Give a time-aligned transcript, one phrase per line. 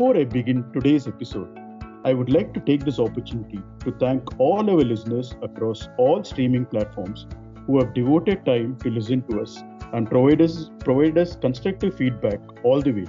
[0.00, 1.60] before I begin today's episode,
[2.06, 6.64] I would like to take this opportunity to thank all our listeners across all streaming
[6.64, 7.26] platforms
[7.66, 12.40] who have devoted time to listen to us and provide us, provide us constructive feedback
[12.64, 13.06] all the way,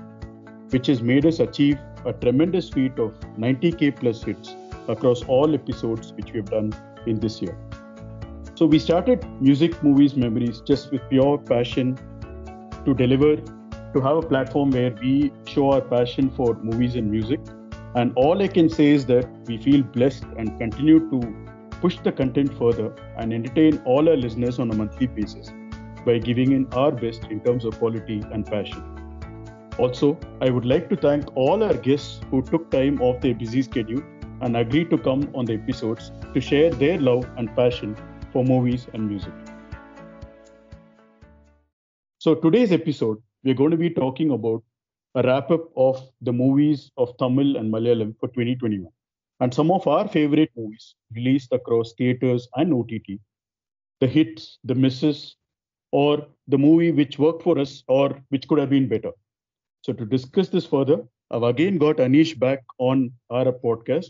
[0.71, 4.53] which has made us achieve a tremendous feat of 90k plus hits
[4.89, 6.73] across all episodes which we have done
[7.07, 7.57] in this year.
[8.55, 11.97] So we started Music Movies Memories just with pure passion
[12.83, 13.37] to deliver,
[13.93, 17.39] to have a platform where we show our passion for movies and music.
[17.95, 21.19] And all I can say is that we feel blessed and continue to
[21.81, 25.51] push the content further and entertain all our listeners on a monthly basis
[26.05, 28.83] by giving in our best in terms of quality and passion.
[29.77, 33.61] Also, I would like to thank all our guests who took time off their busy
[33.61, 34.01] schedule
[34.41, 37.95] and agreed to come on the episodes to share their love and passion
[38.31, 39.33] for movies and music.
[42.19, 44.63] So, today's episode, we're going to be talking about
[45.15, 48.91] a wrap up of the movies of Tamil and Malayalam for 2021
[49.39, 53.19] and some of our favorite movies released across theaters and OTT,
[53.99, 55.35] the hits, the misses,
[55.91, 59.11] or the movie which worked for us or which could have been better.
[59.81, 64.09] So, to discuss this further, I've again got Anish back on our podcast,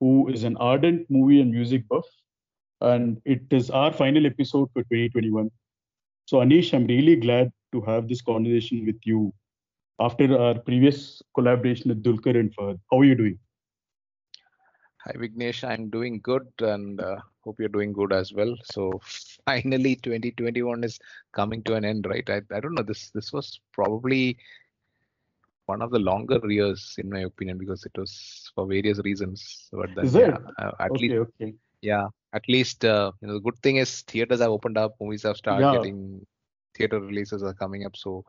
[0.00, 2.06] who is an ardent movie and music buff.
[2.80, 5.50] And it is our final episode for 2021.
[6.26, 9.42] So, Anish, I'm really glad to have this conversation with you
[10.00, 12.90] after our previous collaboration with Dulquer and Fahad.
[13.00, 13.38] How are you doing?
[15.04, 15.64] Hi, Vignesh.
[15.68, 18.56] I'm doing good and uh, hope you're doing good as well.
[18.64, 19.00] So,
[19.46, 20.98] finally, 2021 is
[21.32, 22.28] coming to an end, right?
[22.28, 22.82] I, I don't know.
[22.82, 24.38] This this was probably
[25.66, 29.94] one of the longer years in my opinion because it was for various reasons but
[29.94, 30.40] then, Is yeah, it?
[30.58, 31.54] uh, at okay, least okay.
[31.82, 35.24] yeah at least uh, you know the good thing is theaters have opened up movies
[35.24, 35.80] have started Yeah.
[35.82, 36.24] getting
[36.76, 38.24] theater releases are coming up so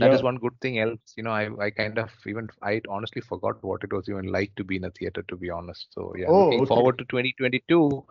[0.00, 0.20] that Yeah.
[0.20, 3.62] is one good thing else you know i i kind of even i honestly forgot
[3.70, 6.30] what it was even like to be in a theater to be honest so yeah
[6.30, 6.84] Oh, looking okay.
[6.84, 8.04] forward to 2022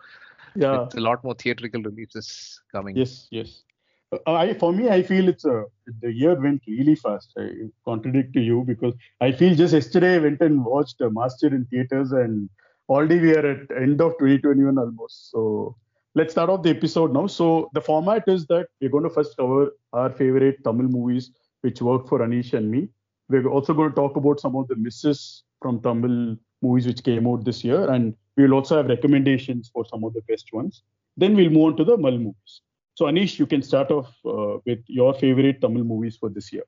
[0.56, 0.88] Yeah.
[0.88, 3.64] it's a lot more theatrical releases coming Yes, yes.
[4.12, 5.66] Uh, I, for me, I feel it's a
[6.02, 7.32] the year went really fast.
[7.38, 7.50] I
[7.86, 11.66] contradict to you because I feel just yesterday I went and watched uh, Master in
[11.66, 12.50] theaters and
[12.90, 15.32] already we are at end of 2021 almost.
[15.32, 15.76] So
[16.16, 17.28] let's start off the episode now.
[17.28, 21.82] So the format is that we're going to first cover our favorite Tamil movies which
[21.82, 22.90] worked for Anish and me.
[23.30, 27.28] We're also going to talk about some of the misses from Tamil movies which came
[27.28, 30.84] out this year, and we'll also have recommendations for some of the best ones.
[31.18, 32.62] Then we'll move on to the Mal movies.
[32.96, 36.64] So Anish, you can start off uh, with your favorite Tamil movies for this year.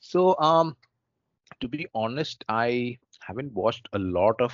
[0.00, 0.76] So, um,
[1.60, 4.52] to be honest, I haven't watched a lot of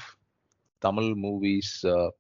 [0.80, 2.10] Tamil movies uh,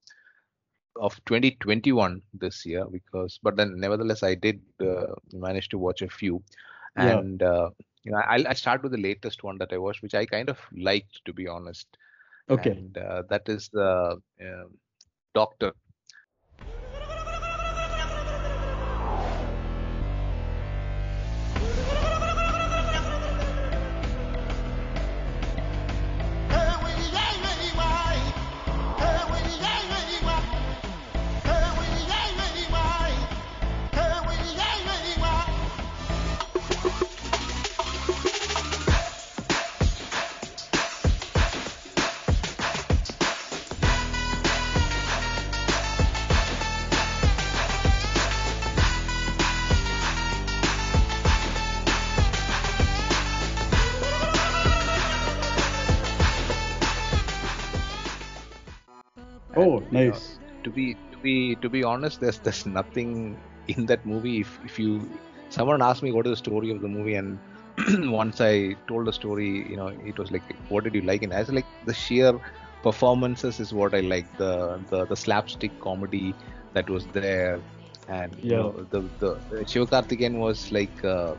[0.96, 6.08] of 2021 this year because, but then nevertheless, I did uh, manage to watch a
[6.08, 6.42] few,
[6.96, 7.22] Yeah.
[7.22, 7.70] and uh,
[8.04, 10.48] you know, I'll, I start with the latest one that I watched, which I kind
[10.48, 11.86] of liked, to be honest,
[12.48, 12.78] Okay.
[12.78, 14.64] and uh, that is the uh,
[15.34, 15.72] Doctor.
[60.74, 64.40] Be to be to be honest there's there's nothing in that movie.
[64.40, 67.40] If, if you someone asked me what is the story of the movie and
[68.20, 71.22] once i told the story you know it was like what did you like?
[71.22, 72.32] And i was like the sheer
[72.82, 74.26] performances is what i like.
[74.38, 76.34] The the, the slapstick comedy
[76.74, 77.62] that was there
[78.08, 81.34] and you know the the, the Sivakarthikeyan was like uh,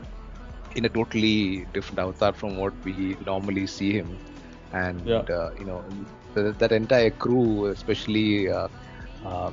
[0.76, 4.20] in a totally different avatar from what we normally see him.
[4.72, 5.24] And Yeah.
[5.30, 5.84] uh, you know
[6.34, 8.68] the, that entire crew especially uh,
[9.26, 9.52] uh,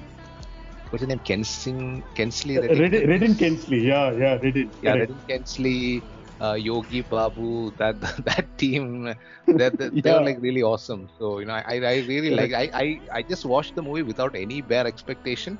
[0.91, 3.87] what's his name Kensing Kensley Uh, Redin, Redin Kensley.
[3.87, 4.71] Yeah, yeah, Redin.
[4.83, 4.97] yeah.
[4.97, 6.05] Redin Kensley
[6.41, 9.15] uh, Yogi Babu that that team
[9.57, 10.15] that they, they Yeah.
[10.15, 13.45] were like really awesome so you know I, I really like I, I I just
[13.45, 15.59] watched the movie without any bare expectation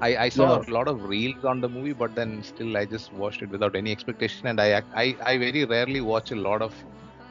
[0.00, 0.64] I, I saw Yeah.
[0.66, 3.76] a lot of reels on the movie, but then still I just watched it without
[3.76, 4.48] any expectation.
[4.48, 6.74] And I I, I very rarely watch a lot of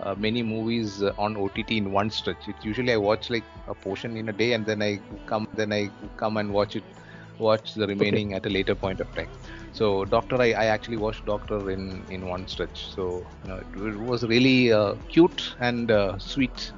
[0.02, 2.48] uh, many movies uh, on OTT in one stretch.
[2.48, 5.72] It's usually I watch like a portion in a day, and then I come then
[5.74, 6.84] I come and watch it
[7.40, 9.30] watch the remaining at a later point of time.
[9.72, 12.88] So Doctor, I, I actually watched Doctor in in one stretch.
[12.94, 16.72] So you know, it, it was really uh, cute and uh, sweet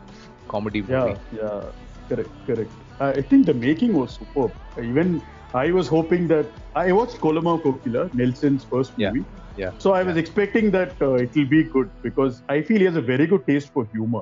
[0.49, 1.17] comedy movie.
[1.17, 1.61] Yeah, yeah,
[2.09, 2.71] correct, correct.
[2.99, 4.51] Uh, I think the making was superb.
[4.81, 5.21] Even
[5.53, 9.25] I was hoping that I watched Kolamaavu Kokila, Nelson's first movie.
[9.25, 9.42] Yeah.
[9.77, 12.95] So I was expecting that uh, it will be good because I feel he has
[12.95, 14.21] a very good taste for humor.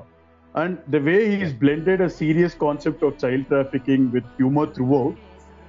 [0.54, 5.16] And the way he's blended a serious concept of child trafficking with humor throughout,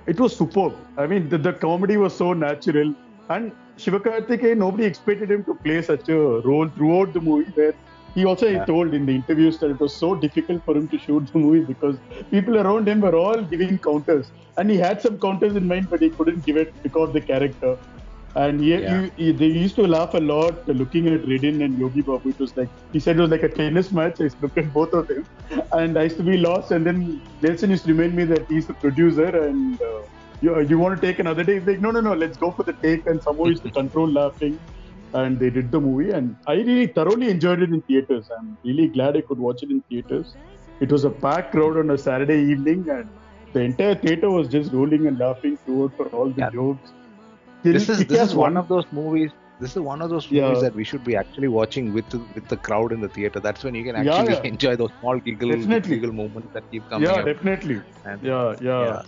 [0.07, 0.73] it was superb.
[0.97, 2.93] I mean, the, the comedy was so natural.
[3.29, 7.73] And Shivakarthikeyan, nobody expected him to play such a role throughout the movie where
[8.15, 8.65] he also Yeah.
[8.65, 11.65] told in the interviews that it was so difficult for him to shoot the movie
[11.65, 11.99] because
[12.31, 14.31] people around him were all giving counters.
[14.57, 17.75] And he had some counters in mind, but he couldn't give it because the character.
[18.35, 19.01] And he, Yeah.
[19.17, 22.29] he, he- they used to laugh a lot looking at Redin and Yogi Babu.
[22.29, 24.15] It was like he said it was like a tennis match.
[24.19, 25.23] I used to look at both of them,
[25.71, 26.71] and I used to be lost.
[26.71, 30.01] And then Nelson used to remind me that he's the producer, and uh,
[30.41, 31.59] you, you want to take another day?
[31.59, 33.05] He's like, no, no, no, let's go for the take.
[33.05, 34.59] And somehow used to control laughing,
[35.13, 38.29] and they did the movie, and I really thoroughly enjoyed it in theaters.
[38.39, 40.37] I'm really glad I could watch it in theaters.
[40.79, 43.11] It was a packed crowd on a Saturday evening, and
[43.53, 46.49] the entire theater was just rolling and laughing throughout for all the Yeah.
[46.51, 46.93] jokes.
[47.63, 49.31] This is this is one of those movies.
[49.59, 50.47] This is one of those Yeah.
[50.47, 53.39] movies that we should be actually watching with the, with the crowd in the theater.
[53.39, 54.41] That's when you can actually yeah.
[54.53, 55.95] enjoy those small giggle Definitely.
[55.95, 57.25] giggle moments that keep coming yeah, up.
[57.25, 57.81] definitely.
[58.05, 58.83] And- Yeah, yeah.
[58.85, 59.01] yeah.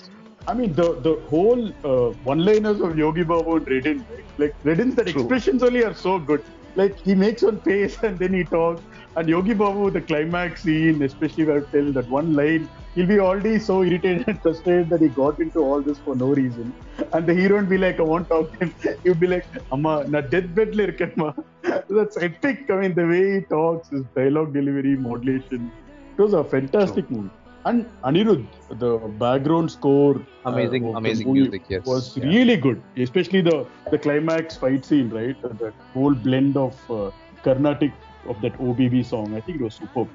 [0.48, 4.06] I mean, the the whole uh, one-liners of Yogi Babu and Redin,
[4.38, 5.22] like Redin's that True.
[5.22, 6.44] expressions only are so good.
[6.76, 8.84] Like he makes one face and then he talks.
[9.18, 13.20] And Yogi Babu, the climax scene, especially where I tell that one line, he'll be
[13.20, 16.74] already so irritated and frustrated that he got into all this for no reason.
[17.14, 18.74] And the hero will be like, I won't talk to him.
[19.04, 21.30] He'll be like, Amma, na deathbed le irukkenma."
[21.98, 22.70] That's epic.
[22.70, 25.72] I mean, the way he talks, his dialogue delivery, modulation.
[26.18, 27.30] It was a fantastic movie.
[27.66, 28.46] And Anirudh,
[28.80, 31.64] the background score, uh, Amazing, the amazing music.
[31.70, 31.86] Yes.
[31.86, 32.26] was Yeah.
[32.26, 35.38] really good, especially the the climax fight scene, right?
[35.44, 37.10] Uh, That whole blend of uh,
[37.48, 37.94] Carnatic
[38.26, 39.36] of that OBB song.
[39.36, 40.10] I think it was superb.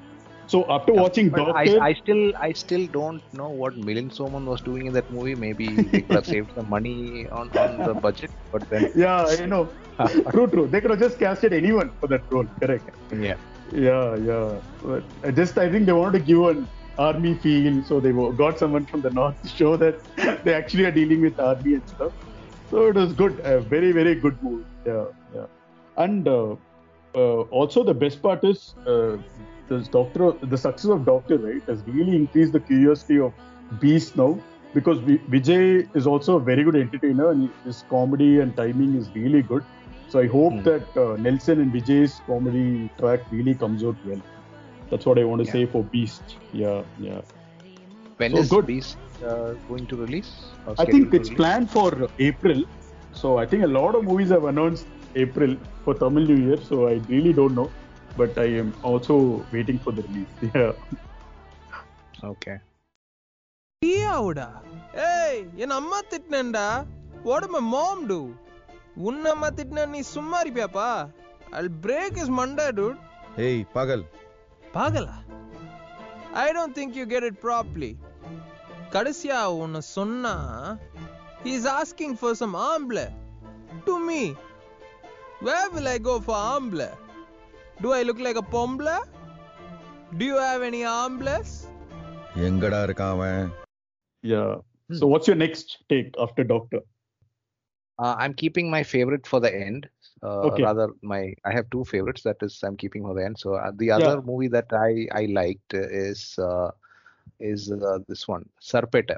[0.47, 4.61] So after watching But I, I still I still don't know what Milind Soman was
[4.61, 5.35] doing in that movie.
[5.35, 9.45] Maybe they could have saved some money on, on the budget, but then yeah, I
[9.45, 9.69] know,
[10.31, 10.67] true, true.
[10.67, 12.47] They could have just casted anyone for that role.
[12.59, 12.89] Correct.
[13.11, 13.35] yeah.
[13.71, 14.59] Yeah, yeah.
[14.81, 16.67] But I just I think they wanted to give an
[16.97, 20.03] army feel, so they got someone from the north to show that
[20.43, 22.11] they actually are dealing with army and stuff.
[22.69, 24.65] So it was good, a very very good movie.
[24.85, 25.45] Yeah, yeah.
[25.97, 26.55] And uh,
[27.15, 29.17] uh, also the best part is uh,
[29.69, 33.33] this Doctor, the success of Doctor, right, has really increased the curiosity of
[33.79, 34.43] Beast now
[34.73, 39.41] because Vijay is also a very good entertainer and his comedy and timing is really
[39.43, 39.63] good.
[40.07, 40.65] So I hope Hmm.
[40.65, 44.21] that uh, Nelson and Vijay's comedy track really comes out well.
[44.89, 45.51] That's what I want to Yeah.
[45.51, 46.37] say for Beast.
[46.51, 47.21] Yeah, yeah.
[48.17, 48.65] When So is good.
[48.65, 50.53] Beast uh, going to release?
[50.77, 51.29] I think it's release?
[51.29, 52.63] planned for April.
[53.11, 55.53] So I think a lot of movies have announced April
[55.83, 56.57] for Tamil New Year.
[56.59, 57.69] So I really don't know,
[58.17, 59.15] but I am also
[59.51, 60.33] waiting for the release.
[60.53, 60.73] Yeah.
[62.23, 62.57] Okay.
[63.81, 64.47] டீயாவுடா
[65.05, 66.65] ஏய் என் அம்மா திட்டினேன்டா
[67.27, 68.17] what my mom do
[69.07, 70.89] உன் அம்மா திட்டினா நீ சும்மா இருப்பியாப்பா
[71.53, 72.99] I'll break his மண்டை dude
[73.45, 74.03] ஏய் பகல்
[74.75, 75.15] பாகலா
[76.43, 77.91] I don't think you get it probably
[78.95, 80.35] கடைசியா ஒன்னு சொன்னா
[81.43, 83.07] he is asking for some ஆம்பளை
[83.87, 84.21] to me
[85.41, 86.95] Where will I go for ambler?
[87.81, 88.99] Do I look like a pomble?
[90.15, 91.65] Do you have any armbless?
[94.21, 94.57] Yeah.
[94.89, 94.95] Hmm.
[94.95, 96.81] So what's your next take after doctor?
[97.97, 99.89] Uh, I'm keeping my favorite for the end.
[100.21, 100.61] Uh, okay.
[100.61, 102.21] Rather, my I have two favorites.
[102.21, 103.39] That is, I'm keeping for the end.
[103.39, 104.21] So uh, the other yeah.
[104.23, 106.69] movie that I I liked is uh,
[107.39, 109.17] is uh, this one, Sarpatta.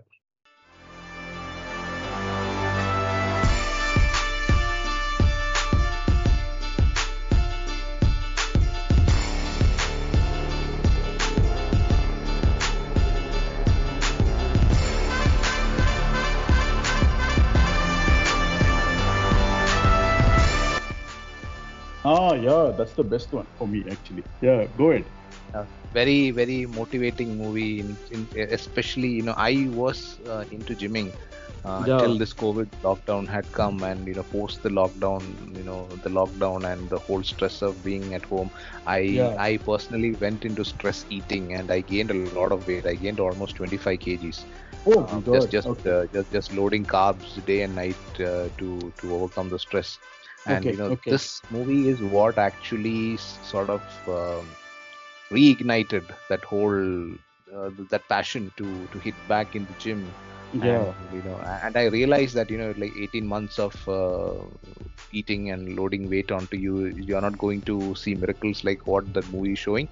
[22.44, 24.24] Yeah, that's the best one for me actually.
[24.42, 25.06] Yeah, go ahead.
[25.94, 28.28] very very motivating movie in, in
[28.60, 31.12] especially you know i was uh, into gymming
[31.66, 31.98] uh, Yeah.
[31.98, 35.22] till this covid lockdown had come and you know post the lockdown
[35.58, 38.50] you know the lockdown and the whole stress of being at home
[38.88, 39.38] i Yeah.
[39.38, 43.06] i personally went into stress eating and i gained a lot of weight i gained
[43.10, 44.46] almost 25 kgs
[44.86, 45.96] Oh uh, just just okay.
[45.96, 50.00] uh, just just loading carbs day and night uh, to to overcome the stress
[50.48, 51.16] and Okay, you know okay.
[51.16, 54.48] this movie is what actually sort of um,
[55.32, 57.14] reignited that whole
[57.56, 60.14] uh, that passion to to hit back in the gym
[60.52, 60.94] Yeah.
[61.00, 64.44] and, you know and i realized that you know like 18 months of uh,
[65.12, 69.24] eating and loading weight onto you you're not going to see miracles like what the
[69.34, 69.88] movie is showing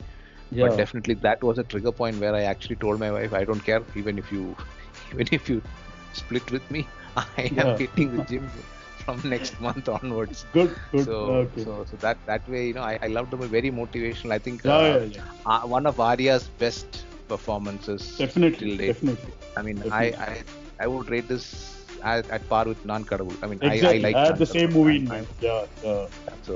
[0.51, 0.61] Yeah.
[0.61, 3.63] but definitely that was a trigger point where i actually told my wife i don't
[3.71, 4.55] care even if you
[5.13, 5.61] even if you
[6.21, 6.87] split with me
[7.37, 7.81] i am Yeah.
[7.83, 8.49] hitting the gym
[9.03, 10.75] from next month onwards Good.
[10.91, 11.05] Good.
[11.05, 11.63] so, okay.
[11.63, 14.63] so so that that way you know i, I loved them very motivational i think
[14.63, 15.51] yeah, uh, yeah, yeah.
[15.51, 18.69] uh, one of Arya's best performances Definitely.
[18.69, 18.87] till date.
[18.93, 19.33] Definitely.
[19.57, 20.15] I mean, definitely.
[20.15, 20.43] I, I
[20.85, 21.45] I would rate this
[22.11, 23.37] at, at par with Naan Kadavul.
[23.43, 23.89] I mean, Exactly.
[23.89, 25.27] I, I like I had the same movie in mind.
[25.47, 25.65] Yeah.
[25.83, 26.07] yeah.
[26.47, 26.55] So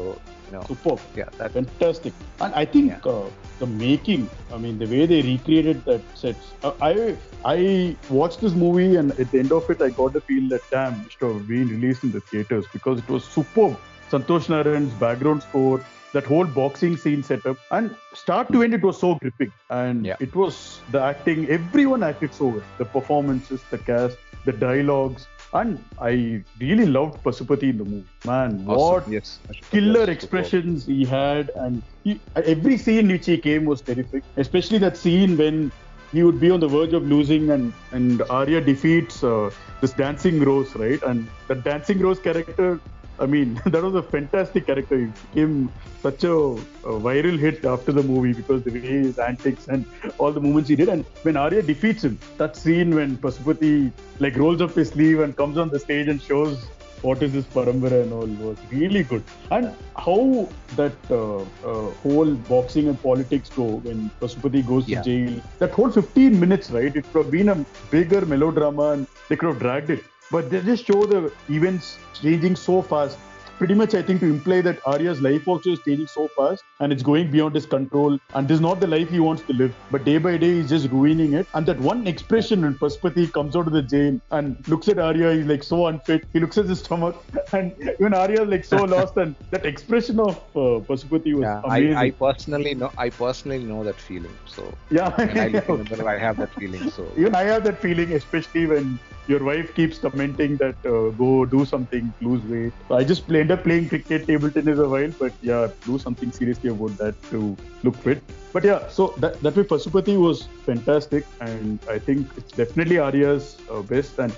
[0.55, 1.00] know, Superb.
[1.15, 2.13] yeah, that Fantastic.
[2.41, 3.12] And I think Yeah.
[3.12, 6.51] uh, the making, I mean, the way they recreated that sets.
[6.63, 7.15] Uh, I
[7.53, 10.62] I watched this movie and at the end of it, I got the feel that
[10.71, 13.77] damn, it should have been released in the theaters because it was superb.
[14.12, 15.77] Santosh Narayan's background score,
[16.13, 19.51] that whole boxing scene setup, and start to end, it was so gripping.
[19.69, 20.15] And Yeah.
[20.19, 21.47] it was the acting.
[21.50, 22.63] Everyone acted so well.
[22.77, 25.27] The performances, the cast, the dialogues.
[25.55, 28.07] And I really loved Pasupati in the movie.
[28.25, 29.13] Man, what awesome.
[29.13, 29.39] Yes,
[29.71, 34.97] killer expressions he had and he, every scene which he came was terrific especially that
[34.97, 35.71] scene when
[36.12, 39.50] he would be on the verge of losing and and Arya defeats uh,
[39.81, 42.79] this dancing rose right and the dancing rose character
[43.19, 44.98] I mean that was a fantastic character.
[44.98, 49.67] He became such a, a viral hit after the movie because the way his antics
[49.67, 49.86] and
[50.17, 50.89] all the movements he did.
[50.89, 55.36] And when Arya defeats him that scene when Pasupati like rolls up his sleeve and
[55.36, 56.65] comes on the stage and shows
[57.01, 59.24] what is this parambara and all was really good.
[59.51, 65.01] And how that uh, uh, whole boxing and politics go when Pasupati goes Yeah.
[65.01, 65.41] to jail.
[65.60, 69.50] That whole 15 minutes right it could have been a bigger melodrama and they could
[69.50, 73.17] have dragged it but just show the events changing so fast
[73.57, 76.91] pretty much I think to imply that Arya's life also is changing so fast and
[76.91, 79.75] it's going beyond his control and this is not the life he wants to live
[79.91, 83.55] but day by day he's just ruining it and that one expression when Pasupati comes
[83.55, 86.65] out of the jail and looks at Arya he's like so unfit he looks at
[86.65, 87.15] his stomach
[87.53, 91.62] and even Arya is like so lost and that expression of uh, Pasupati was Yeah,
[91.63, 94.38] amazing I, I personally know I personally know that feeling.
[94.45, 96.89] So yeah I look in the mirror, I have that feeling.
[96.89, 101.45] So even I have that feeling, especially when your wife keeps commenting that uh, go
[101.45, 102.74] do something, lose weight.
[102.88, 105.99] So I just play, end up playing cricket, table tennis a while, but yeah, do
[105.99, 108.23] something seriously about that to look fit.
[108.53, 113.57] But yeah, so that, that way Pasupati was fantastic, and I think it's definitely Arya's
[113.69, 114.31] uh, best and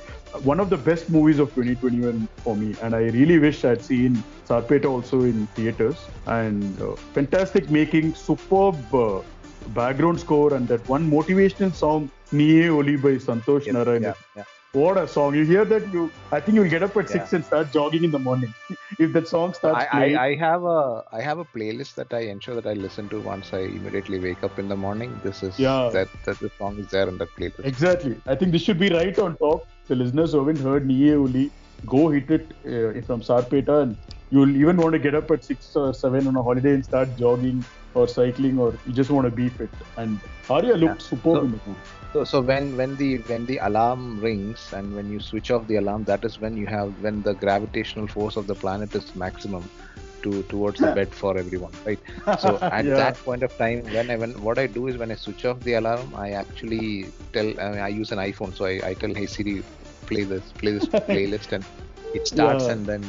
[0.51, 2.75] one of the best movies of 2021 for me.
[2.81, 5.97] And I really wish I'd seen Sarpatta also in theaters.
[6.25, 8.77] And uh, fantastic making, superb.
[8.93, 9.21] Uh,
[9.75, 14.01] background score and that one motivational song Neeye Oli by Santosh Narayan.
[14.01, 14.43] yeah, yeah.
[14.77, 15.33] What a song.
[15.35, 17.13] You hear that you I think you'll get up at Yeah.
[17.15, 18.53] six and start jogging in the morning.
[19.05, 20.17] if that song starts I, playing.
[20.17, 20.81] I, I have a
[21.19, 24.43] I have a playlist that I ensure that I listen to once I immediately wake
[24.49, 25.15] up in the morning.
[25.23, 25.89] This is Yeah.
[25.95, 27.65] that that the song is there in that playlist.
[27.73, 28.15] Exactly.
[28.33, 29.65] I think this should be right on top.
[29.87, 31.45] The listeners who haven't heard Neeye Oli,
[31.95, 33.97] go hit it uh, from Sarpatta and
[34.31, 37.15] you'll even want to get up at 6 or 7 on a holiday and start
[37.25, 39.69] jogging or cycling or you just want to be fit.
[39.95, 40.19] And
[40.49, 41.79] Arya looked superb So- in the movie.
[42.17, 45.75] So, so when when the when the alarm rings and when you switch off the
[45.75, 49.69] alarm, that is when you have when the gravitational force of the planet is maximum
[50.23, 51.99] to towards the bed for everyone, right?
[52.39, 52.95] So at Yeah.
[53.01, 55.59] that point of time, when I when what I do is when I switch off
[55.59, 59.13] the alarm, I actually tell I, mean, I use an iPhone, so I, I tell
[59.13, 59.61] Hey Siri,
[60.07, 61.63] play this play this playlist, and
[62.15, 62.71] it starts, Yeah.
[62.73, 63.05] and then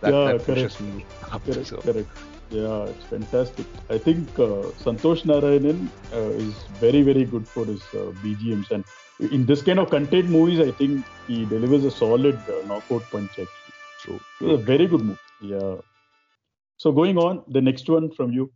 [0.00, 0.80] that, Yeah, that pushes correct.
[0.80, 1.44] me up.
[1.44, 2.08] Correct, So correct.
[2.50, 3.66] Yeah, it's fantastic.
[3.90, 8.70] I think uh, Santosh Narayanan uh, is very, very good for his uh, BGMs.
[8.70, 8.84] And
[9.18, 13.38] in this kind of content movies, I think he delivers a solid uh, knockout punch,
[13.38, 13.74] actually.
[13.98, 14.24] true.
[14.40, 15.20] It was a very good movie.
[15.40, 15.76] Yeah.
[16.76, 18.52] So going on, the next one from you.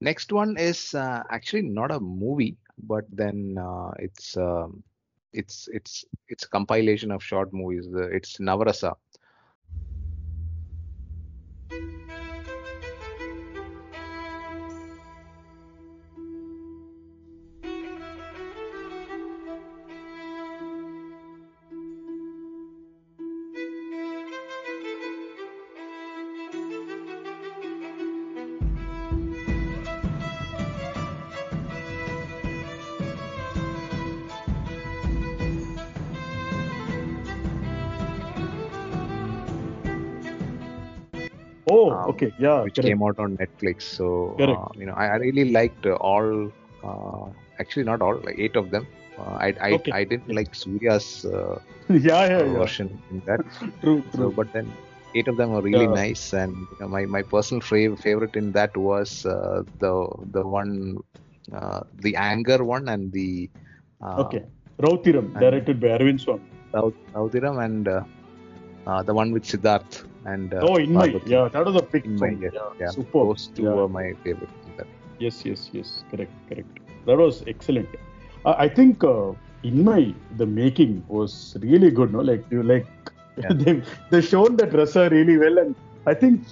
[0.00, 4.82] Next one is uh, actually not a movie, but then uh, it's um,
[5.32, 7.86] it's it's it's a compilation of short movies.
[7.92, 8.94] It's Navarasa.
[42.22, 42.34] Okay.
[42.38, 42.64] Yeah.
[42.64, 42.82] which correct.
[42.82, 43.82] came out on Netflix.
[43.82, 44.60] So Correct.
[44.60, 46.52] uh, you know, I, I really liked uh, all.
[46.82, 48.88] Uh, actually, not all, like eight of them.
[49.18, 49.92] Uh, I I, Okay.
[49.92, 52.58] I didn't like Surya's uh, yeah, yeah, yeah.
[52.58, 53.40] version in that.
[53.82, 54.32] True, So, true.
[54.32, 54.76] but then
[55.14, 55.94] eight of them were really Yeah.
[56.02, 59.92] nice, and you know, my my personal fav- favorite in that was uh, the
[60.36, 60.96] the one,
[61.52, 63.50] uh, the anger one, and the
[64.02, 64.44] uh, okay.
[64.78, 66.48] Rautiram, and- directed by Arvind Swamy.
[66.74, 68.04] Rau- Raudiram and uh,
[68.86, 72.04] uh, the one with Siddharth and uh, oh, in my yeah, that was a big
[72.04, 73.04] Inmai, yes, yeah, yeah.
[73.12, 73.74] Those two Yeah.
[73.74, 74.48] were my favorite.
[75.18, 76.04] Yes, yes, yes.
[76.10, 76.78] Correct, correct.
[77.06, 77.88] That was excellent.
[78.44, 79.32] I I think uh,
[79.70, 82.12] Inmai the making was really good.
[82.12, 82.86] No, like you like
[83.42, 83.52] Yeah.
[83.62, 83.74] they
[84.10, 85.74] they shown that Rasa really well, and
[86.06, 86.42] I think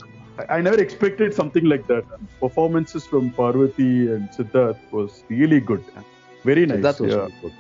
[0.49, 2.05] I, never expected something like that.
[2.41, 5.85] Performances from Parvati and Siddharth was really good.
[6.45, 6.79] Very nice.
[6.79, 7.29] Siddharth was yeah.
[7.43, 7.53] good.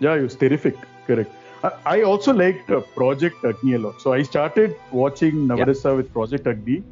[0.00, 0.76] Yeah, it was terrific.
[1.06, 1.32] Correct.
[1.62, 4.00] I, also liked uh, Project Agni a lot.
[4.00, 6.82] So I started watching Navarasa with Project Agni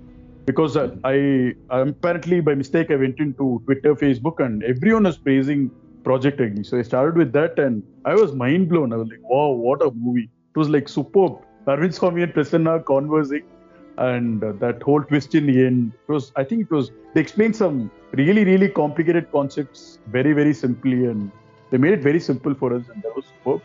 [0.46, 5.18] because uh, I, I apparently by mistake I went into Twitter, Facebook, and everyone was
[5.18, 5.70] praising
[6.04, 6.62] Project Agni.
[6.62, 8.92] So I started with that, and I was mind blown.
[8.92, 10.30] I was like, wow, what a movie!
[10.54, 11.38] It was like superb.
[11.66, 13.42] Arvind Swamy and Prasanna conversing,
[13.98, 15.92] and uh, that whole twist in the end.
[16.08, 16.90] It was, I think, it was.
[17.14, 21.30] They explained some really, really complicated concepts very, very simply, and
[21.70, 23.62] they made it very simple for us, and that was superb.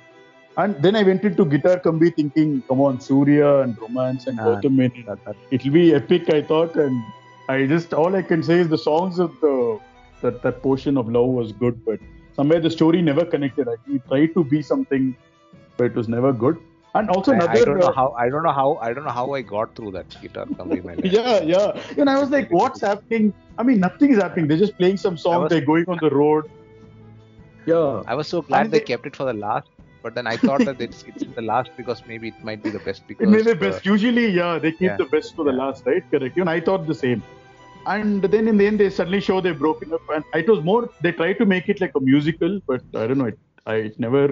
[0.57, 4.43] And then I went into Guitar Kambi thinking, come on, Surya and romance and Ah,
[4.45, 5.03] Gautam Menon.
[5.07, 7.03] That, that, It'll be epic, I thought, and
[7.49, 9.79] I just all I can say is the songs of the
[10.21, 11.99] that that portion of love was good, but
[12.35, 13.67] somewhere the story never connected.
[13.67, 15.15] I think tried to be something,
[15.77, 16.57] but it was never good.
[16.95, 17.51] And also I, another.
[17.51, 19.75] I don't know uh, how I don't know how I don't know how I got
[19.75, 20.81] through that guitar company.
[21.03, 21.79] yeah, yeah.
[21.97, 23.33] And I was like, what's happening?
[23.57, 24.47] I mean, nothing is happening.
[24.47, 25.41] They're just playing some song.
[25.41, 26.49] was- They're going on the road.
[27.65, 28.03] Yeah.
[28.07, 29.67] I was so glad they, they- kept it for the last,
[30.05, 32.81] but then I thought that it's it's the last because maybe it might be the
[32.87, 33.87] best because It may be uh, best.
[33.93, 36.03] Usually, yeah, they keep yeah, the best for the last, right?
[36.11, 36.37] Correct.
[36.37, 37.23] Even I thought the same.
[37.93, 40.03] And then in the end, they suddenly show they've broken up.
[40.15, 43.17] And it was more, they tried to make it like a musical, but I don't
[43.23, 44.23] know, it, I it never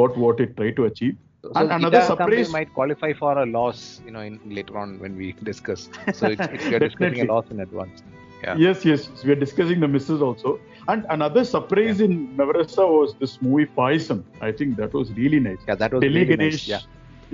[0.00, 1.16] got what it tried to achieve.
[1.44, 5.16] So And another surprise- might qualify for a loss, you know, in later on when
[5.22, 5.88] we discuss.
[6.12, 8.02] So it's, it's we are discussing a loss in advance.
[8.42, 8.56] Yeah.
[8.66, 10.58] Yes, yes, yes, we are discussing the misses also.
[10.88, 14.22] And another surprise in Navarasa was this movie Payasam.
[14.40, 15.58] I think that was really nice.
[15.68, 16.66] Yeah, that was really Ganesh.
[16.68, 16.68] nice.
[16.68, 16.80] Yeah.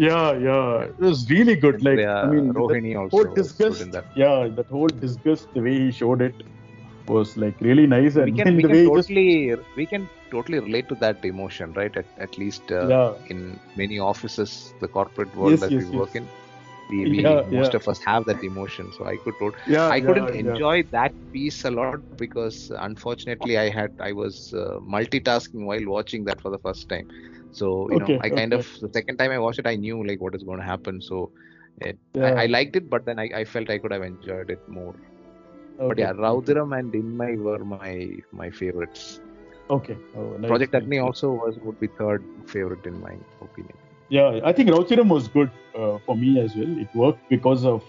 [0.09, 1.83] yeah, yeah, it was really good.
[1.85, 3.81] Like, yeah, I mean, Rohini also whole disgust.
[3.81, 4.05] in that.
[4.17, 6.35] Yeah, that whole disgust, the way he showed it
[7.07, 8.17] was like really nice.
[8.17, 11.73] And We can we can way just, totally we can totally relate to that emotion,
[11.75, 11.97] right?
[11.97, 15.97] At, at least uh, yeah, in many offices, the corporate world Yes, that yes, we
[15.99, 16.23] work yes.
[16.23, 16.29] in,
[16.95, 17.75] we, we Yeah, most yeah.
[17.75, 18.93] of us have that emotion.
[18.93, 19.35] So I could
[19.67, 24.79] yeah, I couldn't enjoy that piece a lot because unfortunately I had I was uh,
[24.97, 27.07] multitasking while watching that for the first time.
[27.51, 30.07] So you Okay, know I kind of the second time I watched it I knew
[30.07, 31.01] like what is going to happen.
[31.01, 31.33] So
[31.81, 31.99] it.
[32.23, 34.95] I, I liked it, but then I, I felt I could have enjoyed it more.
[35.89, 39.21] But yeah, Raudiram and Inmai were my my favorites.
[39.71, 39.99] Okay.
[40.15, 43.79] Oh, nice, Project nice, Agni also was would be third favorite in my opinion.
[44.15, 46.73] Yeah, I think Rauchiram was good uh, for me as well.
[46.79, 47.83] It worked because of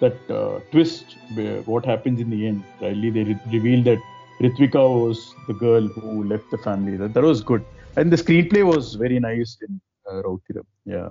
[0.00, 1.16] that uh, twist,
[1.64, 2.64] what happens in the end.
[2.82, 3.98] Really, they re- revealed that
[4.42, 6.98] Ritvika was the girl who left the family.
[6.98, 7.64] That, that was good.
[7.96, 10.66] And the screenplay was very nice in uh, Rauchiram.
[10.84, 11.08] Yeah.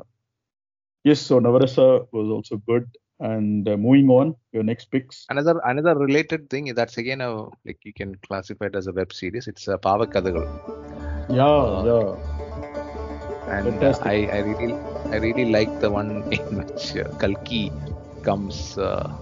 [1.03, 2.87] Yes, so Navarasa was also good.
[3.19, 5.25] And uh, moving on, your next picks.
[5.29, 9.13] Another another related thing that's again a like you can classify it as a web
[9.13, 9.47] series.
[9.47, 10.47] It's a Paava Kadhaigal.
[11.27, 12.28] Yeah, yeah.
[13.49, 14.73] And uh, I, I really
[15.11, 17.71] I really like the one in which uh, Kalki
[18.23, 19.17] comes uh,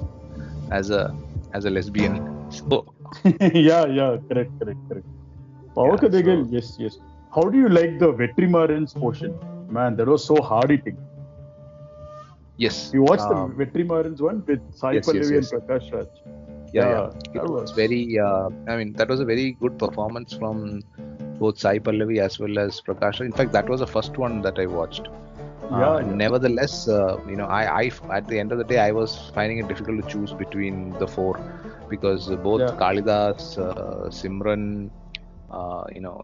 [0.71, 1.15] as a
[1.53, 2.15] as a lesbian.
[2.49, 2.85] So
[3.23, 5.07] yeah, yeah, correct, correct, correct.
[5.75, 6.97] Paava Kadhaigal, so- yes, yes.
[7.35, 9.37] How do you like the Vetrimaran's portion?
[9.69, 10.97] Man, that was so hard hitting.
[12.57, 15.51] yes, You watched um, the Vetrimaran's one with Sai yes, yes, Pallavi yes.
[15.51, 16.07] and Prakash Raj.
[16.73, 17.41] yeah, yeah, yeah.
[17.41, 18.17] It was was- very.
[18.19, 20.81] Uh, I mean, that was a very good performance from
[21.39, 23.21] both Sai Pallavi as well as Prakash.
[23.21, 25.07] In fact, that was the first one that I watched.
[25.69, 26.13] Yeah, Uh, yeah.
[26.23, 29.57] Nevertheless, uh, you know, I, I at the end of the day, I was finding
[29.63, 31.33] it difficult to choose between the four
[31.89, 32.77] because both Yeah.
[32.83, 34.89] Kalidas, uh, Simran,
[35.51, 36.15] uh, you know,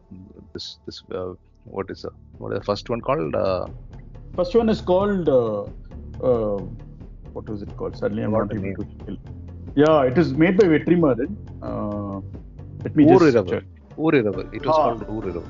[0.54, 1.34] this this uh,
[1.66, 3.36] what is the what is the first one called?
[3.36, 3.68] Uh,
[4.36, 5.30] First one is called.
[5.30, 5.64] Uh,
[6.30, 6.58] uh,
[7.34, 7.96] what was it called?
[7.98, 9.18] Suddenly I'm not able to.
[9.76, 11.36] Yeah, it is made by Vetrimaran.
[11.62, 12.22] Uh,
[12.84, 13.64] let me just check.
[13.98, 14.54] Uriraval.
[14.54, 14.84] It was Ah.
[14.84, 15.48] called Uriraval.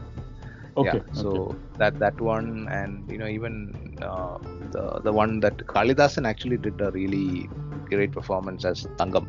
[0.78, 1.00] Okay.
[1.00, 1.14] yeah.
[1.14, 1.58] So okay.
[1.78, 4.38] that that one and you know even uh,
[4.72, 7.50] the the one that Kalidasan actually did a really
[7.90, 9.28] great performance as Tangam.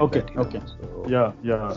[0.00, 0.42] Okay, that, know.
[0.42, 0.60] okay.
[0.66, 1.74] So Yeah, yeah.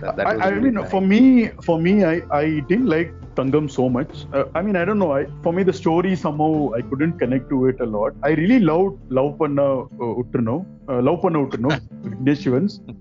[0.00, 0.90] that, that I, I really mean, nice.
[0.90, 4.26] for me, for me, I, I didn't like Tangam so much.
[4.32, 5.12] Uh, I mean, I don't know.
[5.12, 8.14] I, for me, the story somehow I couldn't connect to it a lot.
[8.22, 9.86] I really loved Love Panna uh,
[10.22, 12.80] Uttrano, uh, Love Panna Uttrano, Vignesh Shivans.
[12.88, 12.92] Uh,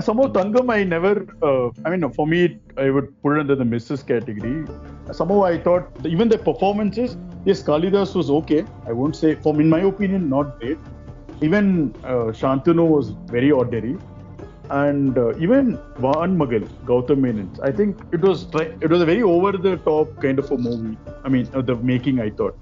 [0.00, 1.26] Somehow Tangam, I never.
[1.42, 4.66] Uh, I mean, for me, I would put it under the misses category.
[5.12, 8.64] Somehow I thought even the performances, yes, Kalidas was okay.
[8.86, 10.78] I won't say, from in my opinion, not great.
[11.42, 13.98] Even uh, Shantanu was very ordinary.
[14.70, 17.48] and uh, even Van Magal, Gautam Menon.
[17.68, 18.42] I think it was
[18.86, 20.96] it was a very over the top kind of a movie.
[21.24, 22.56] I mean, uh, the making I thought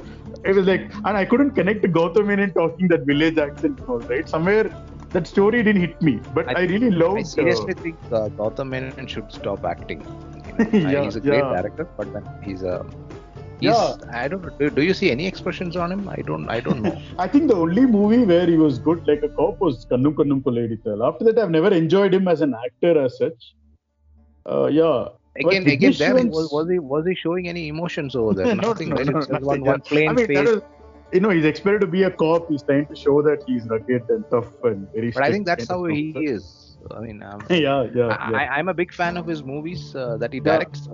[0.44, 3.98] it was like, and I couldn't connect to Gautam Menon talking that village accent, all
[4.00, 4.28] right?
[4.28, 4.70] Somewhere
[5.10, 7.18] that story didn't hit me, but I, I- really loved.
[7.18, 10.00] I seriously uh, think uh, Gautam Menon should stop acting.
[10.72, 11.54] You know, Yeah, he's a great yeah.
[11.62, 12.84] director, but then he's a.
[13.60, 13.94] He's, Yeah.
[14.12, 14.58] I don't.
[14.58, 16.08] Do, do you see any expressions on him?
[16.08, 16.48] I don't.
[16.48, 16.96] I don't know.
[17.18, 20.42] I think the only movie where he was good like a cop was Kannum Kannum
[20.42, 21.06] Kollaiyadithaal.
[21.12, 23.54] After that, I've never enjoyed him as an actor as such.
[24.50, 25.08] Uh, yeah.
[25.40, 28.46] But Again, again, there was, was he was he showing any emotions over there?
[28.56, 28.88] No, Nothing.
[28.90, 30.36] no, no, It's one, one plain I mean, face.
[30.38, 30.62] that
[31.12, 32.48] you know, he's expected to be a cop.
[32.48, 35.10] He's trying to show that he's rugged and tough and very.
[35.10, 36.32] but I think that's how he character.
[36.34, 36.76] is.
[36.90, 38.36] I mean, um, yeah, yeah, yeah.
[38.42, 40.52] I, I'm a big fan of his movies uh, that he Yeah.
[40.58, 40.88] directs.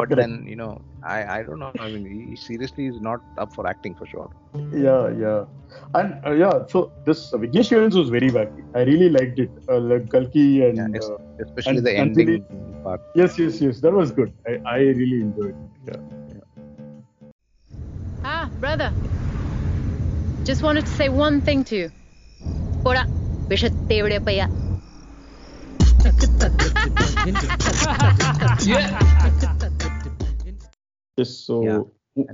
[0.00, 0.20] But Correct.
[0.30, 1.72] then, you know, I, I don't know.
[1.78, 4.30] I mean, he seriously is not up for acting for sure.
[4.72, 5.44] yeah, yeah.
[5.94, 8.64] And uh, yeah, so this uh, Vignesh Shivans was very wacky.
[8.74, 9.50] I really liked it.
[9.68, 13.02] Uh, like Kalki and Yeah, uh, Especially And- the and ending part.
[13.14, 13.80] yes, yes, yes.
[13.80, 14.32] That was good.
[14.46, 15.54] I, I really enjoyed
[15.86, 15.92] it.
[15.92, 16.00] Yeah.
[18.24, 18.92] Ah, brother.
[20.44, 21.90] Just wanted to say one thing to you.
[22.82, 23.04] Pora,
[23.48, 24.48] vishattevude paya.
[31.22, 31.80] So yeah.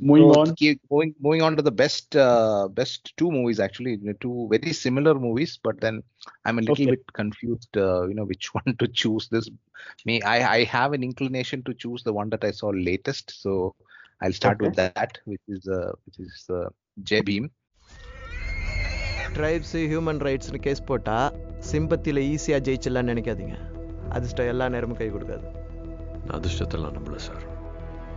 [0.00, 0.54] moving so, on.
[0.88, 5.58] Going, moving on to the best uh, best two movies actually, two very similar movies,
[5.60, 6.02] but then
[6.44, 6.90] I'm a little okay.
[6.92, 7.76] bit confused.
[7.76, 9.28] Uh, you know which one to choose.
[9.28, 9.50] This
[10.04, 13.42] me, I I have an inclination to choose the one that I saw latest.
[13.42, 13.74] So
[14.22, 14.68] I'll start okay.
[14.68, 16.68] with that, which is uh, which is uh,
[17.02, 17.50] Jai Bhim.
[19.36, 21.32] Tribes human ரைட்ஸ்னு case போட்டா
[21.72, 23.56] சிம்பத்தியில் ஈஸியாக ஜெயிச்சிடலாம்னு நினைக்காதீங்க.
[24.10, 25.46] அதிர்ஷ்டம் எல்லா நேரமும் கை கொடுக்காது.
[26.28, 27.42] அதிர்ஷ்டத்தெல்லாம் நம்பல சார்.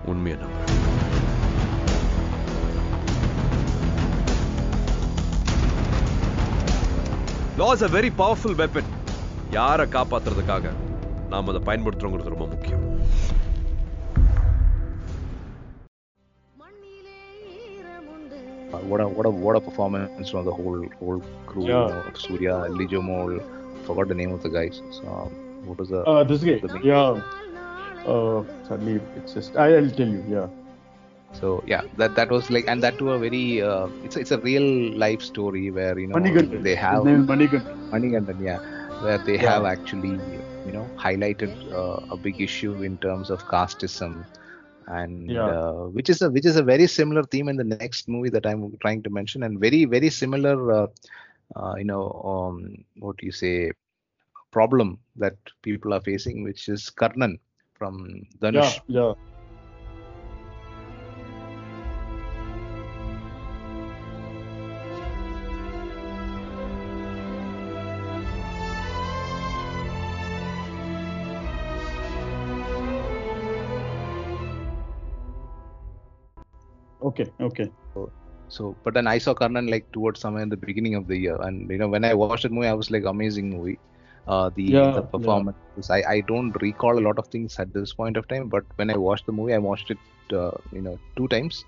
[0.06, 0.58] உண்மையை நம்ப
[7.58, 8.90] law is a very powerful weapon
[9.50, 10.72] யாரை காப்பாத்துறதுக்காக
[11.30, 12.99] நாம் அதை பயன்படுத்துறோங்கிறது ரொம்ப முக்கியம்.
[18.72, 21.88] What a what a what a performance from the whole whole crew Yeah.
[21.88, 23.40] you know, surya Lijomol
[23.84, 26.62] forgot the name of the guys so um, what was the Uh, this guy.
[26.62, 27.22] the Yeah.
[28.06, 29.56] Uh, sadly, it's just.
[29.56, 30.24] I'll tell you.
[30.28, 30.48] Yeah.
[31.34, 34.32] So yeah, that that was like, and that too a very uh, it's a- it's
[34.32, 36.64] a real life story where you know Manigantan.
[36.68, 37.78] they have His name is Manigantan.
[37.92, 38.60] Manigantan, yeah,
[39.00, 39.50] where they Yeah.
[39.50, 40.16] have actually
[40.66, 44.26] you know highlighted uh, a big issue in terms of casteism,
[44.90, 45.48] and Yeah.
[45.48, 48.46] uh, which is a which is a very similar theme in the next movie that
[48.46, 50.88] I'm trying to mention, and very very similar, uh,
[51.56, 53.72] uh, you know, um, what do you say,
[54.52, 57.40] problem that people are facing, which is Karnan
[57.74, 58.80] from Dhanush.
[58.88, 59.02] Yeah.
[59.02, 59.14] Yeah.
[77.20, 77.72] Okay.
[77.96, 78.08] Okay.
[78.50, 81.38] So, but then I saw Karnan like towards somewhere in the beginning of the year,
[81.42, 83.80] and you know when I watched that movie, I was like, amazing movie.
[84.28, 85.40] Uh, the, Yeah, the yeah.
[85.40, 88.64] performance, I, I don't recall a lot of things at this point of time, but
[88.76, 90.00] when I watched the movie, I watched it,
[90.34, 91.64] uh, you know, two times,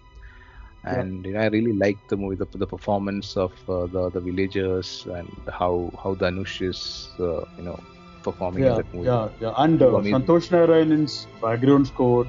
[0.90, 1.04] Yeah.
[1.04, 4.22] and you know, I really liked the movie, the, the performance of uh, the the
[4.22, 7.80] villagers and how how Dhanush is, uh, you know,
[8.24, 9.08] performing in that movie.
[9.08, 9.30] Yeah.
[9.40, 9.54] Yeah.
[9.58, 12.26] And uh, Santosh Narayan's background score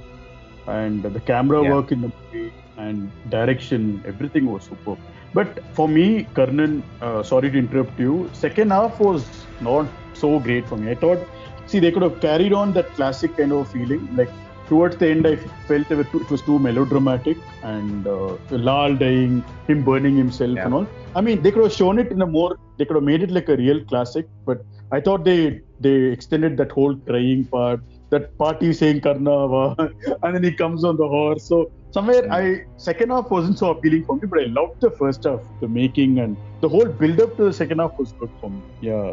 [0.66, 1.74] and the camera Yeah.
[1.74, 4.98] work in the movie and direction, everything was superb.
[5.34, 10.68] But for me, Karnan, uh, sorry to interrupt you, second half was not so great
[10.68, 10.90] for me.
[10.90, 11.28] I thought,
[11.66, 14.08] see, they could have carried on that classic kind of feeling.
[14.14, 14.30] Like
[14.66, 19.84] towards the end, I felt too, it was too melodramatic and uh, Lal dying, him
[19.84, 20.64] burning himself Yeah.
[20.64, 20.86] and all.
[21.14, 23.30] I mean, they could have shown it in a more, they could have made it
[23.30, 24.26] like a real classic.
[24.46, 24.58] But
[24.90, 27.80] I thought they they extended that whole crying part,
[28.10, 29.76] that party saying Karnava,
[30.22, 31.44] and then he comes on the horse.
[31.46, 32.36] So somewhere Mm.
[32.38, 32.44] I
[32.88, 36.18] second half wasn't so appealing for me, but I loved the first half, the making
[36.24, 38.62] and the whole build up to the second half was good for me.
[38.80, 39.12] Yeah.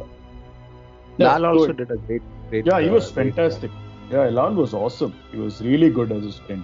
[1.17, 2.65] Lal so- also did a great, great.
[2.65, 3.35] yeah, he uh, was great job.
[3.35, 3.71] fantastic.
[4.11, 5.13] Yeah, Lal was awesome.
[5.31, 6.63] He was really good as a friend.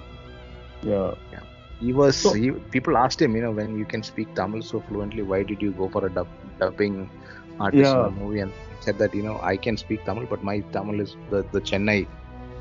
[0.82, 1.14] Yeah.
[1.32, 1.40] Yeah.
[1.80, 2.16] He was.
[2.16, 5.44] So- he, people asked him, you know, when you can speak Tamil so fluently, why
[5.44, 6.28] did you go for a dub,
[6.60, 7.10] dubbing
[7.60, 8.08] artist Yeah.
[8.08, 8.40] in a movie?
[8.40, 11.44] And he said that, you know, I can speak Tamil, but my Tamil is the,
[11.52, 12.08] the Chennai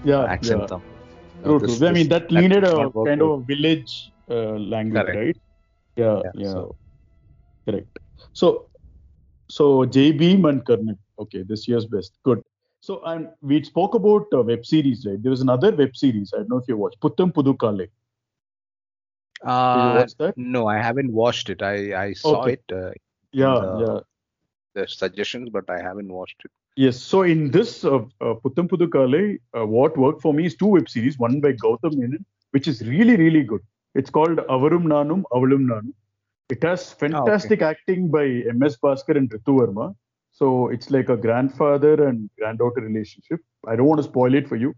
[0.05, 0.25] Yeah.
[0.25, 0.67] accent yeah.
[0.67, 0.94] Tamil.
[1.45, 1.89] True, this- true.
[1.89, 5.19] I mean, that needed a kind of village uh, language, Correct.
[5.19, 5.37] right?
[5.97, 6.77] Yeah, Yeah, yeah, so-
[7.67, 7.99] correct.
[8.33, 8.69] So,
[9.49, 10.99] so JB Karnan.
[11.19, 12.19] Okay, this year's best.
[12.25, 12.43] Good.
[12.81, 15.23] So, and we spoke about uh, web series, right?
[15.23, 16.33] There was another web series.
[16.35, 17.87] I don't know if you watched Putham Pudhu Kaalai.
[17.87, 17.91] Did
[19.45, 20.37] you Uh, watch that?
[20.37, 21.63] no, I haven't watched it.
[21.63, 21.77] I,
[22.07, 22.53] I saw Okay.
[22.55, 22.91] it, uh,
[23.33, 24.01] Yeah, the- yeah.
[24.83, 26.51] the suggestions, but I haven't watched it.
[26.77, 27.01] Yes.
[27.01, 31.19] So in this uh, uh, uh, what worked for me is two web series.
[31.19, 33.61] One by Gautam Menon, which is really really good.
[33.95, 35.93] It's called Avarum Nanum Avalum Nanum.
[36.51, 38.77] It has fantastic acting by M.S.
[38.77, 39.95] Bhaskar and Ritu Verma.
[40.33, 43.41] So it's like a grandfather and granddaughter relationship.
[43.67, 44.75] I don't want to spoil it for you.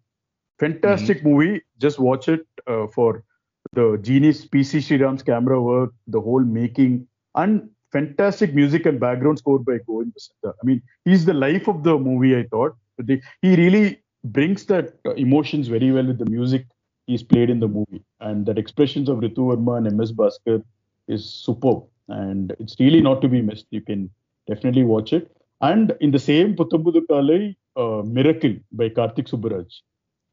[0.59, 1.63] Fantastic movie.
[1.79, 3.25] Just watch it uh, for
[3.73, 9.59] the genius PC Sriram's camera work, the whole making, and fantastic music and background score
[9.59, 10.53] by Govind Vasantha.
[10.63, 12.37] I mean, he's the life of the movie.
[12.37, 16.67] I thought The- he really brings that uh, emotions very well with the music
[17.07, 20.63] he's played in the movie, and that expressions of Ritu Verma and MS Bhaskar
[21.09, 23.67] is superb, and it's really not to be missed.
[23.71, 24.11] You can
[24.49, 25.31] definitely watch it.
[25.61, 29.81] And in the same Putham Pudhu Kaalai, uh, Miracle by Karthik Subbaraj.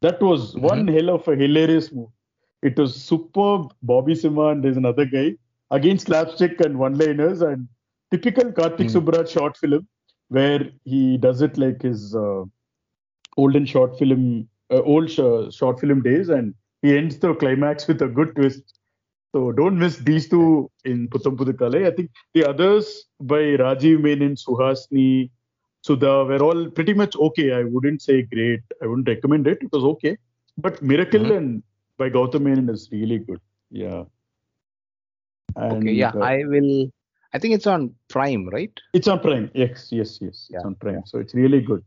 [0.02, 2.12] That was one hell of a hilarious movie.
[2.62, 3.72] It was superb.
[3.82, 5.36] Bobby Simha and there's another guy
[5.70, 7.68] again slapstick and one-liners and
[8.10, 8.96] typical Karthik Hmm.
[8.98, 9.86] Subbaraj short film
[10.28, 12.44] where he does it like his uh,
[13.36, 18.00] olden short film, uh, old sh- short film days, and he ends the climax with
[18.02, 18.78] a good twist.
[19.32, 21.86] So don't miss these two in Putham Pudhu Kaalai.
[21.86, 25.30] I think the others by Rajiv Menon, Suhasini,
[25.82, 27.52] Sudha were all pretty much okay.
[27.52, 28.60] I wouldn't say great.
[28.82, 29.58] I wouldn't recommend it.
[29.60, 30.16] It was okay.
[30.56, 31.36] But Miracle Mhm.
[31.36, 31.62] and
[31.98, 33.40] by Gautam Menon is really good.
[33.70, 34.04] Yeah.
[35.56, 36.90] And, okay, yeah, uh, I will.
[37.32, 38.72] I think it's on Prime, right?
[38.92, 39.50] it's on Prime.
[39.54, 40.48] Yes, yes, yes.
[40.50, 41.02] Yeah, It's on Prime.
[41.04, 41.82] So it's really good.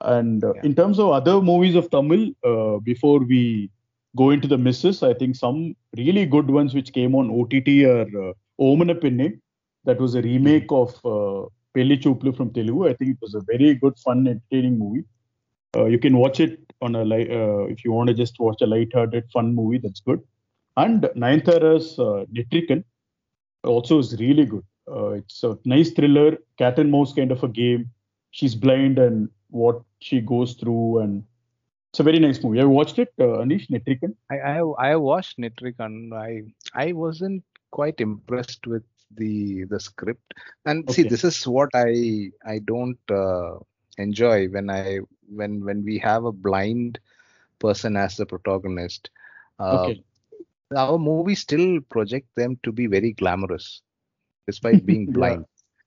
[0.00, 0.62] And uh, Yeah.
[0.64, 3.70] in terms of other movies of Tamil, uh, before we
[4.16, 8.08] go into the misses, I think some really good ones which came on OTT are
[8.30, 9.40] uh, Omana Pinne.
[9.84, 12.88] That was a remake of uh, Pelli Choopulu from Telugu.
[12.88, 15.04] I think it was a very good, fun, entertaining movie.
[15.76, 18.60] Uh, you can watch it on a light, uh, if you want to just watch
[18.62, 19.78] a light-hearted, fun movie.
[19.78, 20.20] That's good.
[20.76, 22.84] And Nayanthara's uh, Netrikann
[23.64, 24.64] also is really good.
[24.90, 27.90] Uh, it's a nice thriller, cat and mouse kind of a game.
[28.30, 31.24] She's blind and what she goes through, and
[31.90, 32.58] it's a very nice movie.
[32.58, 34.14] Have you watched it, uh, Anish Netrikann?
[34.30, 34.58] I I,
[34.92, 36.12] I watched Netrikann.
[36.12, 36.42] I
[36.74, 38.84] I wasn't quite impressed with
[39.16, 40.34] the the script.
[40.64, 43.58] And see, this is what I I don't uh,
[43.98, 46.98] enjoy when I when when we have a blind
[47.58, 49.10] person as the protagonist.
[49.58, 50.04] Uh, Okay.
[50.76, 53.82] Our movies still project them to be very glamorous,
[54.46, 55.46] despite being blind.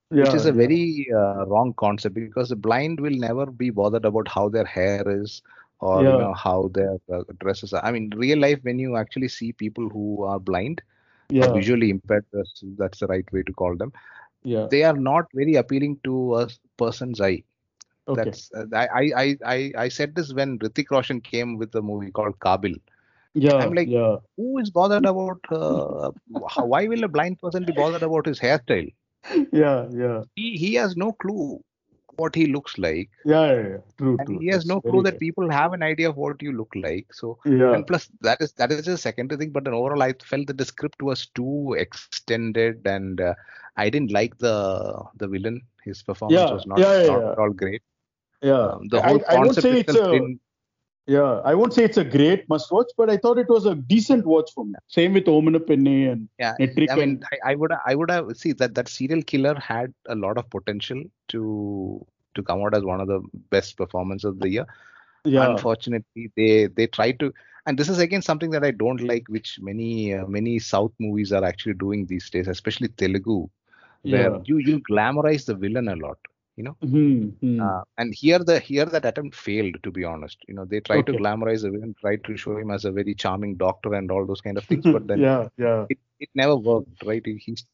[0.10, 0.56] Yeah, which is a yeah.
[0.56, 5.04] very uh, wrong concept because the blind will never be bothered about how their hair
[5.08, 5.42] is
[5.80, 7.84] or you know how their uh, dresses are.
[7.84, 10.82] I mean, real life when you actually see people who are blind
[11.32, 13.92] yeah, visually impaired, that's, that's the right way to call them.
[14.44, 14.68] yeah.
[14.70, 17.44] They are not very appealing to a person's eye.
[18.08, 18.24] Okay.
[18.24, 21.82] That's uh, I, I I I I said this when Hrithik Roshan came with a
[21.82, 22.80] movie called Kaabil.
[23.34, 25.40] Yeah, I'm like- yeah, Who is bothered about?
[25.52, 26.12] Uh,
[26.50, 28.94] how, why will a blind person be bothered about his hairstyle?
[29.54, 31.62] yeah, yeah, He he has no clue
[32.18, 33.10] what he looks like.
[33.26, 33.78] yeah, yeah, yeah.
[33.98, 34.40] True, and true.
[34.40, 37.38] he has no clue that people have an idea of what you look like so
[37.46, 40.48] Yeah, and plus that is that is a secondary thing but then overall i felt
[40.48, 43.34] that the script was too extended and uh,
[43.78, 44.56] i didn't like the
[45.16, 47.32] the villain his performance Yeah, was not, yeah, yeah, not yeah.
[47.32, 47.82] at all great
[48.42, 48.68] yeah.
[48.68, 50.00] um, the I, whole I concept say it's a
[51.08, 51.42] yeah.
[51.44, 54.26] I won't say it's a great must watch, but I thought it was a decent
[54.26, 54.76] watch for me.
[54.88, 56.92] Same with Omana Penne and yeah Netrikann.
[56.92, 60.16] i mean I, I would i would have see that that serial killer had a
[60.16, 64.50] lot of potential to to come out as one of the best performances of the
[64.50, 64.66] year
[65.26, 67.34] yeah, unfortunately they they try to
[67.66, 71.32] and this is again something that i don't like which many uh, many south movies
[71.32, 73.50] are actually doing these days especially telugu
[74.04, 74.40] where yeah.
[74.46, 76.18] you you glamorize the villain a lot
[76.56, 77.66] you know Hmm, hmm.
[77.66, 81.06] uh, and here the here that attempt failed to be honest you know they tried
[81.08, 84.42] to glamorize him tried to show him as a very charming doctor and all those
[84.42, 87.66] kind of things but then yeah, yeah, it, it never worked right He- he's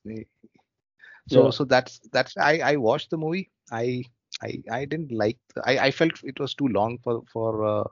[1.27, 1.51] so Yeah.
[1.51, 4.03] so that's that's i i watched the movie i
[4.41, 7.83] i i didn't like i i felt it was too long for for uh,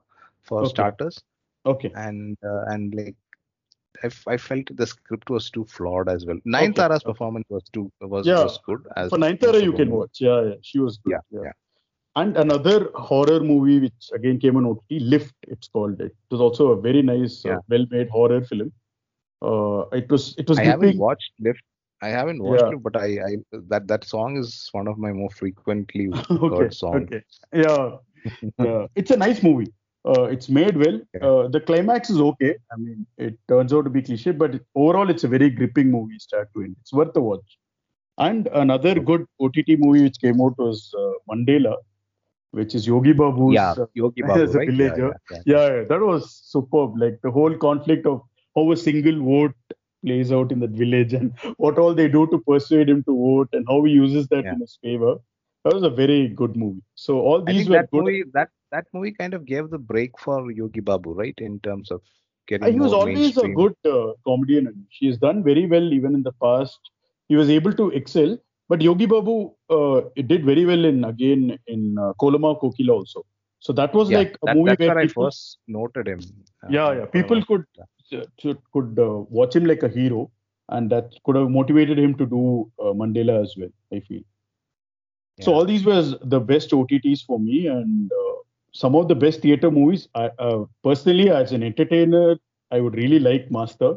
[0.43, 0.73] for Okay.
[0.73, 1.23] starters
[1.65, 1.95] okay.
[1.95, 3.15] and uh, and like
[4.03, 6.37] I, f- I felt the script was too flawed as well.
[6.45, 7.11] Nayanthara's okay.
[7.11, 8.43] performance was too was, Yeah.
[8.43, 10.17] was good as For Nayanthara, you can watch.
[10.19, 11.11] Yeah, yeah, she was good.
[11.31, 11.51] Yeah, yeah.
[12.17, 15.35] And another horror movie which again came on OTT, Lift.
[15.47, 15.99] It's called.
[15.99, 18.71] It was also a very nice, uh, well-made horror film.
[19.41, 21.61] Uh, it was it was I haven't watched Lift.
[22.01, 22.71] I haven't watched Yeah.
[22.73, 23.35] it, but I, I
[23.69, 27.09] that that song is one of my more frequently okay, heard songs.
[27.11, 27.21] okay,
[27.53, 27.97] yeah,
[28.59, 28.87] yeah.
[28.95, 29.71] It's a nice movie.
[30.05, 30.99] Uh, it's made well.
[31.21, 32.55] Uh, the climax is okay.
[32.71, 36.19] I mean, it turns out to be cliche, but overall, it's a very gripping movie,
[36.19, 36.75] start to end.
[36.81, 37.57] It's worth the watch.
[38.17, 41.75] And another good OTT movie which came out was uh, Mandela,
[42.51, 43.53] which is Yogi Babu's.
[43.55, 44.69] Yeah, Yogi Babu, as a right?
[44.69, 45.13] Yeah, villager.
[45.31, 45.57] yeah, yeah.
[45.57, 46.97] yeah, yeah, that was superb.
[46.97, 48.21] Like the whole conflict of
[48.55, 49.55] how a single vote
[50.05, 53.49] plays out in that village and what all they do to persuade him to vote
[53.53, 55.15] and how he uses that in his favor.
[55.65, 56.83] That was a very good movie.
[56.95, 58.05] So all I these think were that good.
[58.05, 61.35] movie that that movie kind of gave the break for Yogi Babu, right?
[61.37, 62.01] In terms of
[62.47, 63.47] getting Uh, he was always mainstream.
[63.47, 66.91] a good uh, comedian and he has done very well even in the past
[67.29, 68.31] he was able to excel
[68.69, 69.35] but yogi babu
[69.77, 73.25] uh, it did very well in again in uh, Kolamaavu Kokila also
[73.59, 76.07] so that was yeah, like a that, movie that's where where I people, first noted
[76.07, 76.19] him.
[76.63, 77.63] uh, yeah yeah people could
[78.41, 80.31] could, could uh, watch him like a hero
[80.69, 82.43] and that could have motivated him to do
[82.83, 84.23] uh, mandela as well i feel
[85.41, 88.35] so all these were the best otts for me and uh,
[88.71, 92.37] some of the best theater movies I, uh, personally as an entertainer
[92.71, 93.95] i would really like master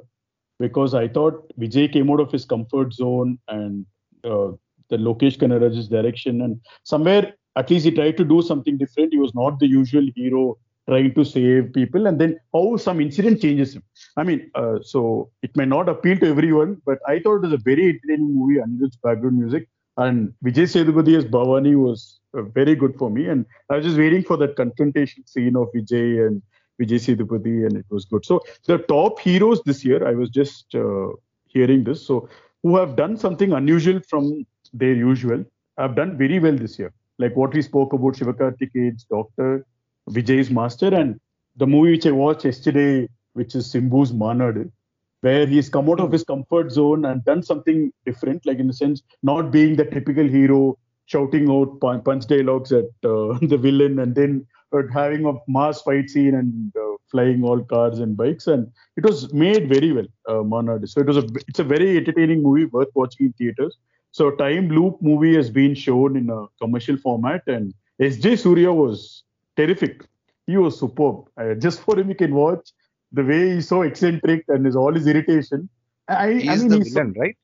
[0.59, 3.87] because I thought Vijay came out of his comfort zone and
[4.25, 4.53] uh,
[4.89, 9.13] the Lokesh Kanagaraj's direction, and somewhere at least he tried to do something different.
[9.13, 13.41] He was not the usual hero trying to save people, and then how some incident
[13.41, 13.83] changes him.
[14.17, 17.53] I mean, uh, so it may not appeal to everyone, but I thought it was
[17.53, 18.61] a very entertaining movie.
[18.61, 19.69] Anirudh's background music
[19.99, 23.99] and Vijay Sethupathi as Bhavani was uh, very good for me, and I was just
[23.99, 26.41] waiting for that confrontation scene of Vijay and
[26.81, 28.25] Vijay Sethupathi, and it was good.
[28.25, 31.09] So the top heroes this year, I was just uh,
[31.47, 32.29] hearing this, so
[32.63, 35.45] who have done something unusual from their usual,
[35.77, 36.93] have done very well this year.
[37.19, 39.67] Like what we spoke about, Shivakarthikeyan's Doctor,
[40.11, 41.21] Vijay's Master, and
[41.57, 44.71] the movie which I watched yesterday, which is Simbu's Manadu,
[45.21, 48.73] where he's come out of his comfort zone and done something different, like in the
[48.73, 54.15] sense not being the typical hero shouting out punch dialogues at uh, the villain and
[54.15, 58.47] then uh, having a mass fight scene and uh, flying all cars and bikes.
[58.47, 60.89] And it was made very well uh, Manad.
[60.89, 63.77] so it was a it's a very entertaining movie worth watching in theaters.
[64.11, 69.25] So time loop movie has been shown in a commercial format and sj surya was
[69.57, 70.05] terrific.
[70.47, 71.29] He was superb.
[71.37, 72.73] Uh, just for him you can watch
[73.13, 75.69] the way he's so eccentric and his all his irritation
[76.09, 77.37] I, He's I mean, the he's, villain, right?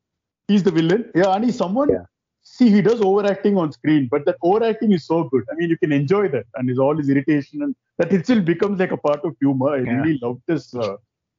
[0.49, 2.05] he's the villain yeah and he's someone Yeah.
[2.53, 5.79] see he does overacting on screen but that overacting is so good i mean you
[5.85, 9.03] can enjoy that and his all his irritation and that it still becomes like a
[9.09, 9.93] part of humor i Yeah.
[9.95, 10.95] really love this uh,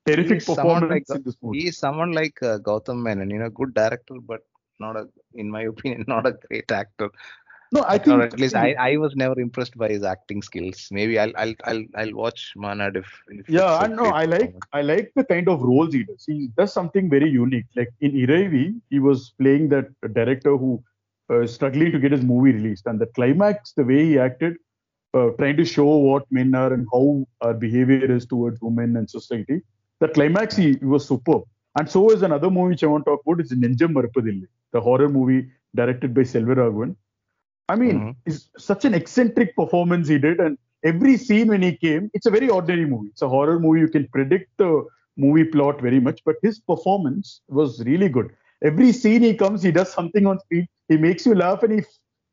[0.08, 3.50] terrific performance like in this movie He is someone like uh, Gautam Menon, you know,
[3.50, 4.42] good director, but
[4.80, 7.10] not a, in my opinion, not a great actor.
[7.76, 10.88] No i or think at least I, I was never impressed by his acting skills.
[10.98, 14.10] Maybe I'll I'll I'll, I'll watch Manad if, if yeah it's i know.
[14.22, 14.68] I like performance.
[14.74, 16.24] i like the kind of roles he does.
[16.26, 17.66] He does something very unique.
[17.76, 20.72] Like in iravi he was playing that director who
[21.30, 22.86] uh, struggling to get his movie released.
[22.86, 24.58] And the climax the way he acted
[25.14, 27.06] uh, trying to show what men are and how
[27.42, 29.62] our behavior is towards women and society
[30.02, 31.44] the climax he, he was superb.
[31.78, 34.82] And so is another movie which i want to talk about is Nenjam Marappathillai, the
[34.82, 36.96] horror movie directed by selvaraghavan
[37.70, 38.16] I mean, Mhm.
[38.26, 42.32] it's such an eccentric performance he did, and every scene when he came, it's a
[42.32, 43.10] very ordinary movie.
[43.10, 43.80] It's a horror movie.
[43.82, 44.86] You can predict the
[45.18, 48.30] movie plot very much, but his performance was really good.
[48.64, 50.68] Every scene he comes, he does something on screen.
[50.90, 51.84] He makes you laugh, and he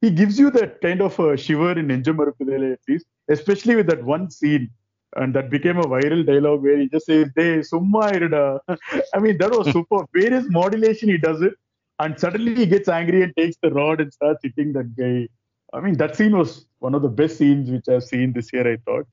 [0.04, 3.86] he gives you that kind of a shiver in Nenjam Marappathillai at least, especially with
[3.86, 4.68] that one scene.
[5.16, 8.60] And that became a viral dialogue where he just says, "They summa irida."
[9.14, 10.00] I mean, that was super.
[10.14, 11.54] Various modulation he does it,
[12.02, 15.28] and suddenly he gets angry and takes the rod and starts hitting that guy.
[15.72, 18.70] I mean, that scene was one of the best scenes which I've seen this year,
[18.70, 19.06] I thought.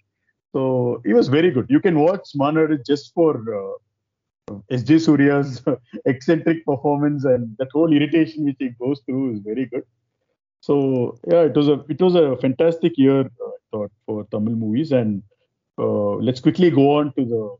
[0.54, 1.68] So he was very good.
[1.70, 5.62] You can watch Manad just for uh, SJ Surya's
[6.06, 9.84] eccentric performance and that whole irritation which he goes through is very good.
[10.62, 14.56] So yeah, it was a it was a fantastic year, uh, I thought, for Tamil
[14.56, 14.92] movies.
[14.92, 15.24] And
[15.78, 17.56] uh, let's quickly go on to the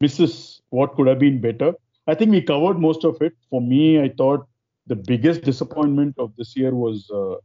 [0.00, 0.60] misses.
[0.70, 1.72] What could have been better?
[2.06, 3.34] I think we covered most of it.
[3.48, 4.46] For me, I thought
[4.86, 7.36] the biggest disappointment of this year was uh,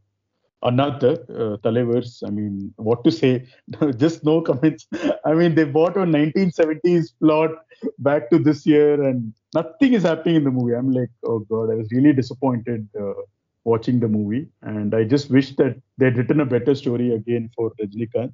[0.64, 2.22] Annaatthe uh, Thalaivar's.
[2.26, 3.46] I mean, what to say?
[3.96, 4.86] Just no comments.
[5.24, 7.50] I mean, they bought a 1970s plot
[7.98, 10.74] back to this year, and nothing is happening in the movie.
[10.74, 13.14] I'm like, oh god, I was really disappointed uh,
[13.64, 17.72] watching the movie, and I just wish that they'd written a better story again for
[17.80, 18.32] Rajnikant.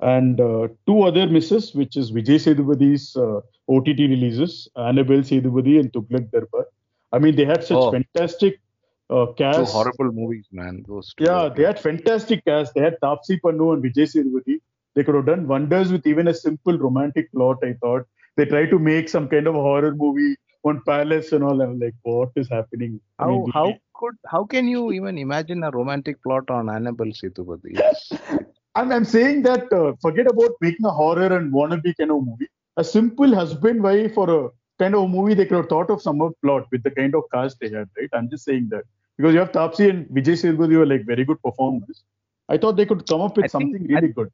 [0.00, 5.92] And uh, two other misses, which is Vijay Sethupathi's uh, OTT releases, Annabelle Sethupathi and
[5.92, 6.64] Tughlaq Darbar.
[7.12, 7.90] I mean, they had such Oh.
[7.92, 8.60] fantastic
[9.10, 10.84] uh, Two horrible movies, man.
[10.86, 11.24] Those two.
[11.24, 12.74] Yeah, they had fantastic cast.
[12.74, 14.60] They had Taapsee Pannu and Vijay Sethupathi.
[14.94, 17.58] They could have done wonders with even a simple romantic plot.
[17.64, 18.06] I thought
[18.36, 21.60] they tried to make some kind of a horror movie on palace and all.
[21.60, 23.00] I'm like, what is happening?
[23.18, 27.12] I How mean, how could how can you even imagine a romantic plot on Annabelle
[27.22, 27.72] Sethupathi?
[27.78, 28.12] It's-
[28.76, 32.46] I'm, I'm saying that uh, forget about making a horror and wannabe kind of movie.
[32.76, 34.48] A simple husband wife or a
[34.82, 37.60] kind of movie they could have thought of some plot with the kind of cast
[37.60, 38.10] they had, right?
[38.12, 38.84] I'm just saying that
[39.16, 42.04] because you have Taapsee and Vijay Sethupathi were like very good performers.
[42.48, 44.30] I thought they could come up with I something really good.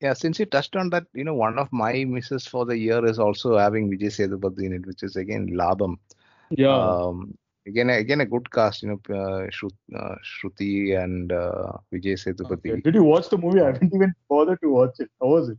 [0.00, 3.04] Yeah, since you touched on that, you know, one of my misses for the year
[3.06, 5.96] is also having Vijay Sethupathi in it, which is again Labam.
[6.50, 6.76] Yeah.
[6.76, 8.82] Um, again again a good cast.
[8.82, 12.72] You know, uh, Shrut, uh, Shruti and uh, Vijay Sethupathi.
[12.72, 12.80] Okay.
[12.80, 13.60] Did you watch the movie?
[13.60, 15.10] I haven't even bothered to watch it.
[15.20, 15.58] How was it?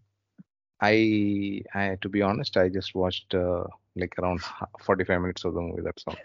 [0.81, 3.63] I, I to be honest, I just watched uh,
[3.95, 4.41] like around
[4.81, 5.81] 45 minutes of the movie.
[5.83, 6.17] That's all.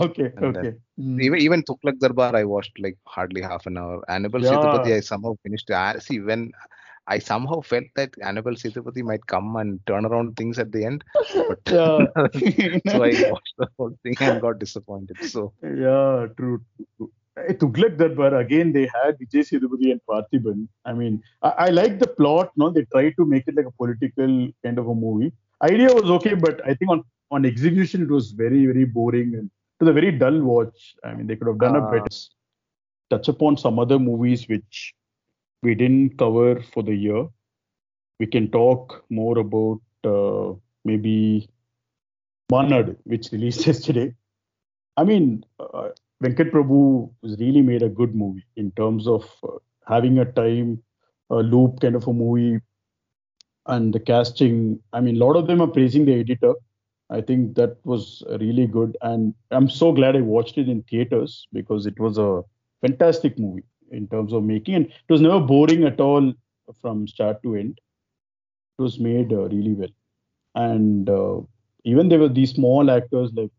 [0.00, 0.74] Okay, And okay.
[1.00, 1.22] Mm.
[1.22, 4.02] Even even Tughlaq Darbar, I watched like hardly half an hour.
[4.10, 4.50] Annabelle Yeah.
[4.50, 5.70] Sethupathi, I somehow finished.
[5.70, 6.52] I, see, when
[7.06, 11.04] I somehow felt that Annabelle Sethupathi might come and turn around things at the end,
[11.48, 12.06] but Yeah.
[12.90, 15.22] so I watched the whole thing and got disappointed.
[15.24, 16.60] So Yeah, true.
[16.96, 17.10] true.
[17.38, 20.68] Tughlaq Darbar, again, they had Vijay Sethupathi and Parthiban.
[20.84, 22.70] I mean, I, I like the plot, no?
[22.70, 25.32] They tried to make it like a political kind of a movie.
[25.62, 29.44] Idea was okay, but I think on, on execution, it was very, very boring and
[29.46, 30.94] it was a very dull watch.
[31.04, 31.90] I mean, they could have done a Ah.
[31.90, 32.16] better.
[33.10, 34.94] Touch upon some other movies which
[35.62, 37.26] we didn't cover for the year.
[38.18, 40.54] We can talk more about uh,
[40.84, 41.48] maybe
[42.52, 44.14] Manad, which released yesterday.
[44.96, 45.90] I mean, uh,
[46.22, 50.82] Venkat Prabhu has really made a good movie in terms of uh, having a time
[51.30, 52.60] uh, loop kind of a movie
[53.68, 54.80] and the casting.
[54.92, 56.54] I mean, a lot of them are praising the editor.
[57.10, 61.46] I think that was really good, and I'm so glad I watched it in theaters
[61.52, 62.42] because it was a
[62.80, 66.32] fantastic movie in terms of making, and it was never boring at all
[66.80, 67.78] from start to end.
[68.78, 69.94] It was made uh, really well,
[70.56, 71.40] and uh,
[71.84, 73.52] even there were these small actors like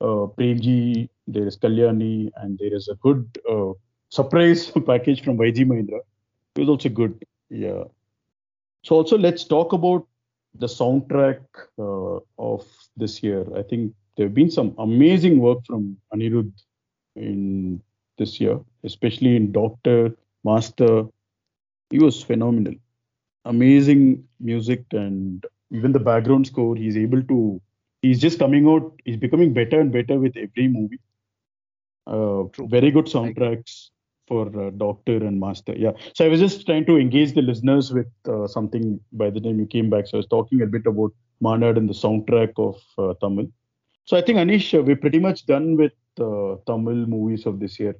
[0.00, 3.72] uh, Premji, there is Kalyani, and there is a good uh,
[4.10, 6.00] surprise package from YG Mahendra.
[6.54, 7.24] It was also good.
[7.50, 7.84] Yeah.
[8.84, 10.06] So also let's talk about
[10.54, 11.40] the soundtrack
[11.78, 12.66] uh, of
[12.96, 13.44] this year.
[13.56, 16.52] I think there have been some amazing work from Anirudh
[17.16, 17.80] in
[18.18, 20.14] this year, especially in Doctor,
[20.44, 21.04] Master.
[21.90, 22.74] He was phenomenal.
[23.44, 26.76] Amazing music and even the background score.
[26.76, 27.60] He's able to.
[28.02, 28.92] He's just coming out.
[29.04, 31.00] He's becoming better and better with every movie.
[32.06, 33.90] Uh, very good soundtracks
[34.26, 35.74] for uh, Doctor and Master.
[35.76, 35.92] Yeah.
[36.14, 39.58] So I was just trying to engage the listeners with uh, something by the time
[39.58, 40.06] you came back.
[40.06, 41.12] So I was talking a bit about
[41.42, 43.48] Manad and the soundtrack of uh, Tamil.
[44.04, 47.78] So I think Anish, uh, we're pretty much done with uh, Tamil movies of this
[47.78, 47.96] year.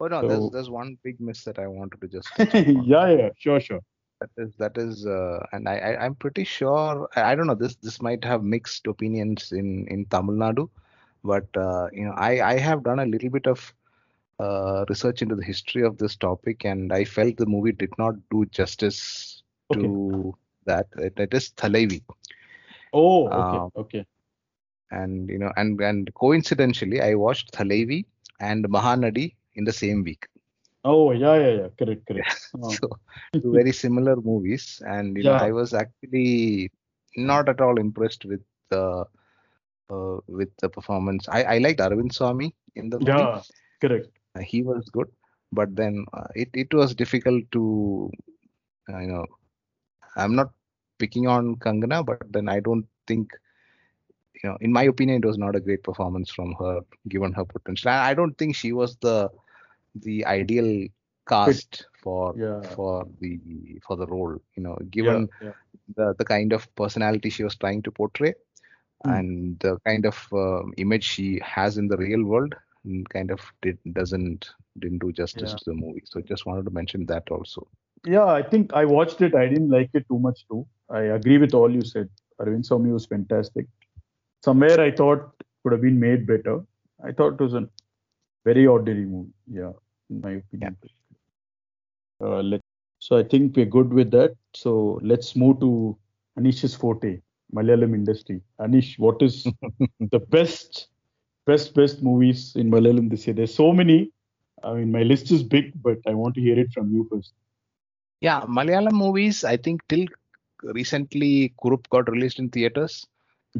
[0.00, 3.28] Oh no, So- there's there's one big miss that I wanted to just yeah, yeah,
[3.38, 3.80] sure, sure.
[4.20, 7.54] that is that is uh, and I, I I'm pretty sure I, I don't know
[7.54, 10.68] this this might have mixed opinions in in Tamil Nadu,
[11.22, 13.72] but uh, you know I I have done a little bit of
[14.38, 18.14] uh, research into the history of this topic and I felt the movie did not
[18.30, 19.92] do justice Okay.
[19.92, 20.34] to
[20.66, 20.86] that.
[20.96, 22.02] It, it is Thalaivi.
[22.92, 24.06] Oh, okay, Um, okay.
[24.90, 28.04] and you know and and coincidentally I watched Thalaivi
[28.40, 30.26] and Mahanati in the same week.
[30.84, 31.68] Oh, yeah, yeah, yeah.
[31.78, 32.34] Correct, correct.
[32.62, 32.80] Oh.
[32.82, 32.88] so
[33.42, 36.70] two very similar movies and you know i was actually
[37.16, 39.04] not at all impressed with the
[39.90, 43.42] uh, with the performance i i liked Arvind Swamy in the movie yeah,
[43.80, 44.08] correct.
[44.34, 45.08] Uh, he was good
[45.52, 47.62] but then uh, it it was difficult to
[48.90, 49.24] uh, you know
[50.16, 50.50] i'm not
[50.98, 53.22] picking on kangana but then i don't think
[54.34, 57.44] you know in my opinion it was not a great performance from her given her
[57.54, 59.16] potential i I don't think she was the
[60.06, 60.70] the ideal
[61.32, 61.70] cast
[62.02, 62.74] for Yeah.
[62.74, 63.32] for the
[63.86, 65.52] for the role you know given yeah, yeah.
[65.98, 68.32] the the kind of personality she was trying to portray
[69.04, 69.16] Hmm.
[69.16, 72.63] and the kind of um image she has in the real world mm,
[73.10, 75.56] kind of did, doesn't didn't do justice Yeah.
[75.56, 77.66] to the movie so just wanted to mention that also
[78.14, 79.34] Yeah, I think I watched it.
[79.40, 80.58] I didn't like it too much too.
[80.96, 82.08] I agree with all you said.
[82.40, 83.66] Arvind Swamy was fantastic.
[84.48, 85.22] Somewhere I thought
[85.62, 86.56] could have been made better.
[87.08, 87.62] I thought it was a
[88.48, 89.32] very ordinary movie.
[89.60, 89.72] Yeah,
[90.10, 90.76] in my opinion.
[92.20, 92.60] Uh, let,
[92.98, 94.36] so I think we're good with that.
[94.54, 95.96] So let's move to
[96.38, 97.20] Anish's forte,
[97.54, 98.40] Malayalam industry.
[98.60, 99.44] Anish, what is
[100.16, 100.88] the best,
[101.46, 103.34] best, best movies in Malayalam this year?
[103.34, 104.10] There's so many.
[104.62, 107.32] I mean, my list is big, but I want to hear it from you first.
[108.26, 110.04] yeah malayalam movies i think till
[110.78, 111.32] recently
[111.62, 112.94] kurup got released in theaters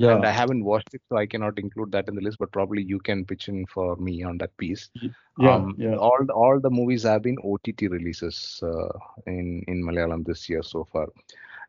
[0.02, 0.12] Yeah.
[0.12, 2.82] and i haven't watched it so i cannot include that in the list but probably
[2.92, 4.84] you can pitch in for me on that piece
[5.44, 5.96] Yeah, um, yeah.
[6.06, 8.36] all the- all the movies have been OTT releases
[8.70, 8.92] uh,
[9.34, 11.06] in in Malayalam this year so far,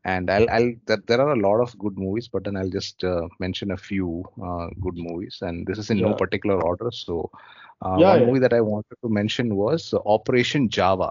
[0.05, 3.03] and I'll I'll that there are a lot of good movies, but then I'll just
[3.03, 4.09] uh, mention a few
[4.47, 6.07] uh, good movies, and this is in yeah.
[6.07, 6.89] no particular order.
[7.05, 7.15] So,
[7.81, 8.27] uh, Yeah, one yeah.
[8.27, 11.09] movie that I wanted to mention was uh, Operation Java.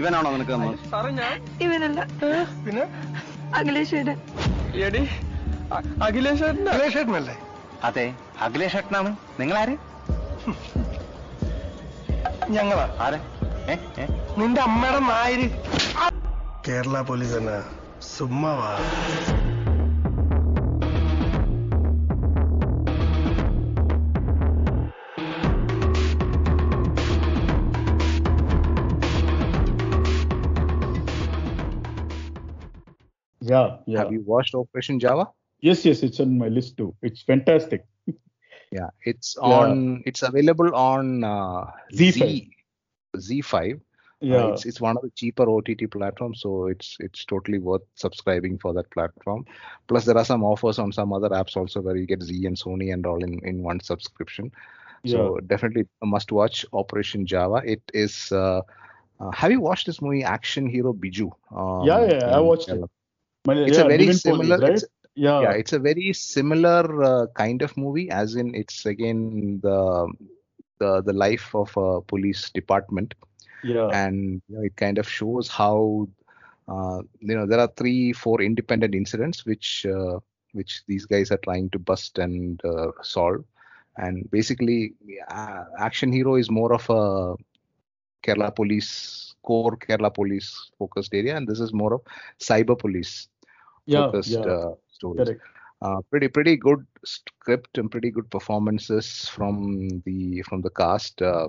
[0.00, 0.54] ഇവനാണോ നിനക്ക്
[1.64, 2.00] ഇവനല്ല
[2.64, 2.84] പിന്നെ
[4.86, 5.02] എടി
[6.06, 7.36] അഖിലേഷേട്ടനല്ലേ
[7.88, 8.06] അതെ
[8.46, 9.74] അഖിലേഷേട്ടനാണ് നിങ്ങളാര്
[12.56, 13.18] ഞങ്ങളാ ആരെ
[14.40, 15.46] നിന്റെ അമ്മയുടെ നായര്
[16.68, 17.58] കേരള പോലീസെന്നാ
[18.14, 18.72] സുമ്മാവാ
[33.50, 33.98] Yeah, yeah.
[33.98, 35.24] Have you watched Operation Java?
[35.66, 36.88] Yes, yes, it's on my list too.
[37.08, 37.82] It's fantastic.
[38.78, 39.70] yeah, it's on.
[39.76, 40.08] Yeah.
[40.08, 41.60] It's available on uh,
[42.00, 42.24] ZEE5.
[43.26, 43.56] ZEE5.
[44.22, 47.82] Uh, Yeah, it's it's one of the cheaper OTT platforms, so it's it's totally worth
[47.94, 49.44] subscribing for that platform.
[49.88, 52.56] Plus, there are some offers on some other apps also where you get Z and
[52.56, 54.50] Sony and all in in one subscription.
[55.02, 55.12] yeah.
[55.12, 57.62] So definitely a must watch Operation Java.
[57.64, 58.32] It is.
[58.32, 58.62] Uh,
[59.20, 61.30] uh, have you watched this movie Action Hero Biju?
[61.54, 62.36] Um, yeah, yeah.
[62.36, 62.80] I watched it.
[63.46, 64.58] My- It's yeah, a very Police, similar.
[64.58, 64.82] right?
[65.14, 70.08] Yeah, yeah, it's a very similar uh, kind of movie, as in it's again the
[70.78, 73.14] the the life of a police department,
[73.62, 76.08] yeah, and you know, it kind of shows how
[76.68, 80.18] uh, you know there are three four independent incidents which uh,
[80.52, 83.44] which these guys are trying to bust and uh, solve,
[83.96, 84.94] and basically
[85.28, 87.36] uh, Action Hero is more of a
[88.22, 92.00] Kerala police core Kerala police focused area, and this is more of
[92.40, 93.28] cyber police
[93.86, 94.40] yeah, focused yeah.
[94.40, 95.42] uh, stories Correct.
[95.82, 101.48] uh, pretty pretty good script and pretty good performances from the from the cast uh,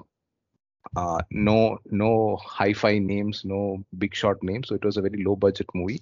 [0.96, 4.68] uh, no no hi-fi names no big shot names.
[4.70, 6.02] So it was a very low budget movie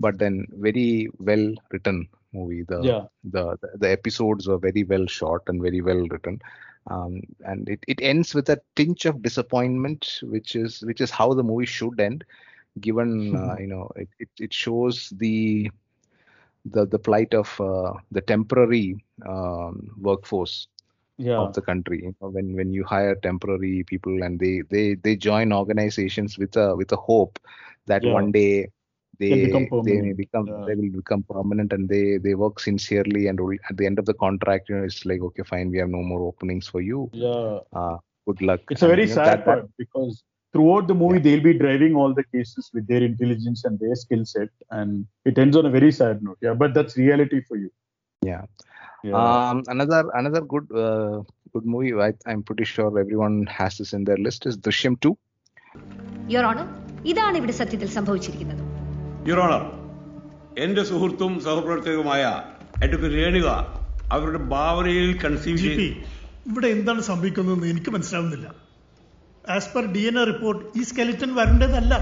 [0.00, 2.62] but then very well written movie.
[2.68, 6.40] The Yeah, the the, episodes were very well shot and very well written.
[6.90, 11.32] Um, and it, it ends with a tinge of disappointment which is which is how
[11.34, 12.24] the movie should end
[12.80, 15.70] given uh, you know it, it, it shows the
[16.64, 20.68] the the plight of uh, the temporary um, workforce
[21.20, 24.94] yeah, of the country you know, when when you hire temporary people and they they
[25.04, 27.38] they join organizations with a with a hope
[27.86, 28.18] that Yeah.
[28.18, 28.68] one day
[29.18, 30.66] they become they may become Yeah.
[30.66, 33.38] they will become permanent and they they work sincerely and
[33.70, 36.02] at the end of the contract you know it's like okay fine we have no
[36.12, 37.60] more openings for you yeah.
[37.74, 37.96] uh,
[38.26, 41.54] good luck It's a very you know, sad part because throughout the movie they'll be
[41.58, 45.66] driving all the cases with their intelligence and their skill set, and it ends on
[45.66, 46.38] a very sad note.
[46.42, 47.70] Yeah, but that's reality for you.
[48.24, 48.44] yeah
[49.04, 51.22] Yeah, Um, another another good uh,
[51.52, 51.92] good movie.
[51.98, 54.46] I, I'm pretty sure everyone has this in their list.
[54.46, 55.12] Is Drishyam 2.
[56.32, 56.66] Your honour
[57.10, 58.62] ഇതാണ് ഇവിടെ സത്യത്തിൽ സംഭവിച്ചിരിക്കുന്നത്
[59.28, 59.62] your honour
[60.64, 62.22] എന്റെ സുഹൃത്തും സഹപ്രവർത്തകവുമായ
[62.84, 63.48] advocate Renuka
[64.14, 65.86] അവരുടെ ഭാവനയിൽ conceive
[66.50, 68.48] ഇവിടെ എന്താണ് സംഭവിക്കുന്നതെന്ന് എനിക്ക് മനസ്സിലാവുന്നില്ല
[69.56, 71.94] as per D N A report ഈ സ്കെലിറ്റൻ വരേണ്ടതല്ല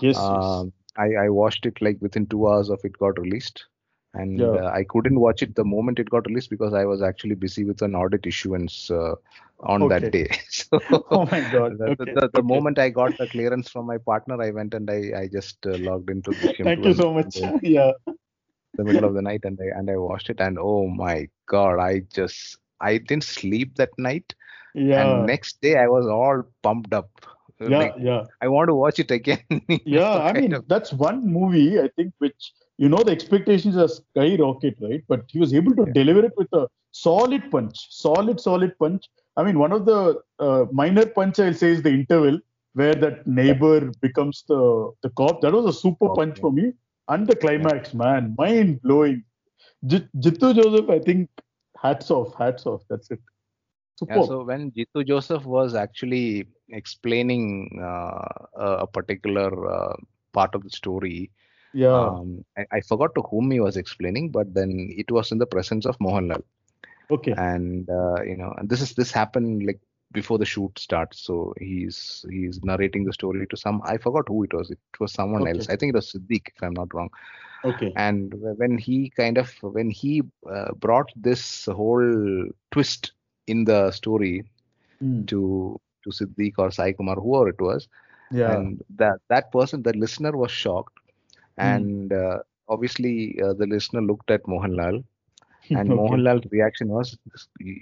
[0.00, 0.64] yes, yes.
[0.64, 3.66] Um, I, I watched it like within two hours of it got released.
[4.14, 4.56] And Yeah.
[4.56, 7.64] uh, I couldn't watch it the moment it got released because I was actually busy
[7.64, 9.14] with an audit issuance uh,
[9.60, 10.28] on that day.
[10.48, 10.78] So
[11.10, 11.78] Oh my God.
[11.78, 12.42] the, the- Okay, the, the okay.
[12.42, 15.76] moment I got the clearance from my partner, I went and I, I just uh,
[15.78, 17.42] logged into Drishyam Thank you so much.
[17.42, 17.92] uh, yeah,
[18.76, 21.78] the middle of the night and I and I watched it and oh my god
[21.78, 24.34] I just I didn't sleep that night
[24.74, 27.10] yeah, and next day I was all pumped up
[27.68, 28.24] yeah, like yeah.
[28.40, 29.40] I want to watch it again.
[29.84, 33.88] Yeah i mean of- that's one movie i think which you know the expectations are
[33.88, 35.02] skyrocket right?
[35.08, 39.08] But he was able to deliver it with a solid punch solid solid punch.
[39.36, 42.38] I mean one of the uh, minor punch i'll say is the interval
[42.74, 45.40] where that neighbor becomes the the cop.
[45.42, 46.72] That was a super Cop, punch for me.
[47.08, 49.24] And the climax man mind blowing
[49.86, 51.28] J- Jeethu Joseph, I think,
[51.82, 52.82] hats off, hats off.
[52.88, 53.20] That's it.
[54.08, 58.22] Yeah, so when Jeethu Joseph was actually explaining uh,
[58.56, 59.96] a, a particular uh,
[60.32, 61.30] part of the story,
[61.72, 65.38] yeah, um, I, I forgot to whom he was explaining, but then it was in
[65.38, 66.42] the presence of Mohanlal.
[67.10, 67.36] okay.
[67.36, 69.80] and uh, you know and this is this happened like
[70.12, 74.42] before the shoot starts so he's he's narrating the story to some i forgot who
[74.44, 75.52] it was it was someone Okay.
[75.52, 77.08] else i think it was siddiq if i'm not wrong
[77.64, 78.00] Okay.
[78.06, 80.22] and when he kind of when he
[80.54, 83.12] uh, brought this whole twist
[83.52, 84.34] in the story
[85.00, 85.26] Hmm.
[85.30, 85.40] to
[86.04, 87.88] to siddiq or sai kumar whoever it was
[88.30, 88.54] Yeah.
[88.54, 90.96] and that that person the listener was shocked
[91.60, 91.74] Hmm.
[91.74, 92.38] and uh,
[92.74, 95.02] obviously uh, the listener looked at mohanlal
[95.74, 96.00] and Okay.
[96.00, 97.16] Mohanlal's reaction was,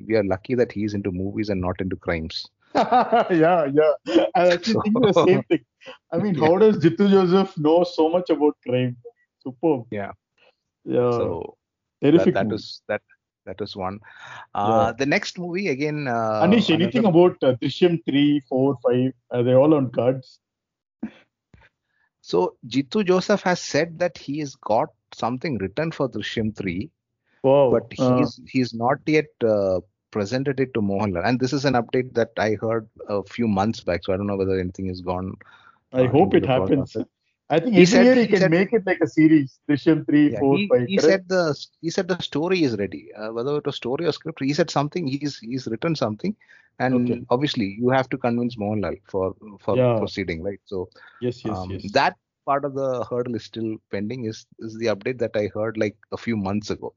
[0.08, 3.92] "We are lucky that he's into movies and not into crimes." yeah, yeah.
[4.34, 5.60] I actually think the same thing.
[6.12, 8.96] I mean, how does Jeethu Joseph know so much about crime?
[9.38, 9.84] Superb.
[9.90, 10.12] Yeah.
[10.84, 11.34] Yeah.
[11.34, 11.56] so
[12.02, 12.34] Terrific.
[12.34, 13.02] that, that was that
[13.48, 13.98] that was one.
[14.54, 16.06] Uh, The next movie again.
[16.06, 19.12] Uh, Anish, anything another- about uh, Drishyam 3, 4, 5?
[19.30, 20.38] Are they all on cards?
[22.20, 26.90] So Jeethu Joseph has said that he has got something written for Drishyam three,
[27.42, 27.70] Wow.
[27.70, 29.80] but Uh, he's he's not yet uh,
[30.10, 31.24] presented it to Mohanlal.
[31.26, 34.26] And this is an update that I heard a few months back, so I don't
[34.26, 35.32] know whether anything is gone.
[35.92, 36.92] I uh, hope it happens.
[36.92, 37.08] process.
[37.50, 39.58] I think He said- year he he can said- make it like a series.
[39.68, 40.86] Drishyam 3, Yeah, 4, he, 5.
[40.88, 41.10] he correct?
[41.10, 41.42] said the
[41.80, 43.02] he said the story is ready.
[43.14, 45.06] Uh, whether it was story or script, he said something.
[45.06, 46.36] He's he's written something,
[46.78, 47.24] and Okay.
[47.30, 49.34] obviously you have to convince Mohanlal for
[49.64, 49.96] for Yeah.
[50.02, 50.60] proceeding, right?
[50.66, 50.88] So
[51.22, 51.90] Yes, yes, um, yes.
[51.92, 54.26] that part of the hurdle is still pending.
[54.26, 56.94] Is is the update that I heard like a few months ago.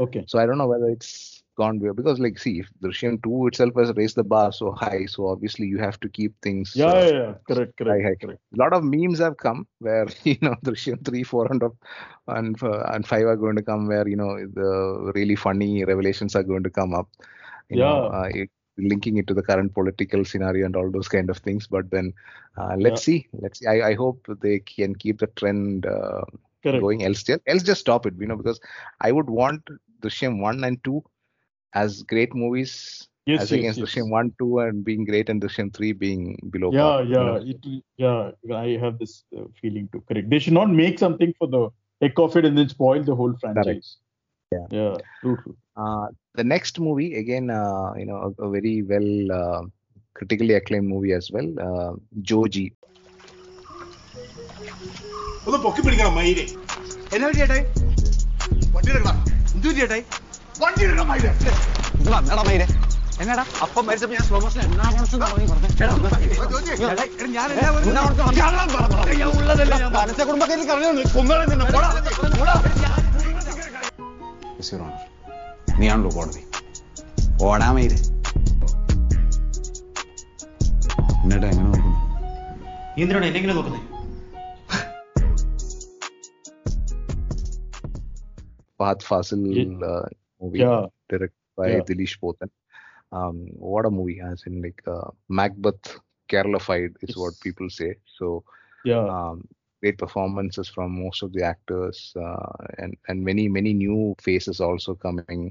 [0.00, 0.24] Okay.
[0.26, 3.72] So I don't know whether it's gone there because like see if Drishyam 2 itself
[3.76, 7.06] has raised the bar so high, so obviously you have to keep things Yeah, uh,
[7.06, 7.34] yeah, yeah.
[7.46, 8.16] Correct, high, correct, high.
[8.20, 8.40] correct.
[8.54, 11.62] A lot of memes have come where you know Drishyam 3, 4 and,
[12.28, 16.34] and uh, and 5 are going to come where you know the really funny revelations
[16.36, 17.08] are going to come up.
[17.68, 18.06] You know, Yeah.
[18.06, 21.66] uh, it, linking it to the current political scenario and all those kind of things.
[21.66, 22.12] But then
[22.56, 23.28] uh, let's see.
[23.32, 23.66] Let's see.
[23.66, 26.22] I, I hope they can keep the trend uh,
[26.62, 26.78] Correct.
[26.78, 27.04] going.
[27.04, 28.14] Else, just- else just stop it.
[28.18, 28.60] You know, because
[29.00, 29.64] I would want
[30.00, 31.02] the Drishyam 1 and 2
[31.73, 32.73] as great movies.
[33.29, 33.85] Yes, as yes, against yes.
[33.85, 37.03] Drishyam 1, 2 and being great and Drishyam 3 being below Yeah, par.
[37.03, 37.35] you yeah, know.
[37.53, 38.57] it, will- yeah.
[38.65, 40.01] I have this uh, feeling too.
[40.07, 40.29] Correct.
[40.33, 41.63] They should not make something for the
[42.01, 43.89] heck of it and then spoil the whole franchise.
[44.51, 44.65] Yeah.
[44.77, 44.95] Yeah.
[45.21, 45.57] True, true.
[45.75, 49.61] Uh, the next movie again, uh, you know, a, a very well uh,
[50.13, 51.91] critically acclaimed movie as well, uh,
[52.31, 52.67] Joji.
[55.47, 56.43] ഒന്ന് പൊക്കി പിടിക്കണം മയില്
[57.15, 57.63] എന്നാ ചേട്ടായി
[58.75, 59.19] വണ്ടി എടുക്കണം
[59.55, 60.03] എന്തു ചേട്ടായി
[63.20, 63.44] എന്നടാ?
[68.36, 68.64] ഞാൻ എന്നാ
[75.78, 76.42] നീയാണല്ലോ കോടതി.
[77.44, 77.94] ഓടാ മയിൽ
[81.22, 81.94] എന്നിട്ട് എങ്ങനെ നോക്കുന്നു?
[82.98, 83.80] എന്തിനാണ് എന്നെങ്കിലും നോക്കുന്നത്
[88.80, 89.40] Fazil
[90.42, 90.88] movie Yeah.
[91.08, 91.84] directed by Yeah.
[91.88, 92.50] Dileesh Pothan.
[93.12, 94.20] Um, what a movie!
[94.20, 97.94] As in like uh, Macbeth Keralafied is what people say.
[98.18, 98.44] So
[98.84, 99.12] Yeah.
[99.12, 99.46] um,
[99.80, 104.94] great performances from most of the actors uh, and and many many new faces also
[104.94, 105.46] coming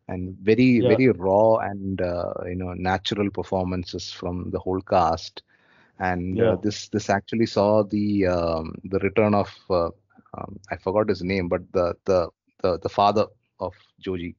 [0.00, 0.90] and very Yeah.
[0.90, 5.42] very raw and uh, you know natural performances from the whole cast
[5.98, 9.88] and uh, this this actually saw the um, the return of uh,
[10.36, 12.28] um, I forgot his name but the the
[12.62, 13.26] the, the father
[13.60, 14.36] of Joji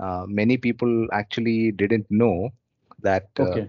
[0.00, 2.50] uh, many people actually didn't know
[3.00, 3.68] that uh, Okay.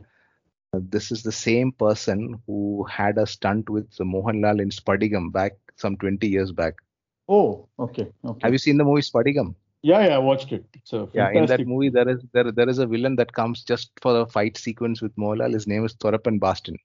[0.73, 5.97] this is the same person who had a stunt with Mohanlal in Spadikam back some
[5.97, 6.75] 20 years back.
[7.27, 8.07] Oh, okay.
[8.25, 8.39] Okay.
[8.41, 9.55] Have you seen the movie Spadikam?
[9.81, 10.65] Yeah, yeah, I watched it.
[11.13, 14.21] Yeah, in that movie there is there there is a villain that comes just for
[14.21, 15.53] a fight sequence with Mohanlal.
[15.53, 16.77] His name is Thorapan Bastin.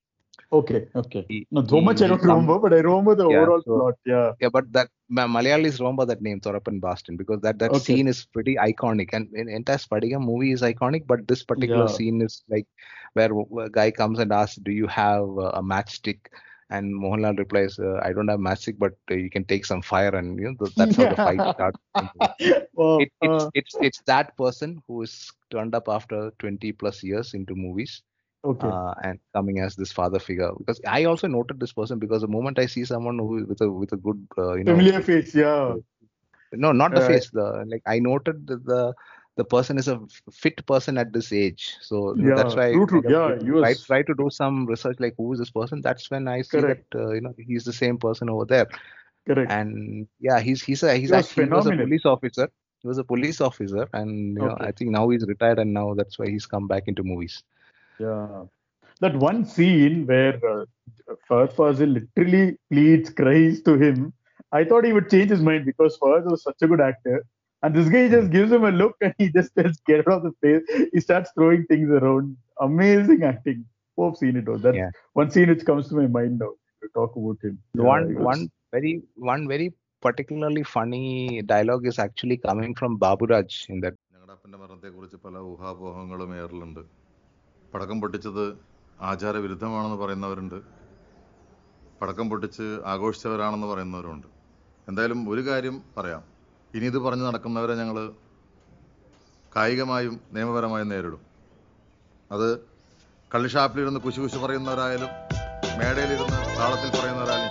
[0.53, 1.29] Okay, okay.
[1.51, 3.95] No, so much I don't remember, but I remember the Yeah, overall so- plot.
[4.07, 4.33] Yeah.
[4.41, 7.77] Yeah, but that Ma- Malayalis remember that name Thorapan Bastin because that that Okay.
[7.77, 11.97] scene is pretty iconic and in entire Spadikam movie is iconic, but this particular Yeah.
[11.97, 12.67] scene is like
[13.15, 13.31] where
[13.65, 15.23] a guy comes and asks, "Do you have
[15.59, 16.21] a matchstick?"
[16.71, 20.15] And Mohanlal replies, uh, "I don't have matchstick, but uh, you can take some fire."
[20.15, 21.79] And you know that's how the fight starts.
[22.75, 27.03] Well, It, it's uh, it's it's that person who is turned up after 20 plus
[27.03, 28.03] years into movies.
[28.45, 28.73] Okay.
[28.73, 32.29] Uh, and coming as this father figure because I also noted this person because the
[32.29, 35.35] moment I see someone who with a with a good uh, you know familiar face.
[35.35, 35.77] Yeah.
[36.53, 37.31] no, not the Uh, face.
[37.31, 38.95] The like I noted that the
[39.37, 40.01] the person is a
[40.33, 41.77] fit person at this age.
[41.81, 43.03] So Yeah, that's why true, true.
[43.07, 45.81] I Yeah, was- try, try to do some research like who is this person.
[45.83, 46.79] That's when I see Correct.
[46.79, 48.67] that uh, you know he's the same person over there.
[49.27, 49.49] Correct.
[49.49, 52.49] And yeah, he's he's a he's He was actually he was a police officer.
[52.81, 55.95] He was a police officer, and you know I think now he's retired, and now
[55.95, 57.43] that's why he's come back into movies.
[57.99, 58.45] Yeah.
[59.01, 60.65] That one scene where uh,
[61.31, 64.13] literally pleads, cries to him.
[64.53, 67.25] I thought he would change his mind because Fahadh was such a good actor.
[67.63, 68.33] And this guy just hmm.
[68.33, 70.89] gives him a look and he just says, get out of the face.
[70.93, 72.37] He starts throwing things around.
[72.61, 73.65] Amazing acting.
[74.01, 74.59] I've seen it all.
[74.59, 74.91] That's yeah.
[75.15, 77.59] one scene which comes to my mind now to talk about him.
[77.75, 83.81] One, yeah, one very, one very particularly funny dialogue is actually coming from Baburaj in
[83.81, 83.95] that
[87.75, 88.45] പടക്കം പൊട്ടിച്ചത്
[89.01, 90.59] ആചാരവിരുദ്ധമാണെന്ന് പറയുന്നവരുണ്ട്.
[92.01, 94.29] പടക്കം പൊട്ടിച്ച് ആഘോഷിച്ചവരാണെന്ന് പറയുന്നവരുണ്ട്
[94.89, 96.23] എന്തായാലും ഒരു കാര്യം പറയാം.
[96.75, 97.97] ഇനി ഇത് പറഞ്ഞ് നടക്കുന്നവരെ ഞങ്ങൾ
[99.57, 101.23] കായികമായും നിയമപരമായും നേരിടും.
[102.31, 102.49] അത്
[103.35, 105.13] കള്ളിഷാപ്പിലിരുന്ന് കുശി കുശി പറയുന്നവരായാലും
[105.75, 107.48] മേടയിലിരുന്ന് താളത്തിൽ പറയുന്നവരായാലും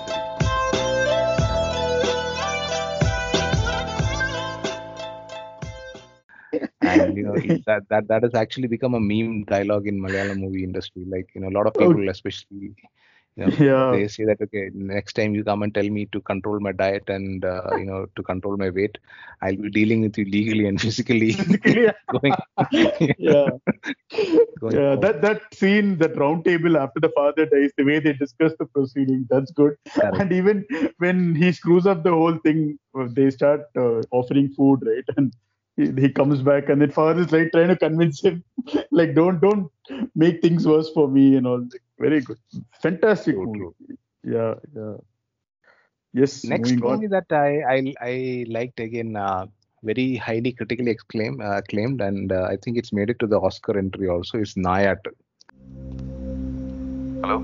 [6.84, 10.38] and you know it, that that that has actually become a meme dialogue in Malayalam
[10.40, 11.04] movie industry.
[11.08, 12.76] Like you know, a lot of people, especially
[13.36, 13.92] You know, Yeah.
[13.92, 17.10] They say that okay, next time you come and tell me to control my diet
[17.16, 18.98] and uh, you know to control my weight,
[19.42, 21.34] I'll be dealing with you legally and physically.
[22.12, 22.36] going,
[23.18, 23.50] yeah.
[24.60, 25.14] Going yeah, forward.
[25.14, 28.66] that that scene, that round table after the father dies, the way they discuss the
[28.66, 29.74] proceeding, that's good.
[29.94, 30.18] Correct.
[30.18, 30.66] And even
[30.98, 35.04] when he screws up the whole thing, uh, they start uh, offering food, right?
[35.18, 35.34] And
[35.79, 38.37] he, he comes back, and then father is like trying to convince him,
[39.01, 39.67] like, don't don't
[40.25, 41.63] make things worse for me and all.
[42.07, 42.41] Very good,
[42.85, 43.71] fantastic movie.
[44.37, 44.95] Yeah, yeah.
[46.15, 46.33] Yes.
[46.45, 46.95] Next moving on.
[46.95, 47.79] movie that I I,
[48.11, 48.15] I
[48.59, 49.43] liked again, uh,
[49.83, 53.41] very highly critically acclaimed, uh, acclaimed, and uh, I think it's made it to the
[53.49, 54.35] Oscar entry also.
[54.47, 55.05] Is Nayat.
[57.25, 57.37] Hello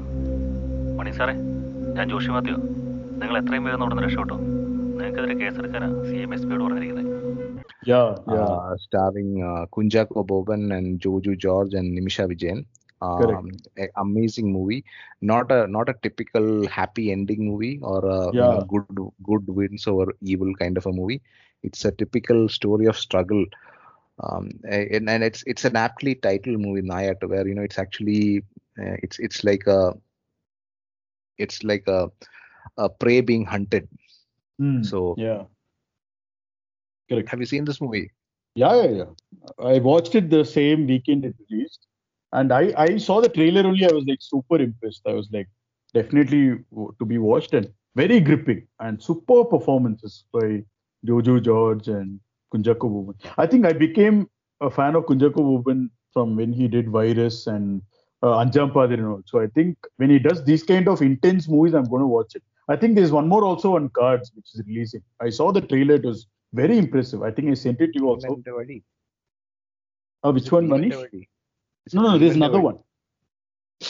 [0.99, 1.35] Mani സാറേ
[1.97, 2.57] ഞാൻ ജോഷി മാത്യു
[3.20, 4.37] നിങ്ങൾ എത്രയും വേഗം അവിടെ നിന്ന് രക്ഷപ്പെട്ടോ
[4.97, 7.05] നിങ്ങൾക്കെതിരെ കേസെടുക്കാനാ C M S പിയോട് പറഞ്ഞിരിക്കുന്നത്
[7.86, 8.58] Yeah, yeah.
[8.58, 12.66] uh, starring uh, Kunchacko Boban and Joju George and Nimisha Sajayan.
[13.02, 13.52] Um,
[13.98, 14.84] amazing movie.
[15.22, 19.78] Not a not a typical happy ending movie or a you know, good good wins
[19.78, 21.16] over evil kind of a movie.
[21.62, 23.46] It's a typical story of struggle.
[24.22, 28.40] Um, and, and it's it's an aptly titled movie Nayat where you know it's actually
[28.80, 29.94] uh, it's it's like a
[31.38, 32.10] it's like a
[32.78, 33.88] a prey being hunted.
[34.60, 35.46] Hmm, So yeah.
[37.10, 37.30] Correct.
[37.30, 38.12] have you seen this movie?
[38.56, 39.66] Yeah, yeah, yeah.
[39.66, 41.88] I watched it the same weekend it released,
[42.32, 43.86] and I I saw the trailer only.
[43.86, 45.01] I was like super impressed.
[45.08, 45.49] I was like
[45.93, 46.60] definitely
[46.99, 50.64] to be watched and very gripping and super performances by
[51.06, 52.20] Joju George and
[52.54, 53.16] Kunchacko Boban.
[53.38, 54.28] I think I became
[54.62, 57.82] a fan of Kunchacko Boban from when he did Virus and
[58.22, 59.24] uh, Anjaam Pathiraa and.
[59.28, 62.36] So I think when he does these kind of intense movies, I'm going to watch
[62.36, 62.43] it.
[62.70, 65.01] I think there's one more also on Cards which is releasing.
[65.20, 67.22] I saw the trailer; it was very impressive.
[67.24, 68.41] I think I sent it to you also.
[70.24, 71.28] Uh, which one, Manish?
[71.93, 72.80] No, no, there's another one.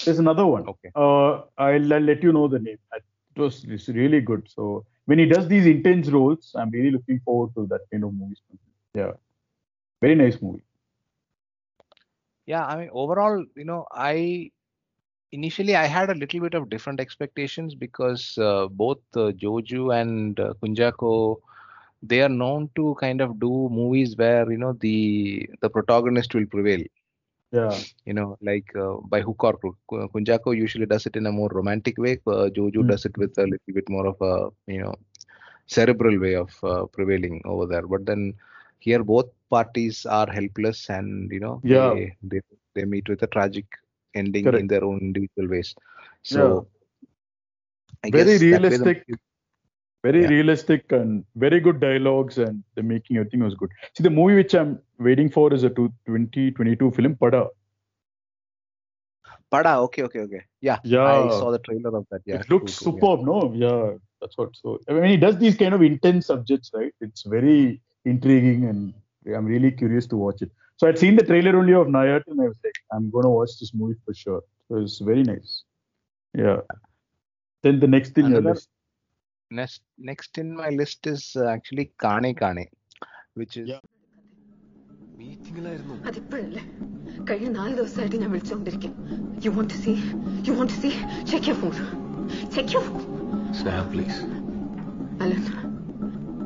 [0.05, 0.67] There's another one.
[0.67, 0.89] Okay.
[0.95, 2.77] Uh, I'll, I'll let you know the name.
[2.95, 4.47] It was it's really good.
[4.49, 8.13] So when he does these intense roles, I'm really looking forward to that kind of
[8.13, 8.41] movies.
[8.95, 9.11] Yeah,
[10.01, 10.63] very nice movie.
[12.45, 14.49] yeah i mean overall you know i
[15.31, 20.39] initially i had a little bit of different expectations because uh, both uh, joju and
[20.39, 21.37] uh, Kunchacko
[22.03, 24.97] they are known to kind of do movies where you know the
[25.61, 26.83] the protagonist will prevail
[27.51, 31.25] Yeah, you know like uh, by hook or crook Ku- Kunchacko usually does it in
[31.27, 32.91] a more romantic way uh, joju Mm.
[32.91, 34.33] does it with a little bit more of a
[34.75, 34.93] you know
[35.75, 38.33] cerebral way of uh, prevailing over there but then
[38.79, 41.75] here both parties are helpless and you know Yeah.
[41.75, 42.41] they, they
[42.75, 43.65] they meet with a tragic
[44.15, 45.75] ending in their own individual ways
[46.21, 46.61] so Yeah.
[48.03, 49.03] I very guess that way the realistic.
[49.07, 49.19] movie-
[50.03, 50.29] Very Yeah.
[50.29, 53.69] realistic and very good dialogues and the making everything was good.
[53.95, 57.49] See, the movie which I'm waiting for is a 2022 film, Pada.
[59.51, 61.03] Pada, okay okay okay yeah Yeah.
[61.05, 63.01] i saw the trailer of that yeah it looks true, true, yeah.
[63.01, 63.53] superb, no?
[63.63, 64.55] Yeah, that's what.
[64.55, 66.93] So I mean, he does these kind of intense subjects, right?
[67.01, 68.93] It's very intriguing, and
[69.37, 70.51] I'm really curious to watch it.
[70.77, 73.51] So I'd seen the trailer only of Nayat, and I was like, I'm gonna watch
[73.59, 74.41] this movie for sure.
[74.67, 75.63] So it's very nice.
[76.33, 76.61] Yeah.
[77.61, 78.59] Then the next thing Another-.
[79.53, 82.65] Next next in my list is uh, actually kane kane
[83.35, 83.69] which is
[86.09, 86.61] അതിപ്പോഴല്ലേ?
[87.27, 88.93] കഴിഞ്ഞ നാല് ദിവസമായിട്ട് ഞാൻ വിളിച്ചുകൊണ്ടിരിക്കും
[89.45, 89.91] you want to see
[90.47, 90.89] you want to see
[91.31, 91.73] check your phone
[92.55, 93.03] check your phone
[93.59, 94.19] Sneha please
[95.23, 95.43] Alan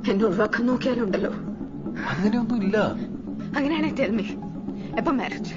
[0.09, 1.31] എന്നെ ഒഴിവാക്കാൻ നോക്കിയാലുണ്ടല്ലോ.
[2.11, 2.77] അങ്ങനെയൊന്നും ഇല്ല
[3.57, 4.27] അങ്ങനെയാണെങ്കിൽ ടെൽ മീ
[4.99, 5.55] എപ്പം മാരേജ്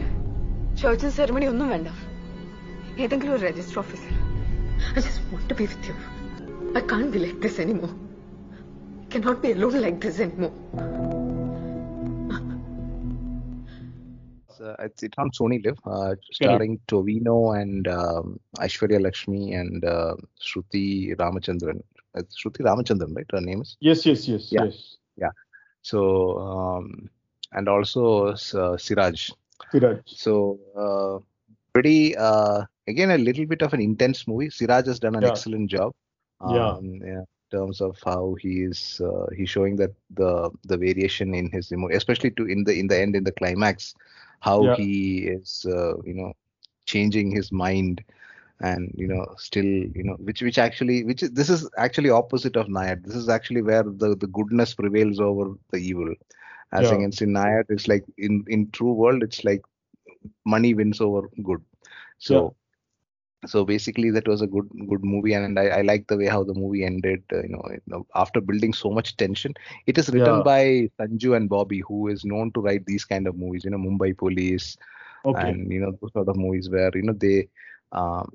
[0.82, 1.88] ചർച്ചിൽ സെറമണി ഒന്നും വേണ്ട.
[3.04, 4.14] ഏതെങ്കിലും ഒരു രജിസ്റ്റർ ഓഫീസിൽ
[4.96, 5.96] I just want to be with you
[6.72, 7.94] I can't be like this anymore.
[9.02, 10.52] I cannot be alone like this anymore.
[14.60, 16.78] Uh, it's, it's on SonyLIV, uh, starring yeah.
[16.86, 21.82] Tovino and um, Aishwarya Lakshmi and uh, Shruti Ramachandran.
[22.14, 23.26] It's Shruti Ramachandran, right?
[23.32, 23.76] Her name is?
[23.80, 24.64] Yes, yes, yes, yeah.
[24.64, 24.96] yes.
[25.16, 25.30] Yeah.
[25.82, 27.08] So, um,
[27.52, 29.30] and also uh, Suraj.
[29.72, 30.00] Suraj.
[30.04, 31.24] So, uh,
[31.72, 34.50] pretty, uh, again, a little bit of an intense movie.
[34.50, 35.28] Suraj has done an yeah.
[35.30, 35.94] excellent job.
[36.44, 36.76] Yeah.
[36.76, 41.34] Um, yeah, in terms of how he is uh, he's showing that the the variation
[41.34, 43.94] in his emo- especially to in the in the end in the climax
[44.40, 44.76] how Yeah.
[44.76, 46.32] he is uh, you know
[46.86, 48.02] changing his mind
[48.60, 52.56] and you know still you know which which actually which is this is actually opposite
[52.56, 53.04] of Nayat.
[53.04, 56.14] This is actually where the the goodness prevails over the evil.
[56.72, 56.92] As Yeah.
[56.92, 59.62] against in Nayat, it's like in in true world, it's like
[60.44, 61.62] money wins over good.
[62.18, 62.54] So
[63.46, 66.42] so basically that was a good good movie and I, I like the way how
[66.44, 67.22] the movie ended.
[67.32, 69.54] Uh, you, know, you know, after building so much tension,
[69.86, 70.42] it is written Yeah.
[70.42, 73.64] by Sanju and Bobby, who is known to write these kind of movies.
[73.64, 74.76] You know, Mumbai Police
[75.24, 75.58] Okay.
[75.58, 77.48] and you know those sort of movies where you know they
[77.92, 78.30] um,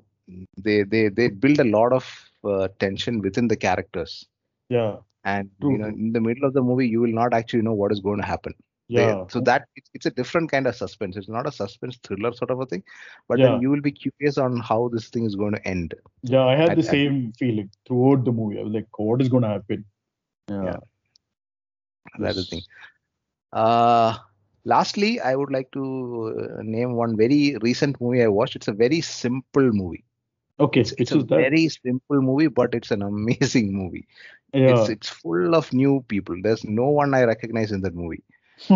[0.56, 2.04] they they they build a lot of
[2.44, 4.26] uh, tension within the characters
[4.68, 4.98] Yeah.
[5.24, 7.72] and True, you know in the middle of the movie you will not actually know
[7.74, 8.54] what is going to happen
[8.88, 9.24] They- Yeah.
[9.28, 12.50] so that it's, it's a different kind of suspense it's not a suspense thriller sort
[12.52, 12.82] of a thing
[13.28, 13.46] but Yeah.
[13.46, 16.54] then you will be curious on how this thing is going to end Yeah, I
[16.54, 18.60] had At- the at- same feeling throughout the movie.
[18.60, 19.84] I was like, what is going to happen?
[20.48, 20.76] Yeah.
[22.20, 22.62] that's the thing
[23.52, 24.16] uh
[24.64, 25.82] lastly i would like to
[26.38, 30.04] uh, name one very recent movie i watched it's a very simple movie
[30.58, 31.26] Okay, it's, it's a that?
[31.26, 34.06] very simple movie but it's an amazing movie
[34.54, 34.70] Yeah.
[34.74, 38.22] it's it's full of new people there's no one i recognize in that movie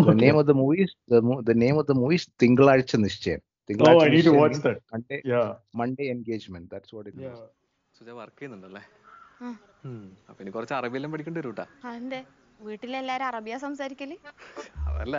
[0.07, 1.19] the name of the movie is the,
[1.49, 4.77] the name of the movie is തിങ്കളാഴ്ച നിശ്ചയം Oh, I need to watch that.
[4.93, 5.49] monday Yeah.
[5.75, 6.65] monday engagement.
[6.73, 7.35] That's what it is Yeah.
[7.97, 8.81] Suja work ചെയ്യുന്നുണ്ടല്ലേ.
[9.85, 10.17] ഉം.
[10.29, 12.21] അപ്പൊ ഇനി കുറച്ച് അറബിയെല്ലാം പഠിക്കേണ്ടി വരും കേട്ടാ
[12.61, 14.11] വീട്ടിലെല്ലാരും അറബിയ സംസാരിക്കൽ?
[14.87, 15.17] അതല്ല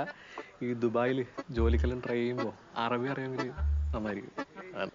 [0.63, 1.19] ഈ ദുബായിൽ
[1.51, 3.51] ജോലിക്കെല്ലാം ട്രൈ ചെയ്യുമ്പോ അറബി അറിയാമെങ്കിൽ
[3.95, 4.35] നന്നായിരിക്കും.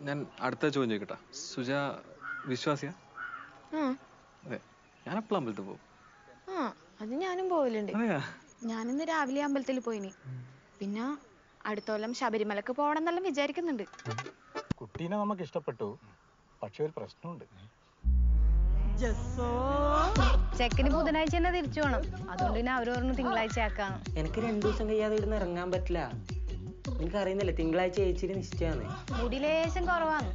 [0.07, 1.18] ഞാൻ അടുത്ത ചോദ്യം ചോദിക്കട്ടെ.
[1.34, 1.72] സുജ
[2.45, 2.93] വിശ്വാസിയാ?
[4.45, 4.59] അതെ.
[5.07, 5.84] ഞാൻ എപ്പോഴും അമ്പലത്തിൽ പോകും
[7.01, 7.91] അത് ഞാനും പോവലുണ്ട്.
[7.91, 8.20] അതെയാ?
[8.63, 10.11] ഞാനിന്ന് രാവിലെ അമ്പലത്തിൽ പോയിനി.
[10.79, 11.05] പിന്നെ
[11.65, 13.83] അടുത്ത കൊല്ലം ശബരിമലക്ക് പോകണം എന്നെല്ലാം വിചാരിക്കുന്നുണ്ട്.
[14.79, 15.87] കുട്ടീനെ നമുക്ക് ഇഷ്ടപ്പെട്ടു.
[16.63, 17.45] പക്ഷെ ഒരു പ്രശ്നമുണ്ട്.
[20.57, 22.01] ചെക്കന് ബുധനാഴ്ച തന്നെ തിരിച്ചു പോണം.
[22.31, 23.91] അതുകൊണ്ട് പിന്നെ അവർ പറഞ്ഞു തിങ്കളാഴ്ച ആക്കാം.
[24.17, 25.99] എനിക്ക് രണ്ടു ദിവസം കഴിയാതെ ഇവിടുന്ന് ഇറങ്ങാൻ പറ്റില്ല.
[26.99, 28.85] നിനക്ക് അറിയുന്നില്ല തിങ്കളാഴ്ച ചേച്ചിരി നിശ്ചയാണ്
[29.19, 30.29] മുടി ലേശം കുറവാണ്.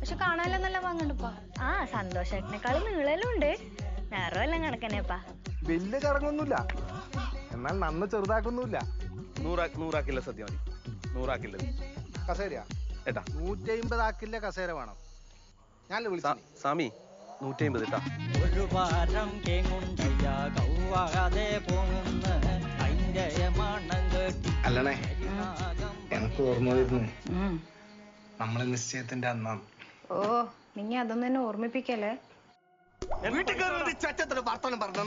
[0.00, 1.30] പക്ഷെ കാണാനെല്ലാം നല്ല വാങ്ങണ്ടപ്പാ
[1.68, 3.50] ആ സന്തോഷേട്ടനേക്കാളും നീളലും ഉണ്ട്.
[4.12, 5.18] നിറമെല്ലാം കണക്കന്നെപ്പാ.
[5.68, 6.56] വലിയ ചടങ്ങൊന്നുമില്ല
[7.54, 8.78] എന്നാൽ നന്ന് ചെറുതാക്കൊന്നുമില്ല.
[9.44, 10.58] നൂറാ നൂറാക്കില്ല സദ്യ മതി.
[11.14, 11.56] നൂറാക്കില്ല.
[12.28, 12.64] കസേരയാ.
[13.08, 13.22] ഏട്ടാ.
[13.36, 14.96] നൂറ്റി അമ്പത് ആക്കില്ല കസേര വേണം.
[15.90, 16.34] ഞാൻ വിളിച്ചു?
[16.62, 16.86] സാമി
[17.42, 18.00] നൂറ്റി അമ്പത് കേട്ടാ
[18.44, 20.26] ഒരു വാരം കേങ്ങുണ്ടയ്യ
[20.56, 22.24] കൗവാതെ പോകുന്ന.
[22.84, 23.26] അതിന്റെ
[23.58, 24.50] മണം കേട്ടി.
[24.66, 24.94] അല്ലണേ
[26.16, 27.10] എനിക്ക് ഓർമ്മ വരുന്നു.
[28.40, 29.62] നമ്മളെ നിശ്ചയത്തിന്റെ അന്നാണ്
[30.10, 30.18] ഓ
[30.76, 32.12] നിങ്ങ അതൊന്നും തന്നെ ഓർമ്മിപ്പിക്കല്ലേ?
[33.32, 35.02] വീട്ടിൽ കയറി ചച്ചത്തിന് വർത്തമാനം പറഞ്ഞു.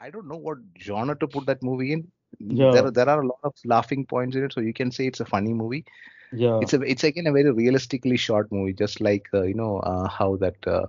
[0.00, 2.10] I don't know what genre to put that movie in.
[2.38, 2.70] Yeah.
[2.72, 5.20] There, there are a lot of laughing points in it, so you can say it's
[5.20, 5.84] a funny movie.
[6.32, 6.58] Yeah.
[6.62, 10.08] It's a, it's again a very realistically shot movie, just like uh, you know uh,
[10.08, 10.86] how that uh,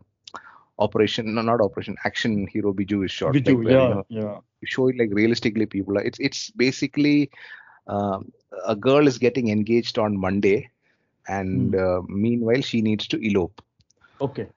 [0.80, 3.34] Operation, no, not Operation Action Hero Biju is shot.
[3.34, 4.38] Biju, like, where, yeah, you know, yeah.
[4.62, 5.98] you show it like realistically people.
[5.98, 7.30] It's it's basically
[7.88, 8.32] um,
[8.66, 10.70] a girl is getting engaged on Monday,
[11.28, 13.62] and uh, meanwhile she needs to elope
[14.20, 14.48] Okay.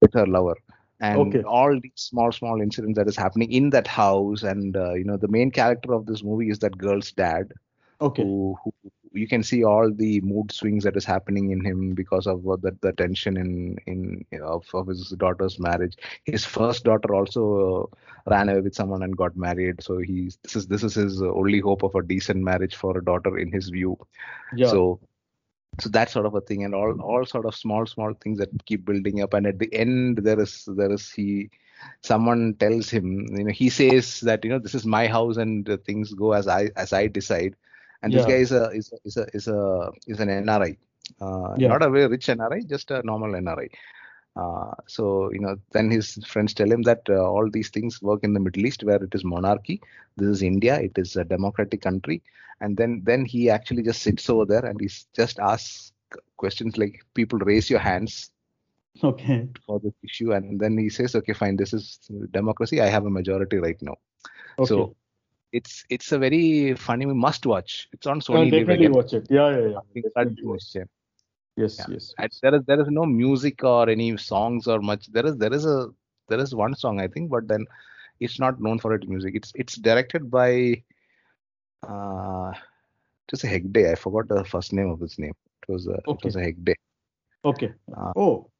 [0.00, 0.56] with her lover
[1.00, 1.44] and Okay.
[1.44, 5.16] all these small small incidents that is happening in that house and uh, you know
[5.16, 7.52] the main character of this movie is that girl's dad
[8.00, 8.32] Okay.
[8.32, 8.72] who, who
[9.12, 12.60] you can see all the mood swings that is happening in him because of what
[12.62, 17.88] the, the tension in in of, of his daughter's marriage his first daughter also
[18.26, 21.22] uh, ran away with someone and got married so he's this is this is his
[21.22, 23.96] only hope of a decent marriage for a daughter in his view
[24.50, 24.76] Yeah.
[24.76, 24.98] so
[25.80, 28.50] so that sort of a thing and all all sort of small small things that
[28.66, 31.50] keep building up and at the end there is there is he
[32.02, 35.68] someone tells him you know he says that you know this is my house and
[35.68, 37.54] uh, things go as i as i decide.
[38.02, 40.76] And this guy is a is a is a is, a, is an nri
[41.20, 41.70] uh, Yeah.
[41.70, 43.68] not a very rich nri just a normal nri
[44.36, 48.22] uh, so you know then his friends tell him that uh, all these things work
[48.24, 49.80] in the middle east where it is monarchy
[50.16, 52.22] this is india it is a democratic country
[52.60, 55.92] and then then he actually just sits over there and he just asks
[56.36, 58.30] questions like people raise your hands
[59.02, 59.48] Okay.
[59.66, 61.98] for this issue and then he says okay fine this is
[62.32, 63.96] democracy i have a majority right now
[64.58, 64.68] Okay.
[64.68, 64.94] so
[65.52, 69.26] it's it's a very funny must watch it's on SonyLIV definitely watch it.
[69.30, 69.80] Yeah, yeah, yeah.
[69.92, 70.84] Think Definitely that watch yeah.
[71.56, 71.86] Yes, Yeah.
[71.94, 72.14] yes.
[72.18, 75.52] And there is there is no music or any songs or much there is there
[75.52, 75.88] is a
[76.28, 77.64] there is one song i think but then
[78.20, 80.50] it's not known for its music it's it's directed by
[81.88, 82.52] uh
[83.26, 83.90] it was a Hegde.
[83.90, 85.34] I forgot the first name of his name.
[85.62, 86.74] It was a it was a Hegde.
[87.44, 87.72] Okay.
[87.96, 88.50] Uh, Oh,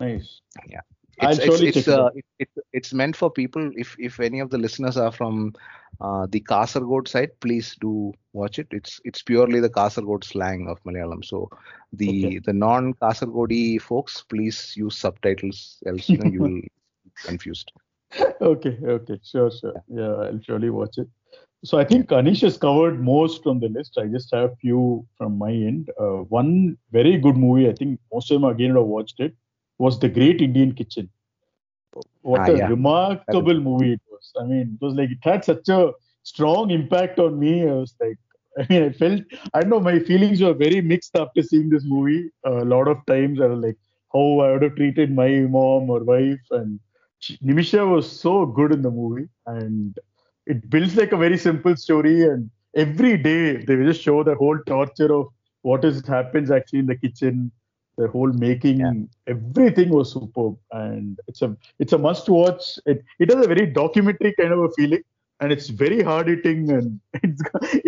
[0.00, 0.40] nice.
[0.68, 0.80] Yeah.
[1.20, 2.12] It's, it's, it's, uh, out.
[2.14, 3.70] it, it, it's meant for people.
[3.76, 5.54] If if any of the listeners are from
[6.00, 8.68] uh, the Kasargod side, please do watch it.
[8.70, 11.24] It's it's purely the Kasargod slang of Malayalam.
[11.24, 11.50] So
[11.92, 12.40] the Okay.
[12.44, 16.60] the non Kasargodi folks, please use subtitles, else you know you will
[17.04, 17.72] be confused.
[18.40, 19.74] okay, okay, sure, sure.
[19.88, 21.08] Yeah, I'll surely watch it.
[21.64, 23.98] So I think Anish has covered most on the list.
[23.98, 25.90] I just have a few from my end.
[26.00, 29.34] Uh, one very good movie, I think most of them again have watched it,
[29.78, 31.10] was The Great Indian Kitchen.
[32.22, 32.72] What Ah, a yeah.
[32.72, 34.32] remarkable movie it was.
[34.40, 37.66] I mean, it was like it had such a strong impact on me.
[37.68, 38.18] I was like,
[38.58, 39.20] I mean, I felt,
[39.54, 42.30] I don't know, my feelings were very mixed after seeing this movie.
[42.44, 43.76] a lot of times I was like,
[44.12, 46.78] how I would have treated my mom or wife, and
[47.42, 49.98] Nimisha was so good in the movie, and
[50.46, 52.22] it builds like a very simple story.
[52.22, 55.26] And every day they just show the whole torture of
[55.62, 57.50] what is happens actually in the kitchen,
[57.96, 62.78] the whole making, everything was superb, and it's a it's a must watch.
[62.86, 65.02] It it has a very documentary kind of a feeling,
[65.40, 67.42] and it's very hard hitting, and it's,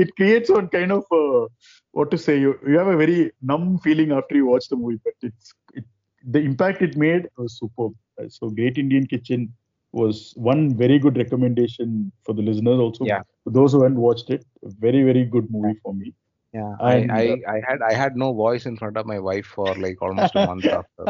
[0.05, 1.47] it creates one kind of uh,
[1.93, 2.39] what to say.
[2.39, 5.85] You you have a very numb feeling after you watch the movie, but it's it,
[6.25, 7.95] the impact it made was superb.
[8.21, 9.53] Uh, So Great Indian Kitchen
[9.93, 13.05] was one very good recommendation for the listeners also.
[13.05, 13.23] Yeah.
[13.45, 16.13] For those who haven't watched it, very very good movie for me.
[16.57, 19.19] Yeah, And, I, I, uh, I had I had no voice in front of my
[19.19, 21.05] wife for like almost a month after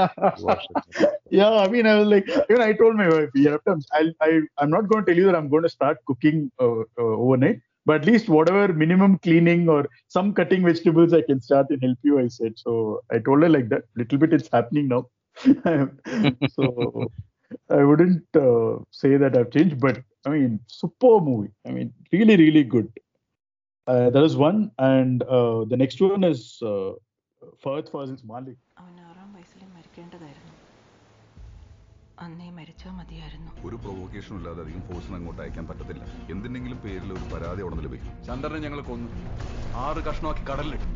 [1.30, 4.70] yeah, I mean, I was like, even I told my wife, yeah, I'll, I, I'm
[4.70, 8.00] not going to tell you that I'm going to start cooking uh, uh, overnight, but
[8.00, 12.18] at least whatever minimum cleaning or some cutting vegetables I can start and help you,
[12.18, 12.54] I said.
[12.56, 13.84] So I told her like that.
[13.94, 15.06] Little bit it's happening now.
[16.56, 17.08] so
[17.70, 21.52] I wouldn't uh, say that I've changed, but I mean, super movie.
[21.64, 22.90] I mean, really, really good.
[23.88, 26.92] Uh, that is one, and uh, the next one is uh,
[27.64, 28.56] Firth versus Malik.
[28.80, 30.54] അവൻ ആറാം വയസ്സിൽ മരിക്കേണ്ടതായിരുന്നു.
[32.24, 33.50] അന്നേ മരിച്ചാൽ മതിയായിരുന്നു.
[33.68, 36.02] ഒരു provocation ഇല്ലാതെ അധികം ഫോഴ്സിന് അങ്ങോട്ട് അയക്കാൻ പറ്റത്തില്ല.
[36.34, 38.16] എന്തിനെങ്കിലും പേരിൽ ഒരു പരാതി അവിടെ ലഭിക്കും.
[38.28, 39.08] ചന്ദ്രനെ ഞങ്ങൾ കൊന്നു.
[39.84, 40.88] ആറ് കഷ്ണമാക്കി കടലിലിട്ടു.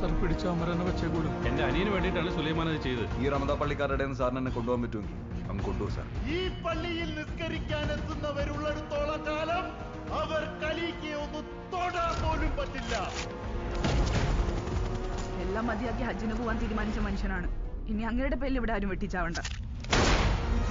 [0.00, 3.08] സർ പിടിച്ച അമരനെ വെച്ചേക്കൂലും എന്റെ അനിയന് വേണ്ടിയിട്ടാണ് സുലൈമാൻ അത് ചെയ്തത്.
[3.24, 6.06] ഈ റമദ പള്ളിക്കാരുടെ സാറിന് എന്നെ കൊണ്ടുപോകാൻ പറ്റുമെങ്കിൽ അങ്ങ് കൊണ്ടുപോകും സാർ.
[6.36, 9.64] ഈ പള്ളിയിൽ നിസ്കരിക്കാൻ എത്തുന്നവരുള്ളിടത്തോളം കാലം
[10.20, 11.40] അവർ കലീക്ക് ഒന്ന്
[11.72, 12.94] തൊടാൻ പോലും പറ്റില്ല.
[15.44, 17.48] എല്ലാം മതിയാക്കി ഹജ്ജിന് പോവാൻ തീരുമാനിച്ച മനുഷ്യനാണ്.
[17.92, 19.38] ഇനി അങ്ങയുടെ പേരിൽ ഇവിടെ ആരും വെട്ടിച്ചാവണ്ട.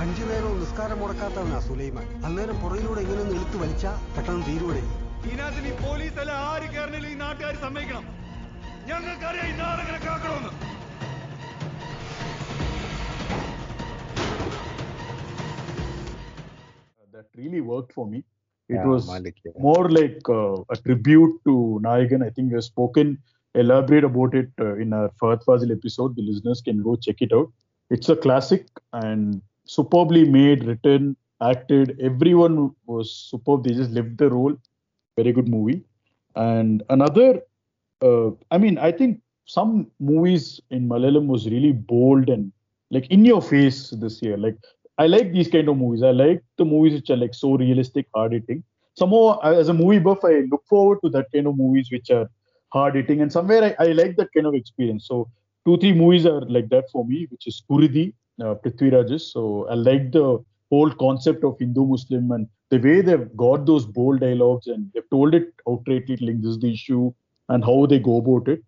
[0.04, 2.08] അഞ്ചു നേരവും നിസ്കാരം മുടക്കാത്തവനാ സുലൈമാൻ.
[2.28, 3.86] അന്നേരം പുറയിലൂടെ ഇങ്ങനെ എടുത്തു വലിച്ച
[4.16, 4.84] പെട്ടെന്ന് തീരൂടെ
[5.28, 8.06] ഇതിനകത്ത് ഈ പോലീസ് അല്ല ആര് കയറണില്ല ഈ നാട്ടുകാർ സമ്മതിക്കണം.
[8.90, 10.52] ഞങ്ങൾക്കറിയാം ഈ നാടെങ്ങനെ കാക്കണമെന്ന്.
[17.16, 18.20] That really worked for me.
[18.70, 19.52] It Yeah, was Malik, yeah.
[19.58, 22.24] more like uh, a tribute to Nayagan.
[22.26, 23.18] I think we have spoken,
[23.56, 26.16] elaborate about it uh, in our Fahadh Faasil episode.
[26.16, 27.52] The listeners can go check it out.
[27.90, 32.00] It's a classic and superbly made, written, acted.
[32.02, 33.64] Everyone was superb.
[33.64, 34.56] They just lived the role.
[35.16, 35.84] Very good movie.
[36.36, 37.42] And another,
[38.02, 42.52] uh, I mean, I think some movies in Malayalam was really bold and
[42.92, 44.38] like in your face this year.
[44.38, 44.58] Like
[44.98, 46.04] I like these kind of movies.
[46.04, 48.64] I like the movies which are like so realistic, hard hitting.
[48.96, 52.30] Somehow, as a movie buff, I look forward to that kind of movies which are
[52.72, 55.08] hard hitting, and somewhere I, I like that kind of experience.
[55.08, 55.30] So
[55.66, 59.32] two, three movies are like that for me, which is Kuruthi, uh, Prithviraj's.
[59.32, 63.86] So I like the whole concept of Hindu Muslim and the way they've got those
[63.86, 67.12] bold dialogues and they've told it outrightly, like this is the issue
[67.50, 68.64] and how they go about it.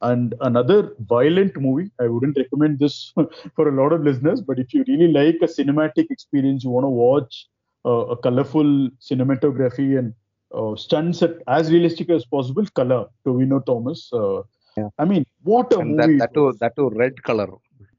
[0.00, 3.12] And another violent movie, I wouldn't recommend this
[3.56, 6.84] for a lot of listeners, but if you really like a cinematic experience, you want
[6.84, 7.48] to watch
[7.84, 10.14] uh, a colorful cinematography and
[10.54, 14.10] uh, stunts at as realistic as possible, Kala, Tovino Thomas.
[14.12, 14.42] Uh,
[14.98, 16.18] I mean, what a And movie!
[16.18, 17.48] that too that too red color.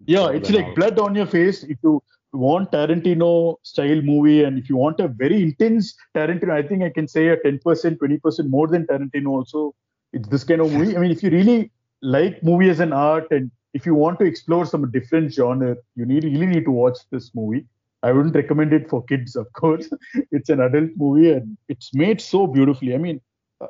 [0.05, 1.63] Yeah, it's like blood on your face.
[1.63, 2.01] If you
[2.33, 6.89] want Tarantino style movie and if you want a very intense Tarantino, I think I
[6.89, 9.75] can say a 10%, 20% more than Tarantino also.
[10.13, 10.95] It's this kind of movie.
[10.95, 11.71] I mean, if you really
[12.01, 16.05] like movie as an art and if you want to explore some different genre, you
[16.05, 17.65] need really need to watch this movie.
[18.01, 19.89] I wouldn't recommend it for kids, of course.
[20.31, 22.95] it's an adult movie and it's made so beautifully.
[22.95, 23.21] I mean,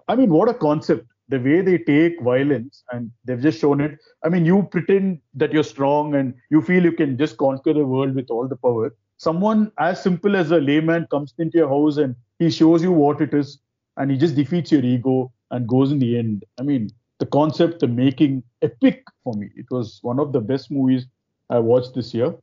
[0.08, 1.08] I mean, what a concept!
[1.30, 4.00] The way they take violence and they've just shown it.
[4.24, 7.86] I mean, you pretend that you're strong and you feel you can just conquer the
[7.86, 8.96] world with all the power.
[9.18, 13.22] Someone as simple as a layman comes into your house and he shows you what
[13.22, 13.60] it is
[13.98, 16.46] and he just defeats your ego and goes in the end.
[16.60, 19.50] I mean, the concept, the making, epic for me.
[19.56, 21.06] It was one of the best movies
[21.50, 22.36] I watched this year.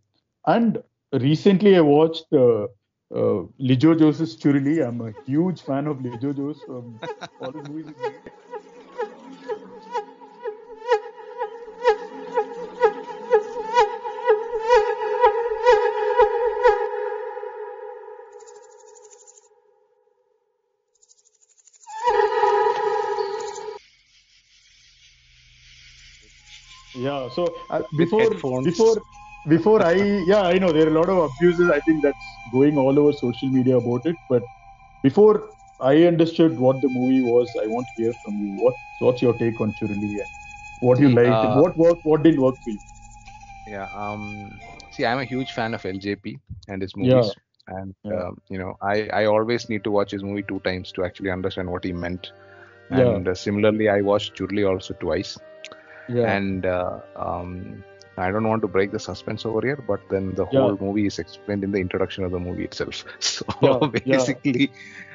[0.46, 2.64] And recently I watched uh,
[3.14, 4.86] uh, Lijo Joseph's Churuli.
[4.86, 7.00] I'm a huge fan of Lijo Jose from
[7.40, 7.94] all his movies.
[27.26, 27.46] Yeah.
[27.46, 28.96] So uh, before headphones.
[28.96, 29.02] before
[29.48, 29.94] before I
[30.32, 31.70] yeah I know there are a lot of abuses.
[31.70, 34.16] I think that's going all over social media about it.
[34.28, 34.42] But
[35.02, 35.50] before
[35.80, 38.52] I understood what the movie was, I want to hear from you.
[38.66, 40.32] What what's your take on Churuli and
[40.80, 41.44] what you liked?
[41.44, 42.04] uh, what worked?
[42.04, 42.80] What didn't work for you?
[43.66, 43.88] Yeah.
[43.94, 44.60] Um.
[44.90, 47.30] See, I'm a huge fan of LJP and his Yeah.
[47.30, 47.36] movies,
[47.68, 48.22] and Yeah.
[48.22, 51.30] um, you know, I I always need to watch his movie two times to actually
[51.30, 52.32] understand what he meant.
[52.90, 53.20] Yeah.
[53.20, 55.38] And uh, similarly, I watched Churuli also twice.
[56.08, 56.32] Yeah.
[56.36, 57.84] And uh, um,
[58.18, 60.60] I don't want to break the suspense over here, but then the Yeah.
[60.60, 63.04] whole movie is explained in the introduction of the movie itself.
[63.20, 64.16] So Yeah, yeah.
[64.16, 64.70] basically,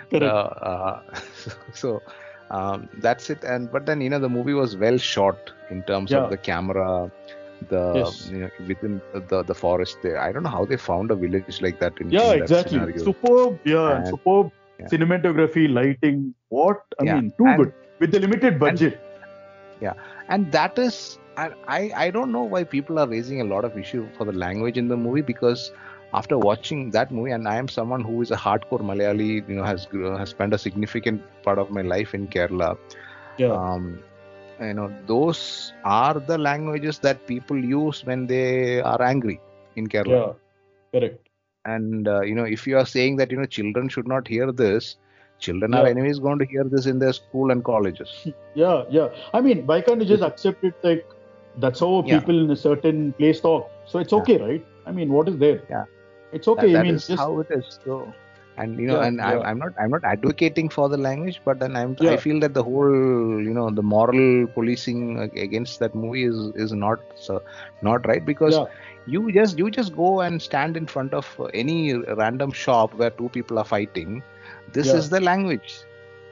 [0.09, 0.23] Correct.
[0.23, 1.01] uh, uh,
[1.73, 2.01] so
[2.49, 3.43] um, that's it.
[3.43, 6.19] And but then you know the movie was well shot in terms Yeah.
[6.23, 7.09] of the camera,
[7.69, 8.29] the Yes.
[8.29, 10.17] you know, within the the forest there.
[10.19, 12.77] I don't know how they found a village like that in, Yeah, in exactly.
[12.79, 13.03] scenario.
[13.11, 14.87] Superb, yeah, And- superb yeah.
[14.87, 16.33] cinematography, lighting.
[16.49, 18.99] What I Yeah, mean, too and- good with the limited budget.
[19.85, 19.93] yeah
[20.33, 20.97] and that is
[21.37, 24.33] and i i don't know why people are raising a lot of issue for the
[24.43, 25.71] language in the movie because
[26.19, 29.63] after watching that movie and i am someone who is a hardcore malayali you know
[29.71, 29.87] has
[30.21, 32.71] has spent a significant part of my life in kerala
[33.37, 33.59] yeah.
[33.59, 33.85] um
[34.69, 35.41] you know those
[35.83, 38.45] are the languages that people use when they
[38.93, 39.37] are angry
[39.75, 40.49] in kerala Yeah,
[40.91, 41.29] correct.
[41.65, 44.51] and uh, you know if you are saying that you know children should not hear
[44.51, 44.97] this
[45.47, 45.93] children are Yeah.
[45.93, 48.11] anyways going to hear this in their school and colleges
[48.53, 49.09] Yeah, yeah.
[49.33, 51.05] I mean, why can't you just accept it like
[51.55, 52.09] that's how Yeah.
[52.09, 53.69] people in a certain place talk?
[53.85, 54.65] So it's okay, right?
[54.85, 55.61] I mean, what is there?
[55.69, 55.85] Yeah.
[56.31, 56.73] It's okay.
[56.73, 57.79] That- I mean, just how it is.
[57.83, 58.13] So,
[58.57, 59.43] and you know, Yeah, and I'm, yeah.
[59.43, 62.63] I'm not I'm not advocating for the language, but then I'm I feel that the
[62.63, 67.41] whole you know the moral policing against that movie is is not so,
[67.81, 68.65] not right because Yeah.
[69.05, 73.29] you just you just go and stand in front of any random shop where two
[73.29, 74.23] people are fighting.
[74.67, 74.93] This Yeah.
[74.93, 75.85] is the language.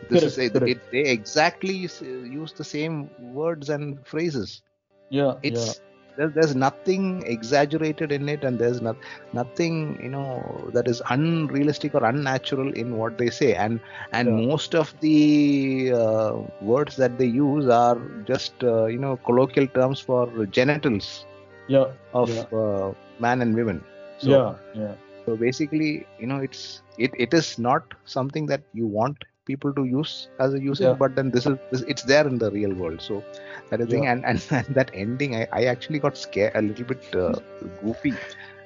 [0.09, 0.65] This Correct, is it, correct.
[0.65, 4.61] it, they exactly use the same words and phrases
[5.09, 5.73] yeah, it's yeah,
[6.17, 8.97] there, there's nothing exaggerated in it and there's not,
[9.33, 13.79] nothing you know that is unrealistic or unnatural in what they say and
[14.11, 14.41] and Yeah.
[14.47, 19.99] most of the uh, words that they use are just uh, you know colloquial terms
[19.99, 21.25] for genitals
[21.67, 23.83] yeah, of uh, man and women
[24.17, 24.95] so yeah, yeah.
[25.29, 29.83] So basically you know it's it, it is not something that you want people to
[29.85, 30.97] use as a usage Yeah.
[30.97, 33.23] but then this is this, it's there in the real world so
[33.69, 36.61] that is the thing and, and and that ending I, I actually got scared a
[36.61, 37.35] little bit uh,
[37.81, 38.19] goofy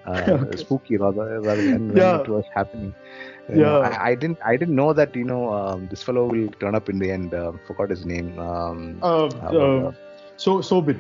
[0.05, 2.22] uh, spooky rather rather than when Yeah.
[2.22, 2.93] it was happening
[3.49, 3.88] You know, Yeah.
[3.88, 6.89] I, I didn't I didn't know that you know um, this fellow will turn up
[6.89, 9.91] in the end uh, forgot his name um, Uh, uh, uh,
[10.38, 10.99] so Soubin.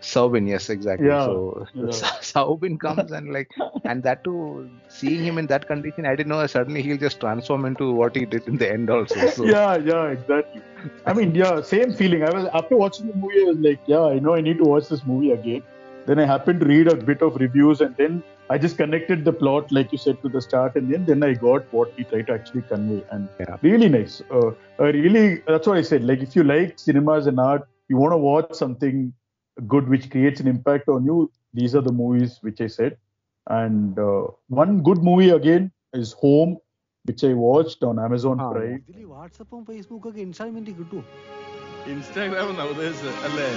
[0.00, 1.06] Soubin, yes, exactly.
[1.08, 1.90] Yeah, So yeah.
[2.20, 3.50] Soubin comes and like,
[3.84, 7.64] and that too, seeing him in that condition, I didn't know suddenly he'll just transform
[7.64, 9.26] into what he did in the end also.
[9.28, 10.62] So, yeah, yeah, exactly.
[11.06, 12.22] I mean, yeah, same feeling.
[12.22, 14.64] I was after watching the movie, I was like, yeah, I know I need to
[14.64, 15.62] watch this movie again.
[16.06, 19.32] Then I happened to read a bit of reviews, and then I just connected the
[19.32, 22.28] plot, like you said, to the start, and then then I got what he tried
[22.28, 23.56] to actually convey, and Yeah.
[23.62, 24.22] really nice.
[24.30, 26.04] Uh, uh, really, that's what I said.
[26.04, 29.12] Like, if you like cinemas and art, you want to watch something
[29.58, 31.18] good which creates an impact on you.
[31.54, 32.96] These are the movies which I said.
[33.46, 36.58] And uh, one good movie again is Home,
[37.04, 38.80] which I watched on Amazon ah, Prime.
[38.80, 40.22] whatsapp on വാട്സപ്പും ഫേസ്ബുക്കും ഒക്കെ
[40.72, 40.98] kittu
[41.86, 43.48] instagram Instagram Navadesh alle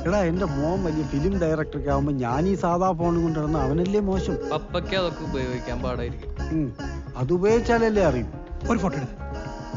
[0.00, 4.34] എടാ എന്റെ മോൻ വലിയ film director ഒക്കെ ആവുമ്പോ ഞാൻ ഈ സാധാ ഫോൺ കൊണ്ടിരുന്ന അവനല്ലേ മോശം
[4.52, 6.30] പപ്പയ്ക്ക് അതൊക്കെ ഉപയോഗിക്കാൻ പാടായിരിക്കും.
[7.20, 8.28] അത് ഉപയോഗിച്ചാലല്ലേ അറിയും
[8.70, 9.16] ഒരു ഫോട്ടോ എടുത്ത്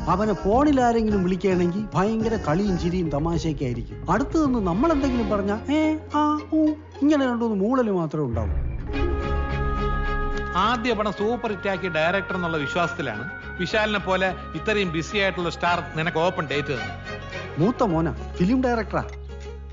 [0.07, 4.11] അവനെ ഫോണിൽ ആരെങ്കിലും വിളിക്കുകയാണെങ്കിൽ ഭയങ്കര കളിയും ചിരിയും തമാശയൊക്കെ ആയിരിക്കും.
[4.11, 6.67] അടുത്തു നിന്ന് നമ്മൾ എന്തെങ്കിലും പറഞ്ഞാ ഏ ആ ഊ
[7.01, 8.49] ഇങ്ങനെ രണ്ടൂന്ന് മൂളൽ മാത്രമേ ഉണ്ടാവൂ.
[10.55, 13.29] ആദ്യ പടം സൂപ്പർ ഹിറ്റ് ആക്കിയ ഡയറക്ടർ എന്നുള്ള വിശ്വാസത്തിലാണ്
[13.59, 16.93] വിശാലിനെ പോലെ ഇത്രയും ബിസി ആയിട്ടുള്ള സ്റ്റാർ നിനക്ക് ഓപ്പൺ ഡേറ്റ് തന്നു
[17.59, 19.03] മൂത്ത മോന ഫിലിം ഡയറക്ടറാ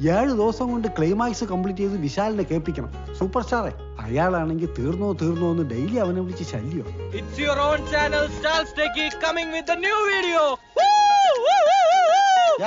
[0.00, 3.14] ഏഴ് ദിവസം കൊണ്ട് ക്ലൈമാക്സ് കംപ്ലീറ്റ് ചെയ്ത് വിശാലിനെ കേൾപ്പിക്കണം.
[3.18, 6.84] സൂപ്പർ സ്റ്റാറെ അയാളാണെങ്കിൽ തീർന്നോ തീർന്നോ എന്ന് ഡെയിലി അവനെ വിളിച്ച് ശല്യോ.
[7.18, 10.42] അപ്പുറത്തോല്ലോ പോയോ own channel, Charles Techie, coming with a new video.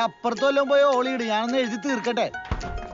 [0.04, 2.28] അപ്പുറത്ത് വല്ലതും പോയി ഓളിയിട് ഞാനൊന്ന് എഴുതി തീർക്കട്ടെ.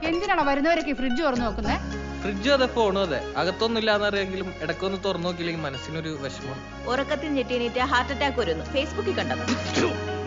[0.08, 1.76] എന്തിനാണോ വരുന്നവരൊക്കെ ഫ്രിഡ്ജ് തുറന്നു നോക്കുന്നത്
[2.22, 3.18] ഫ്രിഡ്ജും അതെ ഫോണും അതെ.
[3.40, 6.58] അകത്തൊന്നും ഇല്ലാന്നറിയെങ്കിലും ഇടക്കൊന്ന് തുറന്നു നോക്കിയില്ലെങ്കിൽ മനസ്സിനൊരു വിഷമം.
[6.92, 8.64] ഉറക്കത്തിൽ ഞെട്ടിയണീറ്റ് ഹാർട്ട് അറ്റാക്ക് വരുന്നു.
[8.74, 9.44] ഫേസ്ബുക്കിൽ കണ്ടത്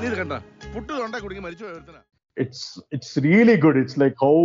[0.01, 0.33] നീ ഇത് കണ്ട?
[0.75, 1.65] പുട്ട് തൊണ്ട കുടുങ്ങി മരിച്ചു
[2.37, 2.61] it's
[2.95, 3.75] it's really good.
[3.83, 4.35] It's like how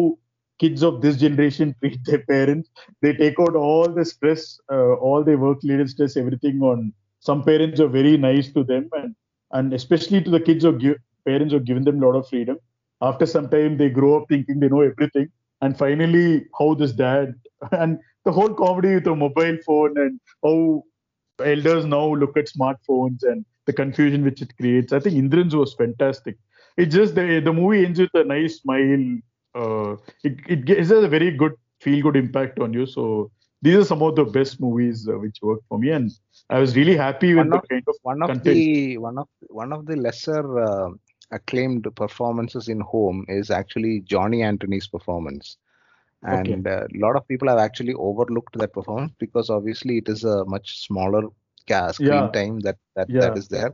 [0.58, 2.70] kids of this generation treat their parents.
[3.02, 6.92] They take out all the stress, uh, all the work-related stress, everything on.
[7.20, 9.14] Some parents are very nice to them, and
[9.52, 12.58] and especially to the kids who give parents have given them a lot of freedom.
[13.00, 15.28] After some time, they grow up thinking they know everything,
[15.60, 17.34] and finally, how this dad
[17.72, 20.82] and the whole comedy with the mobile phone and how
[21.44, 24.92] elders now look at smartphones and the confusion which it creates.
[24.92, 26.36] I think Indrans was fantastic
[26.76, 29.18] it's just the the movie ends with a nice smile.
[29.56, 32.86] Uh, it it gives a very good feel good impact on you.
[32.86, 33.30] So
[33.62, 36.10] these are some of the best movies uh, which worked for me, and
[36.50, 38.44] I was really happy with one the of, kind of one of content.
[38.44, 40.90] the one of one of the lesser uh,
[41.32, 45.56] acclaimed performances in home is actually johny antony's performance
[46.28, 46.56] Okay.
[46.56, 50.44] and a lot of people have actually overlooked that performance because obviously it is a
[50.46, 51.22] much smaller
[51.90, 52.30] screen Yeah.
[52.30, 53.20] time that that, Yeah.
[53.20, 53.72] that is there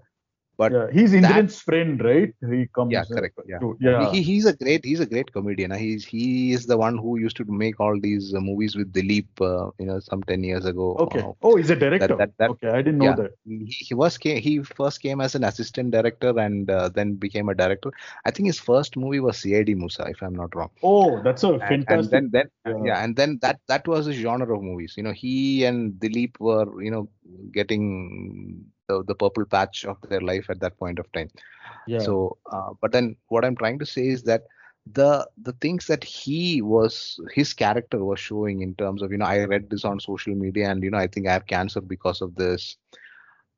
[0.58, 2.32] But yeah, he's that- Indrans' friend, right?
[2.50, 2.92] He comes.
[2.92, 3.38] yeah, correct.
[3.46, 4.10] Yeah, to- yeah.
[4.10, 5.70] He, he- he's a great he's a great comedian.
[5.72, 9.28] He's he is the one who used to make all these uh, movies with Dileep,
[9.40, 10.94] uh, you know, some ten years ago.
[11.06, 11.20] Okay.
[11.20, 12.16] Uh, Oh, he's a director.
[12.16, 13.30] that, that, okay, I didn't know yeah, that.
[13.46, 17.48] He, he was came, he first came as an assistant director and uh, then became
[17.48, 17.90] a director.
[18.26, 20.70] I think his first movie was CID Moosa, if I'm not wrong.
[20.82, 22.12] Oh, that's a And, fantastic.
[22.12, 23.02] and then then yeah.
[23.02, 24.94] and then that that was a genre of movies.
[24.98, 27.08] You know, he and Dileep were you know
[27.52, 31.30] getting the, the purple patch of their life at that point of time.
[31.86, 31.98] Yeah.
[31.98, 34.42] So, uh, but then what I'm trying to say is that
[34.92, 39.26] the the things that he was his character was showing in terms of you know
[39.26, 42.20] I read this on social media and you know I think I have cancer because
[42.20, 42.76] of this.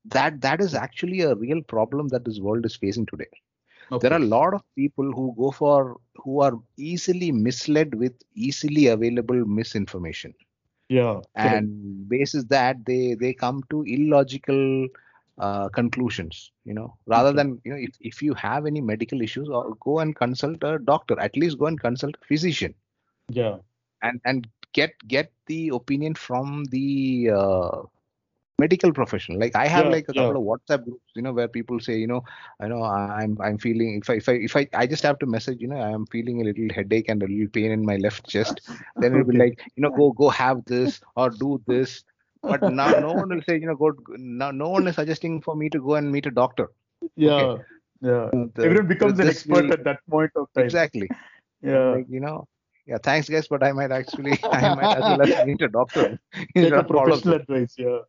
[0.06, 3.32] That that is actually a real problem that this world is facing today.
[3.90, 4.08] okay.
[4.08, 8.88] There are a lot of people who go for who are easily misled with easily
[8.88, 10.34] available misinformation
[10.88, 11.20] yeah.
[11.36, 11.56] correct.
[11.56, 14.88] and basis that they they come to illogical
[15.38, 17.40] uh, conclusions you know rather Okay.
[17.40, 20.78] than you know if, if you have any medical issues or go and consult a
[20.78, 22.74] doctor at least go and consult a physician
[23.28, 23.58] Yeah.
[24.02, 27.82] and and get get the opinion from the uh,
[28.58, 30.36] medical professional like i have Yeah, like a couple yeah.
[30.36, 32.22] of whatsapp groups you know where people say you know
[32.60, 35.26] i know i'm i'm feeling if i if i if i, I just have to
[35.26, 37.96] message you know i am feeling a little headache and a little pain in my
[37.96, 38.60] left chest
[38.98, 42.04] then it'll be like you know go go have this or do this
[42.48, 45.54] but now no one will say you know go no, no one is suggesting for
[45.56, 46.68] me to go and meet a doctor
[47.16, 47.56] Yeah.
[48.00, 48.30] Yeah.
[48.54, 50.64] The- Everyone becomes an expert will- at that point of time.
[50.64, 51.08] exactly
[51.62, 51.90] Yeah.
[51.94, 52.46] like you know
[52.86, 56.06] yeah thanks guys but i might actually i might as well as meet a doctor
[56.56, 57.74] Take a professional advice.
[57.78, 58.00] Yeah.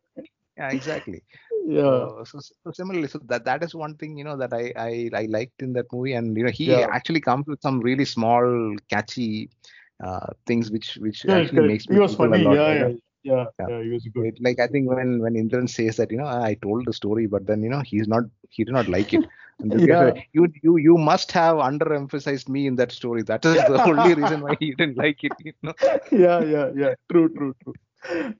[0.56, 1.22] yeah exactly
[1.66, 2.08] Yeah.
[2.24, 5.10] so, so, so similarly so that that is one thing you know that I, I
[5.22, 6.86] i liked in that movie and you know he Yeah.
[6.92, 9.50] actually comes with some really small catchy
[10.04, 12.44] uh things which which Correct, actually makes me was funny.
[12.44, 12.88] lot, Yeah, yeah.
[13.26, 13.46] Yeah.
[13.60, 13.68] Yeah.
[13.68, 13.82] Yeah.
[13.82, 14.26] He was good.
[14.26, 17.26] It- like I think when when Indran says that you know I told the story,
[17.26, 19.26] but then you know he's not he did not like it.
[19.60, 20.22] And this guy Yeah.
[20.32, 23.22] you you you must have underemphasized me in that story.
[23.22, 25.34] That is the only reason why he didn't like it.
[25.44, 25.74] You know.
[26.12, 26.94] yeah, yeah, yeah.
[27.10, 27.74] True, true, true.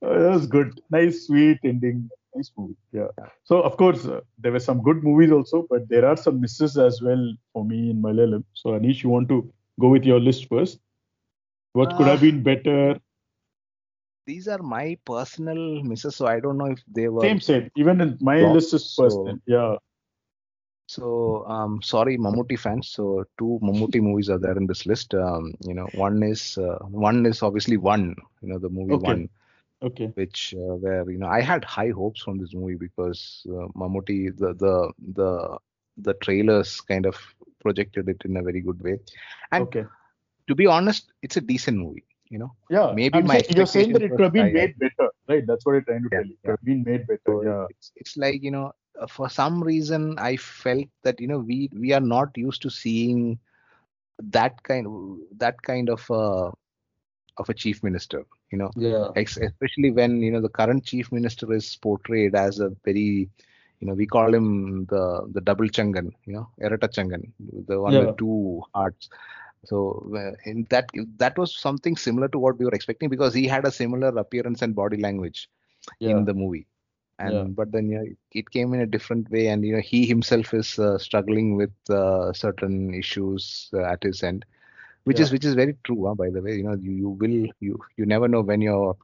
[0.02, 0.80] Uh, that was good.
[0.90, 2.10] Nice, sweet ending.
[2.34, 2.76] Nice movie.
[2.92, 3.08] Yeah.
[3.44, 6.76] So of course uh, there were some good movies also, but there are some misses
[6.78, 8.44] as well for me in Malayalam.
[8.54, 10.80] So Anish, you want to go with your list first?
[11.72, 12.98] What could have Uh, been better?
[14.26, 17.70] These are my personal misses, so I don't know if they were Same, same.
[17.76, 18.52] Even in my Wow.
[18.52, 19.38] list is So- personal.
[19.46, 19.76] Yeah.
[20.88, 22.88] So, um, sorry, Mammootty fans.
[22.88, 25.14] So, two Mammootty movies are there in this list.
[25.14, 28.14] Um, you know, one is uh, one is obviously one.
[28.42, 29.06] You know, the movie Okay.
[29.12, 29.28] one,
[29.82, 30.12] Okay.
[30.14, 34.36] which uh, where you know I had high hopes from this movie because uh, Mammootty
[34.36, 35.58] the the the
[35.98, 37.16] the trailers kind of
[37.60, 38.98] projected it in a very good way.
[39.52, 39.84] And Okay.
[40.48, 42.04] to be honest, it's a decent movie.
[42.30, 42.96] You know, Yeah.
[43.00, 45.44] maybe I'm my saying, you're saying that it could have been made better, right?
[45.46, 46.24] That's what you're trying to Yeah, tell.
[46.24, 47.36] It could have been made better.
[47.44, 47.66] Yeah.
[47.68, 51.70] it's it's like you know uh, for some reason i felt that you know we
[51.72, 53.38] we are not used to seeing
[54.18, 54.86] that kind
[55.38, 56.50] that kind of uh,
[57.38, 59.12] of a chief minister you know Yeah.
[59.16, 63.28] especially when you know the current chief minister is portrayed as a very
[63.80, 65.02] you know we call him the
[65.34, 67.22] the double changan you know erata changan
[67.70, 68.12] the one Yeah.
[68.12, 69.08] with two hearts
[69.64, 69.78] so
[70.44, 70.88] in that
[71.18, 74.62] that was something similar to what we were expecting because he had a similar appearance
[74.62, 75.48] and body language
[75.98, 76.06] Yeah.
[76.06, 76.66] in the movie
[77.18, 77.56] and Yeah.
[77.56, 80.52] but then you know it came in a different way and you know he himself
[80.54, 84.44] is uh, struggling with uh, certain issues uh, at his end
[85.04, 87.38] which is which is very true huh, by the way you know you, you will
[87.60, 88.96] you you never know when your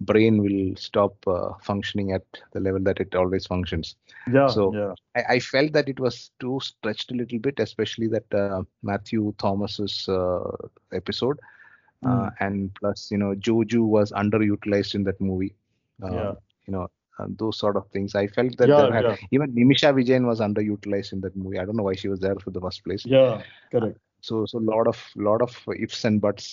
[0.00, 3.96] brain will stop uh, functioning at the level that it always functions
[4.26, 4.56] Yeah.
[4.56, 4.94] so yeah.
[5.16, 9.34] I, I felt that it was too stretched a little bit especially that uh, matthew
[9.38, 10.50] thomas's uh,
[10.92, 11.38] episode
[12.06, 12.34] uh, Mm.
[12.40, 15.54] and plus you know joju was underutilized in that movie
[16.02, 16.34] uh, Yeah.
[16.66, 19.16] you know uh, those sort of things i felt that Yeah, had, yeah.
[19.36, 22.36] even nimisha sajayan was underutilized in that movie i don't know why she was there
[22.44, 23.42] for the first place Yeah.
[23.70, 23.98] Correct.
[24.28, 24.98] so so lot of
[25.28, 25.52] lot of
[25.86, 26.46] ifs and buts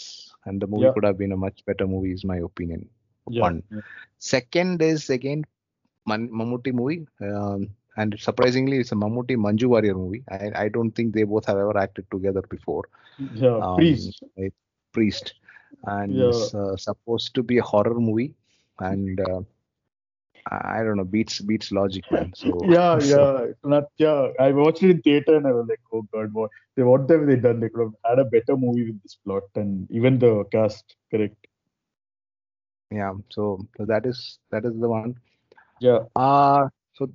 [0.46, 0.94] and the movie Yeah.
[0.94, 2.82] could have been a much better movie is my opinion
[3.28, 3.42] Yeah.
[3.42, 3.64] one
[4.18, 5.44] second is again
[6.06, 10.24] Man- Mammootty movie, um, and surprisingly, it's a Mammootty Manju Warrier movie.
[10.30, 12.84] I, I don't think they both have ever acted together before.
[13.34, 13.62] Yeah.
[13.62, 14.24] Um, Priest.
[14.94, 15.34] priest,
[15.86, 16.26] and Yeah.
[16.26, 18.36] it's uh, supposed to be a horror movie,
[18.80, 19.42] and uh,
[20.50, 22.32] I I don't know, beats beats logic, man.
[22.36, 23.46] So yeah, so- yeah.
[23.64, 24.30] Not, yeah.
[24.40, 27.26] I watched it in theater and I was like, oh god, what they what have
[27.28, 27.60] they done?
[27.60, 30.96] They could have had a better movie with this plot and even the cast.
[31.12, 31.36] Correct.
[32.92, 33.14] Yeah.
[33.30, 35.16] So, so that is that is the one.
[35.80, 36.00] Yeah.
[36.16, 37.10] Uh so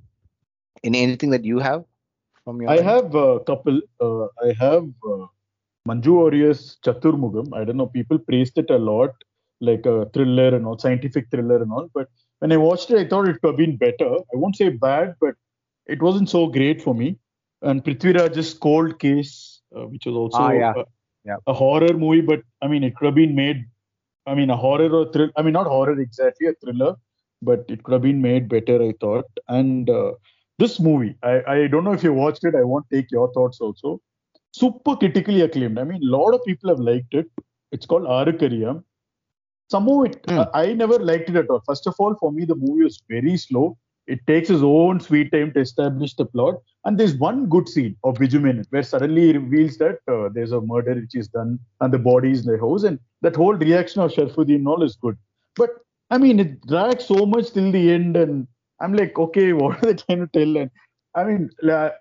[0.83, 1.83] in anything that you have
[2.43, 2.85] from your I mind?
[2.87, 3.81] have a couple.
[3.99, 5.25] Uh, I have uh,
[5.87, 7.53] Manju Warrier's Chaturmugam.
[7.53, 7.87] I don't know.
[7.87, 9.11] People praised it a lot,
[9.61, 11.89] like a thriller and all, scientific thriller and all.
[11.93, 12.07] But
[12.39, 14.09] when I watched it, I thought it could have been better.
[14.15, 15.35] I won't say bad, but
[15.85, 17.17] it wasn't so great for me.
[17.61, 20.73] And Prithviraj's Cold Case, uh, which was also Ah, yeah.
[20.77, 20.83] a,
[21.25, 21.37] Yeah.
[21.47, 23.65] a horror movie, but I mean, it could have been made.
[24.25, 25.29] I mean, a horror or thrill.
[25.35, 26.95] I mean, not horror exactly, a thriller,
[27.41, 29.25] but it could have been made better, I thought.
[29.47, 30.13] And uh,
[30.59, 32.55] this movie, I, I don't know if you watched it.
[32.55, 34.01] I won't take your thoughts also.
[34.53, 35.79] Super critically acclaimed.
[35.79, 37.27] I mean, a lot of people have liked it.
[37.71, 38.83] It's called Aarkkariyam.
[39.69, 41.63] Somehow, it I, I never liked it at all.
[41.65, 43.77] First of all, for me, the movie was very slow.
[44.05, 46.55] It takes its own sweet time to establish the plot.
[46.85, 50.51] And there's one good scene of Biju Menon where suddenly he reveals that uh, there's
[50.51, 52.83] a murder which is done and the body is in the house.
[52.83, 55.17] And that whole reaction of Sharafuddin all is good.
[55.55, 55.69] But
[56.11, 58.17] I mean, it drags so much till the end.
[58.17, 58.47] And
[58.81, 60.57] I'm like, okay, what are they trying to tell?
[60.57, 60.69] And
[61.15, 61.49] I mean,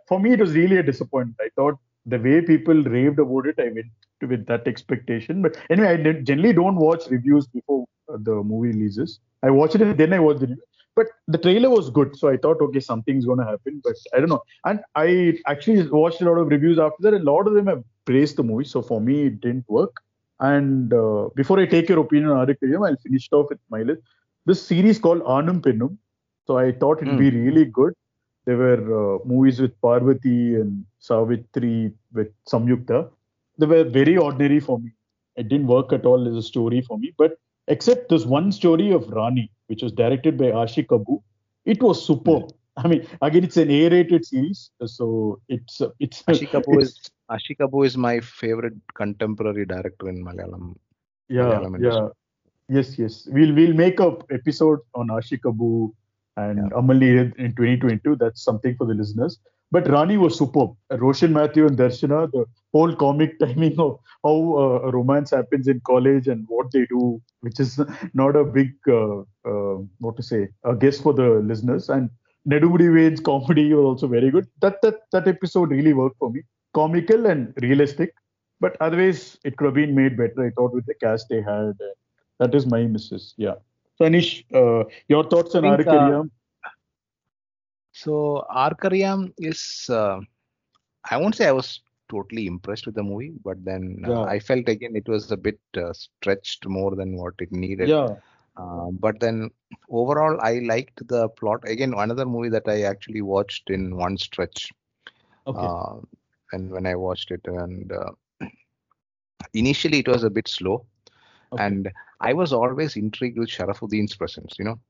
[0.09, 1.39] for me, it was really a disappointment.
[1.41, 1.77] I thought
[2.07, 3.87] the way people raved about it, I went
[4.21, 5.43] with that expectation.
[5.43, 9.21] But anyway, I generally don't watch reviews before uh, the movie releases.
[9.43, 10.63] I watch it and then I watch the review.
[10.95, 13.81] But the trailer was good, so I thought, okay, something's going to happen.
[13.83, 14.43] But I don't know.
[14.65, 17.83] And I actually watched a lot of reviews after that, a lot of them have
[18.05, 18.65] praised the movie.
[18.65, 19.97] So for me, it didn't work.
[20.41, 23.83] And uh, before I take your opinion on Aarkkariyam, I'll finish it off with my
[23.83, 24.03] list.
[24.45, 25.97] This series called Aanum Pennum.
[26.47, 27.95] So I thought it'd be really good.
[28.45, 28.83] There were
[29.17, 33.09] uh, movies with Parvati and Savitri with Samyukta.
[33.59, 34.91] They were very ordinary for me.
[35.37, 37.15] It didn't work at all as a story for me.
[37.17, 37.39] But
[37.69, 41.21] except this one story of Rani, which was directed by Aashiq Abu,
[41.65, 42.51] it was superb.
[42.77, 47.59] I mean, again, it's an A-rated series, so it's uh, it's Kapoor it's- is Ashik
[47.61, 50.75] Kapoor is my favorite contemporary director in Malayalam.
[51.29, 52.09] yeah Malayalam yeah.
[52.77, 53.15] yes yes.
[53.37, 54.09] We'll we'll make a
[54.39, 55.71] episode on aashiq abu
[56.43, 59.39] and amal Neer in 2022 that's something for the listeners.
[59.71, 60.71] But rani was superb.
[61.05, 62.45] Roshan mathew and darshana the
[62.77, 67.05] whole comic timing of how uh, romance happens in college and what they do
[67.43, 67.79] which is
[68.15, 69.21] not a big uh,
[69.51, 72.11] uh, what to say a guess for the listeners and
[72.49, 74.49] Nedumudi Venu's comedy was also very good.
[74.61, 76.43] That that that episode really worked for me.
[76.75, 78.15] Comical and realistic,
[78.61, 80.47] but otherwise it could have been made better.
[80.47, 81.75] I thought with the cast they had.
[82.41, 83.35] That is my missus.
[83.37, 83.55] Yeah.
[83.97, 86.25] So Anish, uh, your thoughts on I uh,
[87.93, 90.21] So Aarkkariyam is, uh,
[91.09, 91.81] I won't say I was
[92.13, 95.61] totally impressed with the movie, but then uh, I felt again it was a bit
[95.77, 97.89] uh, stretched more than what it needed.
[97.89, 98.17] Yeah.
[98.57, 99.51] Uh, but then
[99.91, 101.61] overall, I liked the plot.
[101.67, 104.73] Again, another movie that I actually watched in one stretch.
[105.47, 105.69] Okay.
[105.69, 105.97] Uh,
[106.53, 108.13] and when I watched it, and uh,
[109.55, 110.87] initially it was a bit slow,
[111.57, 111.91] and
[112.21, 114.57] I was always intrigued with Sharafuddin's presence.
[114.59, 114.81] You know,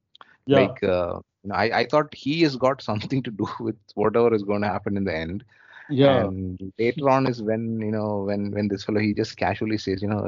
[0.46, 0.76] Yeah.
[0.76, 1.20] like uh,
[1.52, 4.96] I, I thought he has got something to do with whatever is going to happen
[4.96, 5.44] in the end.
[5.88, 6.28] Yeah.
[6.28, 10.02] And later on is when you know when when this fellow he just casually says
[10.02, 10.20] you know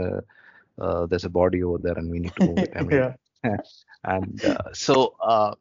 [0.78, 2.72] uh, uh, there's a body over there and we need to move it.
[2.76, 3.56] I mean, Yeah.
[4.04, 5.54] and uh, so uh,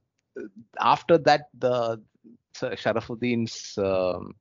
[0.80, 2.02] after that the
[2.56, 4.36] Sharafuddin's um,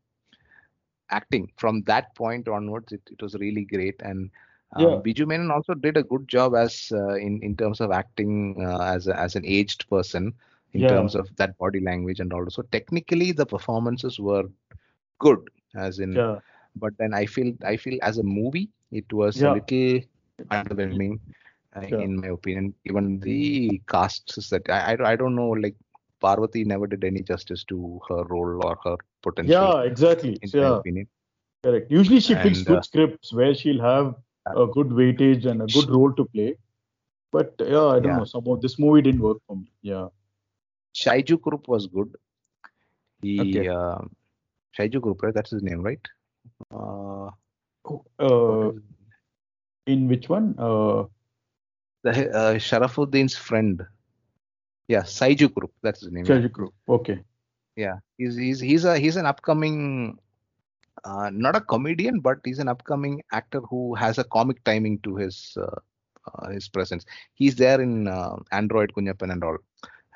[1.11, 4.31] acting from that point onwards it, it was really great and
[4.77, 5.03] um, Yeah.
[5.03, 8.83] Biju Menon also did a good job as uh, in in terms of acting uh,
[8.83, 10.33] as a, as an aged person
[10.73, 10.87] in Yeah.
[10.87, 12.47] terms of that body language and all.
[12.51, 14.45] So technically the performances were
[15.27, 15.40] good
[15.86, 16.39] as in Yeah.
[16.85, 18.69] but then I feel I feel as a movie
[19.01, 19.51] it was Yeah.
[19.51, 20.01] a little
[20.57, 21.19] underwhelming
[21.77, 22.03] uh, Sure.
[22.07, 22.74] in my opinion.
[22.85, 25.77] Even the casts that I, I I don't know like
[26.20, 29.73] Parvati never did any justice to her role or her potential.
[29.73, 30.39] Yeah, exactly.
[30.43, 30.81] In So, my yeah.
[30.81, 31.09] opinion.
[31.65, 31.90] Correct.
[31.90, 34.15] Usually she picks And, good uh, scripts where she'll have
[34.47, 36.57] a good weightage and a good role to play.
[37.32, 38.16] But yeah, I don't Yeah.
[38.16, 38.24] know.
[38.24, 39.70] Somehow this movie didn't work for me.
[39.82, 40.09] Yeah.
[40.94, 42.16] Shaiju Kurup was good.
[43.23, 43.69] He Okay.
[43.69, 43.99] uh,
[44.78, 45.35] Shaiju Kurup, right?
[45.35, 46.01] That's his name, right?
[46.70, 47.31] Uh,
[48.19, 48.73] Uh,
[49.86, 50.55] in which one?
[50.59, 51.05] Uh,
[52.05, 53.82] the uh, Sharafuddin's friend.
[54.89, 55.70] Yeah, Saiju Kurup.
[55.82, 56.24] That's his name.
[56.24, 56.36] yeah.
[56.36, 56.73] Shaji Kurup.
[56.89, 57.23] Okay.
[57.77, 60.19] Yeah, he's he's he's a he's an upcoming,
[61.05, 65.16] uh, not a comedian, but he's an upcoming actor who has a comic timing to
[65.16, 65.81] his uh,
[66.35, 67.05] uh, his presence.
[67.35, 69.57] He's there in uh, Android Kunjappan and all.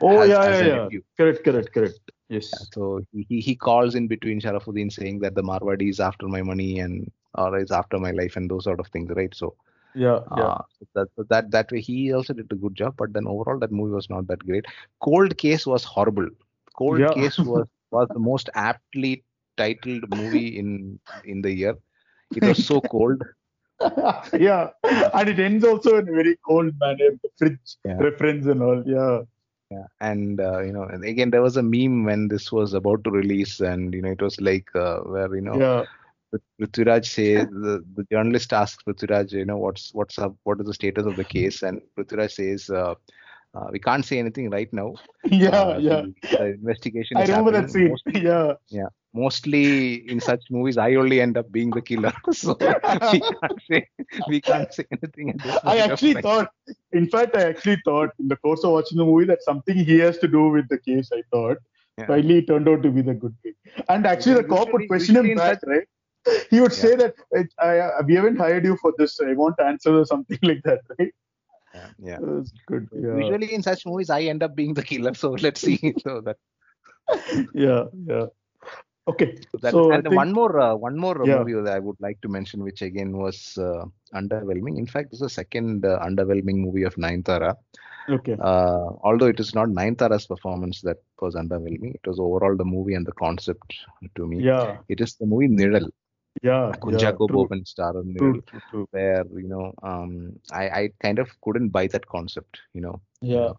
[0.02, 0.82] Oh as- yeah, as yeah, yeah.
[0.84, 1.02] nephew.
[1.16, 2.00] Correct, correct, correct.
[2.28, 2.70] Yes.
[2.72, 6.78] So he, he calls in between Sharafuddin saying that the Marwadi is after my money
[6.80, 9.34] and or is after my life and those sort of things, right?
[9.34, 9.54] So
[9.94, 10.50] Yeah, yeah.
[10.50, 10.62] uh,
[10.94, 13.94] that that that way he also did a good job, but then overall that movie
[13.94, 14.66] was not that great.
[15.00, 16.28] Cold Case was horrible.
[16.76, 17.10] Cold Yeah.
[17.10, 19.24] Case was was the most aptly
[19.56, 21.74] titled movie in in the year.
[22.34, 23.22] It was so cold.
[24.34, 24.70] yeah.
[25.14, 27.10] And it ends also in a very cold manner.
[27.22, 28.04] The fridge Yeah.
[28.04, 28.82] reference and all.
[28.86, 29.22] Yeah.
[29.70, 33.02] Yeah, and uh, you know, and again there was a meme when this was about
[33.04, 35.84] to release, and you know, it was like uh, where you know, Yeah.
[36.32, 40.66] Prith- Prithviraj says the, the journalist asks Prithviraj, you know, what's what's up, what is
[40.66, 42.94] the status of the case, and Prithviraj says, uh,
[43.58, 44.88] Uh, we can't say anything right now.
[45.42, 46.00] Yeah, Uh, yeah.
[46.02, 47.88] The, the investigation I is remember that scene.
[47.92, 48.52] Mostly- Yeah.
[48.78, 48.90] yeah.
[49.16, 52.12] Mostly in such movies, I only end up being the killer.
[52.32, 53.88] so we can't say
[54.28, 55.34] we can't say anything.
[55.64, 56.50] I actually thought,
[56.92, 59.98] in fact, I actually thought in the course of watching the movie that something he
[60.00, 61.10] has to do with the case.
[61.12, 61.58] I thought.
[61.98, 62.06] Yeah.
[62.08, 63.52] Finally, it turned out to be the good guy.
[63.88, 65.88] And actually, the cop would question him back, right?
[66.50, 67.14] He would say that
[67.58, 69.18] I, I, we haven't hired you for this.
[69.20, 71.14] I want answer or something like that, right?
[71.98, 72.18] Yeah.
[72.18, 72.88] That was good.
[72.92, 73.16] Yeah.
[73.16, 75.14] Usually in such movies, I end up being the killer.
[75.14, 75.94] So let's see.
[76.02, 76.36] so that
[77.54, 78.26] yeah, yeah.
[79.08, 79.38] Okay.
[79.62, 81.38] That, so and think- one more, uh, one more uh, Yeah.
[81.38, 83.84] movie that I would like to mention, which again was uh,
[84.14, 84.78] underwhelming.
[84.78, 87.54] In fact, this is the second uh, underwhelming movie of Nayanthara.
[88.08, 88.36] Okay.
[88.40, 92.94] Uh, although it is not Nayanthara's performance that was underwhelming, it was overall the movie
[92.94, 93.74] and the concept
[94.16, 94.42] to me.
[94.42, 94.78] Yeah.
[94.88, 95.88] It is the movie Nizhal.
[96.42, 96.72] Yeah.
[96.82, 97.34] Kunchacko yeah.
[97.34, 98.88] Boban star of True, Nizhal, true, true.
[98.90, 102.58] where you know, um, I, I kind of couldn't buy that concept.
[102.74, 103.52] You know, Yeah.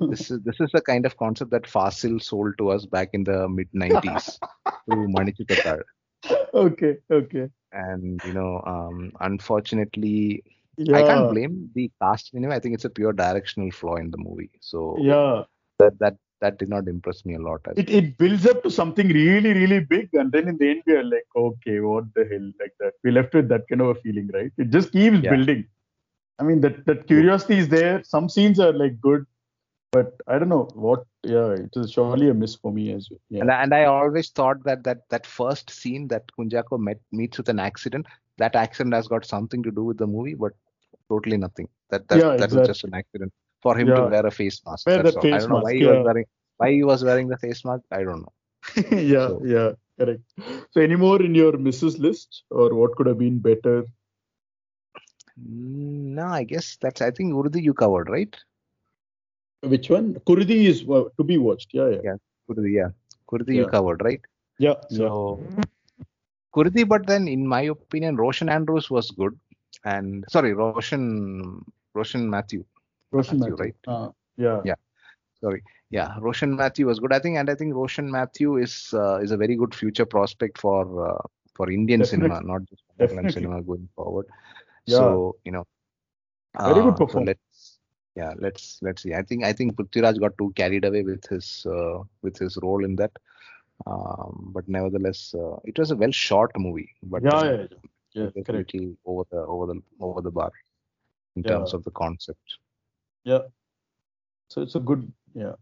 [0.00, 3.24] This is this is the kind of concept that Fazil sold to us back in
[3.24, 4.38] the mid 90s
[4.86, 5.82] through Manichitrathazhu.
[6.54, 6.96] Okay.
[7.10, 7.48] Okay.
[7.72, 10.42] And you know, um, unfortunately,
[10.92, 12.56] I can't blame the cast anyway.
[12.56, 14.50] I think it's a pure directional flaw in the movie.
[14.60, 15.42] So Yeah.
[15.78, 17.60] that that that did not impress me a lot.
[17.76, 20.92] It, it builds up to something really, really big, and then in the end, we
[20.94, 22.92] are like, okay, what the hell, like that.
[23.02, 24.52] We left with that kind of a feeling, right?
[24.58, 25.30] It just keeps Yeah.
[25.30, 25.66] building.
[26.38, 28.02] I mean, that that curiosity is there.
[28.04, 29.24] Some scenes are like good,
[29.96, 31.04] but I don't know what.
[31.34, 33.20] Yeah, it is surely a miss for me as well.
[33.30, 33.40] Yeah.
[33.42, 37.38] And, I- and I always thought that that that first scene that Kunchacko met meets
[37.38, 38.06] with an accident,
[38.44, 40.52] that accident has got something to do with the movie, but
[41.08, 41.68] totally nothing.
[41.90, 43.32] That that, Yeah, that was just an accident
[43.62, 44.86] for him to wear a face mask.
[44.86, 45.34] Wear all.
[45.34, 46.02] I don't know why mask, he was yeah.
[46.10, 46.26] wearing
[46.58, 47.84] why he was wearing the face mask.
[47.90, 48.32] I don't know.
[49.14, 50.22] yeah, yeah, correct.
[50.72, 53.84] So, any more in your misses list, or what could have been better?
[55.40, 57.00] Mm, No, I guess that's.
[57.00, 58.34] I think Urdu you covered, right?
[59.66, 60.14] Which one?
[60.26, 61.70] Kuruthi is to be watched.
[61.72, 62.16] Yeah, yeah, Yeah,
[62.48, 62.90] Kuruthi, yeah.
[63.30, 64.20] Kuruthi you covered, right?
[64.58, 64.74] yeah.
[64.88, 65.40] So
[66.54, 69.38] Kuruthi, but then in my opinion, Roshan Andrews was good,
[69.84, 71.62] and sorry, Roshan
[71.94, 72.64] Roshan Mathew.
[73.12, 73.56] Roshan Mathew, Mathew.
[73.64, 73.74] right?
[73.86, 74.60] Uh, yeah.
[74.64, 74.74] Yeah,
[75.40, 75.62] sorry.
[75.90, 77.12] Yeah, Roshan Mathew was good.
[77.12, 80.58] I think, and I think Roshan Mathew is uh, is a very good future prospect
[80.58, 81.22] for uh,
[81.54, 83.32] for Indian cinema, not just Definitely.
[83.32, 84.26] cinema going forward.
[84.86, 84.96] Yeah.
[84.98, 85.64] So you know,
[86.64, 87.28] Very good uh, so performance.
[87.28, 87.40] let's
[88.16, 89.14] yeah, let's let's see.
[89.14, 92.84] I think I think Prithviraj got too carried away with his uh, with his role
[92.84, 93.12] in that.
[93.86, 96.90] Um, but nevertheless, uh, it was a well shot movie.
[97.02, 97.78] But Yeah, yeah, yeah.
[98.14, 98.74] Yeah, it was a correct.
[99.06, 100.50] over the over the over the bar
[101.36, 101.44] in Yeah.
[101.44, 102.58] terms of the concept.
[103.24, 103.42] Yeah.
[104.48, 105.10] So it's a good.
[105.34, 105.54] Yeah.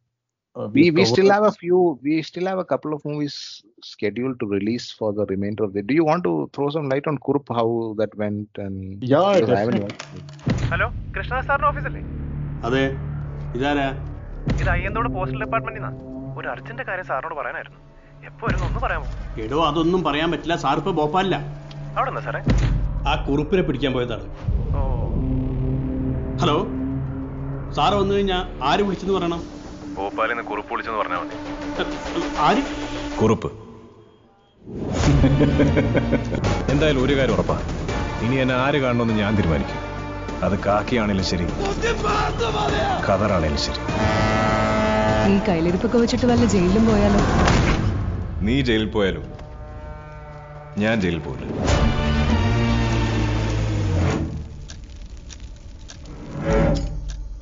[0.55, 4.39] Uh, we we've still have a few we still have a couple of movies scheduled
[4.41, 7.19] to release for the remainder of the do you want to throw some light on
[7.19, 9.97] kurup how that went and Yeah, because I haven't definitely.
[12.69, 12.85] അതെ.
[13.57, 13.87] ഇതാരാ?
[14.63, 15.99] ഇത് Ayyanthode postal ഡിപ്പാർട്ട്മെന്റിൽ നിന്നാണ്
[16.39, 17.81] ഒരു urgent കാര്യം സാറിനോട് പറയാനായിരുന്നു.
[18.29, 19.07] എപ്പോ വരുന്നു ഒന്ന് പറയാമോ?
[19.45, 20.57] എടോ അതൊന്നും പറയാൻ പറ്റില്ല.
[20.57, 21.37] സാർ ഇപ്പൊ ഭോപ്പാലില്ല
[21.97, 22.41] അവിടെ നിന്നാ സാറേ?
[23.11, 24.27] ആ കുറുപ്പിനെ പിടിക്കാൻ പോയതാണ്.
[24.77, 24.81] ഓ.
[26.43, 26.57] ഹലോ?
[27.77, 28.39] സാർ വന്നു കഴിഞ്ഞാ
[28.71, 29.43] ആര് വിളിച്ചെന്ന് പറയണം?
[29.97, 31.37] ഭോപ്പാലിൽ കുറുപ്പ് കുറിപ്പ് വിളിച്ചെന്ന് പറഞ്ഞാൽ മതി.
[32.47, 32.63] ആര്?
[33.21, 33.51] കുറുപ്പ്.
[36.73, 37.57] എന്തായാലും ഒരു കാര്യം ഉറപ്പാ.
[38.27, 39.81] ഇനി എന്നെ ആര് കാണണമെന്ന് ഞാൻ തീരുമാനിക്കും.
[40.45, 41.47] അത് കാക്കിയാണേലും ശരി.
[43.07, 43.81] കതറാണേലും ശരി.
[45.31, 47.21] ഈ കയ്യിലിരിപ്പൊക്കെ വെച്ചിട്ട് വല്ല ജയിലിലും പോയാലോ?
[48.41, 49.25] നീ ജയിലിൽ പോയാലും?
[50.79, 51.51] ഞാൻ ജയിലിൽ പോകില്ല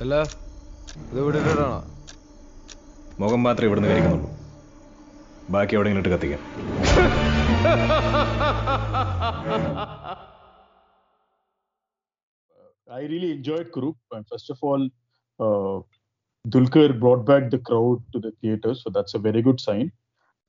[0.01, 0.15] അല്ല
[1.11, 1.39] ഇത് ഇവിടെ
[3.19, 4.29] മുഖം മാത്രം ഇവിടുന്ന് കഴിക്കുന്നുള്ളൂ.
[5.49, 6.41] ബാക്കി എവിടെയെങ്കിലും ഇട്ട് കത്തിക്കാം.
[12.89, 13.95] I really enjoyed Kurup.
[14.11, 14.89] And first of all,
[15.39, 15.81] uh,
[16.49, 19.91] Dulquer brought back the crowd to the theater, so that's a very good sign.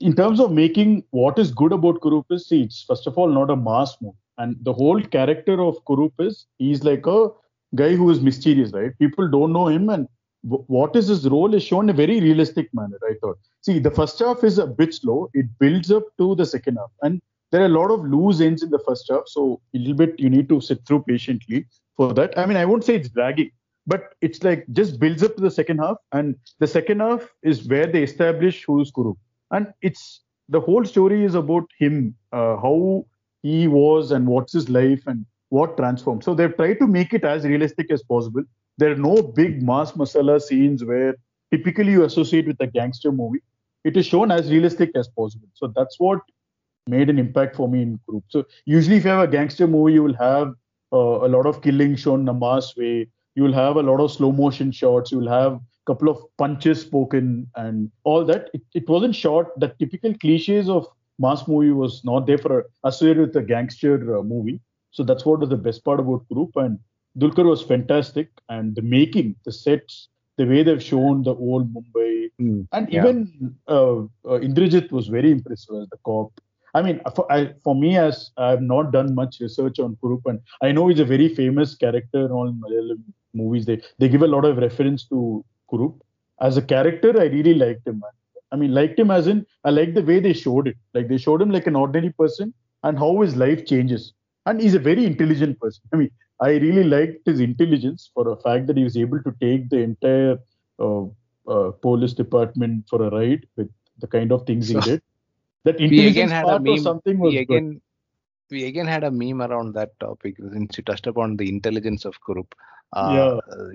[0.00, 3.28] In terms of making what is good about Kurup is, see, it's first of all
[3.28, 7.28] not a mass movie, and the whole character of Kurup is he's like a
[7.74, 8.96] guy who is mysterious, right?
[8.98, 10.08] People don't know him, and
[10.44, 12.98] w- what is his role is shown in a very realistic manner.
[13.08, 13.38] I thought.
[13.62, 15.30] See, the first half is a bit slow.
[15.32, 18.62] It builds up to the second half, and there are a lot of loose ends
[18.64, 19.22] in the first half.
[19.26, 22.36] So a little bit you need to sit through patiently for that.
[22.38, 23.50] I mean, I won't say it's dragging,
[23.86, 27.66] but it's like just builds up to the second half, and the second half is
[27.66, 29.14] where they establish who's Kuru,
[29.50, 33.06] and it's the whole story is about him, uh, how
[33.42, 36.24] he was, and what's his life, and what transformed.
[36.24, 38.42] So they've tried to make it as realistic as possible.
[38.76, 41.14] There are no big mass masala scenes where
[41.52, 43.40] typically you associate with a gangster movie.
[43.84, 45.46] It is shown as realistic as possible.
[45.54, 46.20] So that's what
[46.88, 48.24] made an impact for me in Kurup.
[48.28, 50.54] So usually, if you have a gangster movie, you will have
[50.98, 53.08] a lot of killing shown in a mass way.
[53.34, 55.10] you'll have a lot of slow motion shots.
[55.10, 58.50] You'll have a couple of punches spoken and all that.
[58.54, 59.48] It, it wasn't short.
[59.58, 60.86] The typical cliches of
[61.18, 64.60] mass movie was not there for associated with a gangster uh, movie.
[64.92, 66.56] So that's what was the best part about Kurup.
[66.56, 66.78] And
[67.18, 68.30] Dulquer was fantastic.
[68.48, 73.00] And the making, the sets, the way they've shown the old Mumbai, and yeah.
[73.00, 76.32] even uh, uh, Indrajith was very impressive as the cop.
[76.74, 80.40] I mean, for, I, for me, as I've not done much research on Kurup, and
[80.62, 83.02] I know he's a very famous character in all Malayalam
[83.32, 83.64] movies.
[83.66, 86.00] They they give a lot of reference to Kurup.
[86.40, 88.02] As a character, I really liked him.
[88.50, 90.76] I mean, liked him as in I like the way they showed it.
[90.94, 92.52] Like they showed him like an ordinary person
[92.82, 94.12] and how his life changes.
[94.46, 95.82] And he's a very intelligent person.
[95.92, 96.10] I mean,
[96.40, 99.78] I really liked his intelligence for a fact that he was able to take the
[99.78, 100.38] entire
[100.78, 101.04] uh,
[101.48, 105.02] uh, police department for a ride with the kind of things he did.
[105.64, 106.78] That we again intelligence had a meme.
[106.78, 107.56] something was we good.
[107.56, 107.80] again
[108.50, 112.20] we again had a meme around that topic since you touched upon the intelligence of
[112.26, 112.52] Kurup.
[112.92, 113.38] Uh, Yeah.
[113.56, 113.70] uh,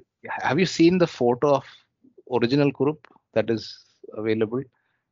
[0.47, 1.65] have you seen the photo of
[2.31, 2.99] original Kurup
[3.33, 3.63] that is
[4.13, 4.59] available?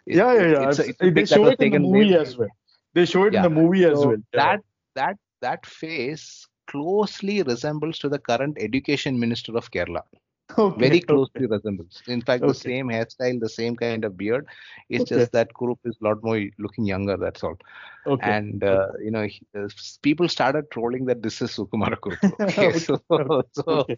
[0.05, 0.67] It- yeah, yeah, yeah.
[0.69, 2.49] it's a- it's a they show it in the movie as well.
[2.93, 4.17] They show it in the movie as So well.
[4.33, 4.45] Yeah.
[4.45, 4.61] That
[4.95, 10.03] that that face closely resembles to the current education minister of Kerala.
[10.57, 11.21] Okay, Very okay.
[11.21, 12.01] closely resembles.
[12.07, 14.47] In fact, the same hairstyle, the same kind of beard.
[14.89, 15.09] It's Okay.
[15.09, 17.17] just that Kurup is a lot more looking younger.
[17.17, 17.57] That's all.
[18.05, 18.37] Okay.
[18.37, 19.67] And uh, you know, he, uh,
[20.01, 22.19] people started trolling that this is Sukumara Kurup.
[22.39, 22.99] Okay, Okay, so
[23.53, 23.97] so okay.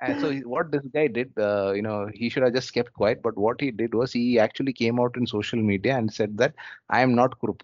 [0.00, 3.22] and so what this guy did, uh, you know, he should have just kept quiet.
[3.22, 6.54] But what he did was he actually came out in social media and said that
[6.88, 7.60] I am not Kurup.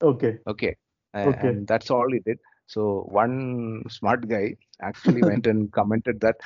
[0.00, 0.40] Okay.
[0.46, 0.76] Okay.
[1.24, 1.58] Okay.
[1.58, 2.38] And that's all he did.
[2.66, 6.36] So one smart guy actually went and commented that,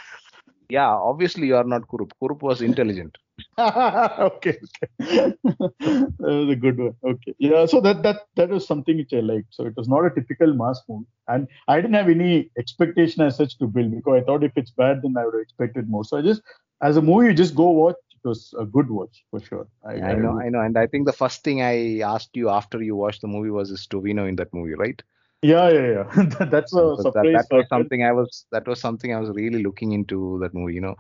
[0.69, 2.11] yeah, obviously you are not Kurup.
[2.23, 3.16] Kurup was intelligent.
[3.59, 5.35] okay, okay.
[5.49, 6.95] that was a good one.
[7.05, 7.35] Okay.
[7.39, 9.55] Yeah, so that that that was something which I liked.
[9.55, 11.07] So it was not a typical mass movie.
[11.28, 14.73] And I didn't have any expectation as such to build because I thought if it's
[14.73, 16.05] bad then I would have expected more.
[16.05, 16.43] So I just
[16.82, 17.97] as a movie you just go watch.
[18.24, 19.69] It was a good watch for sure.
[19.86, 20.61] I know, I know.
[20.61, 23.70] And I think the first thing I asked you after you watched the movie was,
[23.70, 25.01] is Tovino in that movie, right?
[25.43, 26.24] Yeah, yeah, yeah.
[26.39, 27.32] That- That's a Because that, surprise.
[27.32, 30.74] that was something I was that was something I was really looking into that movie.
[30.74, 30.97] You know,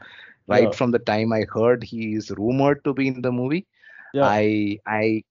[0.48, 0.74] right Yeah.
[0.74, 3.66] from the time I heard he is rumored to be in the movie,
[4.12, 4.38] Yeah.
[4.38, 5.24] I I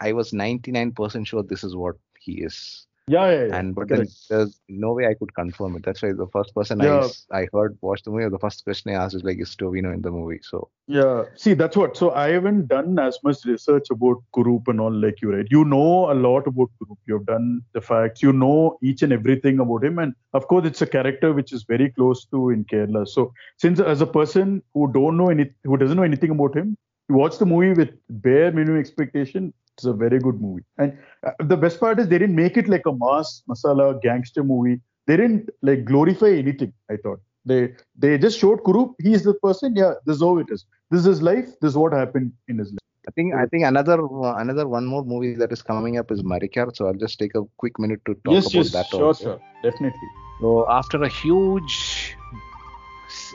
[0.00, 2.87] I was 99% sure this is what he is.
[3.08, 3.58] Yeah, yeah, yeah.
[3.58, 5.82] And but then there's no way I could confirm it.
[5.84, 6.98] That's why the first person I Yeah.
[6.98, 9.92] s- I heard watch the movie, the first question I asked is like, is Tovino
[9.94, 10.40] in the movie?
[10.42, 11.96] So Yeah, see, that's what.
[11.96, 15.46] So I haven't done as much research about Kurup and all like you, right?
[15.50, 16.98] You know a lot about Kurup.
[17.06, 18.22] You've done the facts.
[18.22, 21.64] You know each and everything about him, and of course, it's a character which is
[21.64, 23.06] very close to in Kerala.
[23.08, 26.76] So since as a person who don't know any, who doesn't know anything about him,
[27.08, 29.52] you watch the movie with bare minimum expectation.
[29.78, 32.68] It's a very good movie, and uh, the best part is they didn't make it
[32.68, 34.80] like a mass masala gangster movie.
[35.06, 36.72] They didn't like glorify anything.
[36.90, 38.94] I thought they they just showed Kurup.
[39.00, 39.76] He is the person.
[39.76, 40.66] Yeah, this is how it is.
[40.90, 41.46] This is his life.
[41.60, 42.86] This is what happened in his life.
[43.06, 46.22] I think I think another uh, another one more movie that is coming up is
[46.22, 46.66] Marakkar.
[46.74, 48.86] So I'll just take a quick minute to talk yes, about yes, that.
[48.86, 49.24] sure, also.
[49.24, 50.10] sure, definitely.
[50.40, 52.16] So after a huge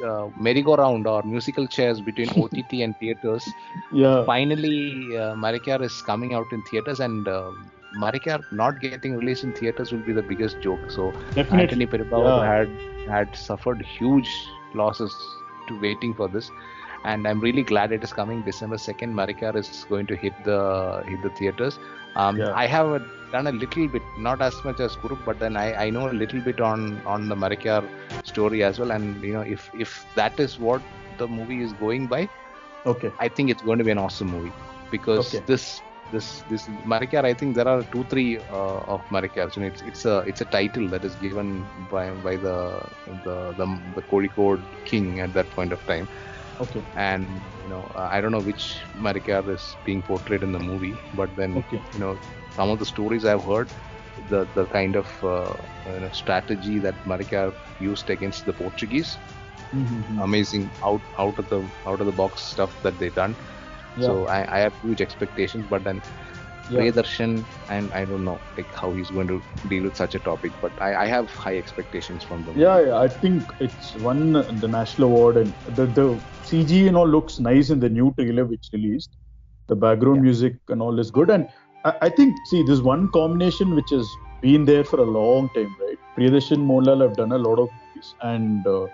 [0.03, 3.47] uh, merry-go-round or musical chairs between OTT and theaters,
[3.91, 4.25] Yeah.
[4.25, 7.51] finally uh, Marakkar is coming out in theaters and uh,
[7.99, 10.89] Marakkar not getting released in theaters will be the biggest joke.
[10.89, 11.59] So Definitely.
[11.59, 12.43] Antony Perumbavoor Yeah.
[12.43, 12.69] had
[13.07, 14.29] had suffered huge
[14.73, 15.13] losses
[15.67, 16.49] to waiting for this.
[17.03, 19.13] And I'm really glad it is coming December 2nd.
[19.13, 21.79] Marakkar is going to hit the hit the theaters.
[22.15, 22.99] Um, I have uh,
[23.33, 26.17] done a little bit, not as much as Kurup, but then I, I know a
[26.23, 27.81] little bit on on the Marakkar
[28.33, 28.91] story as well.
[28.91, 30.83] And you know, if if that is what
[31.17, 32.29] the movie is going by,
[32.85, 34.53] okay, I think it's going to be an awesome movie
[34.91, 35.43] because Okay.
[35.47, 35.81] this
[36.11, 39.55] this this Marakkar, I think there are two three uh, of Marakkars.
[39.55, 42.55] You know, it's it's a it's a title that is given by by the
[43.25, 46.07] the the, the Kozhikode king at that point of time
[46.61, 46.83] Okay.
[46.95, 47.27] and
[47.63, 51.57] you know I don't know which Marakkar is being portrayed in the movie, but then
[51.57, 51.81] Okay.
[51.93, 52.17] you know
[52.55, 53.69] some of the stories I've heard,
[54.29, 55.53] the the kind of uh,
[55.87, 59.17] you know, strategy that Marakkar used against the Portuguese,
[59.73, 60.21] Mhm.
[60.23, 63.35] amazing out out of the out of the box stuff that they've done.
[63.97, 64.07] Yeah.
[64.07, 66.01] So I, I have huge expectations, but then
[66.69, 66.79] Yeah.
[66.79, 67.31] Priyadarshan
[67.69, 70.71] and I don't know like how he's going to deal with such a topic, but
[70.81, 72.57] I, I have high expectations from them.
[72.57, 74.31] Yeah, yeah, I think it's won
[74.61, 76.07] the national award, and the the
[76.43, 79.15] CG and all looks nice in the new trailer which released.
[79.67, 81.47] The background music and all is good, and
[81.85, 84.07] I, I think see there's one combination which has
[84.41, 85.97] been there for a long time, right?
[86.17, 88.87] Priyadarshan Mohanlal have done a lot of movies, and uh,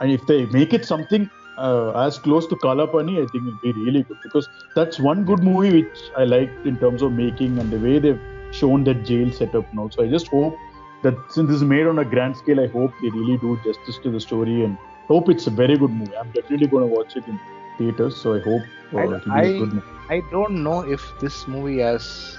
[0.00, 3.72] and if they make it something uh, as close to Kalapani, I think it'll be
[3.84, 7.70] really good because that's one good movie which I liked in terms of making and
[7.72, 8.20] the way they've
[8.52, 9.88] shown that jail setup now.
[9.88, 10.54] So I just hope
[11.02, 13.98] that since this is made on a grand scale, I hope they really do justice
[14.04, 14.78] to the story and
[15.12, 16.16] hope it's a very good movie.
[16.20, 17.38] I'm definitely going to watch it in
[17.78, 18.16] theaters.
[18.22, 18.62] So I hope
[18.94, 19.86] uh, I, it'll be a good I, movie.
[20.16, 22.38] I don't know if this movie has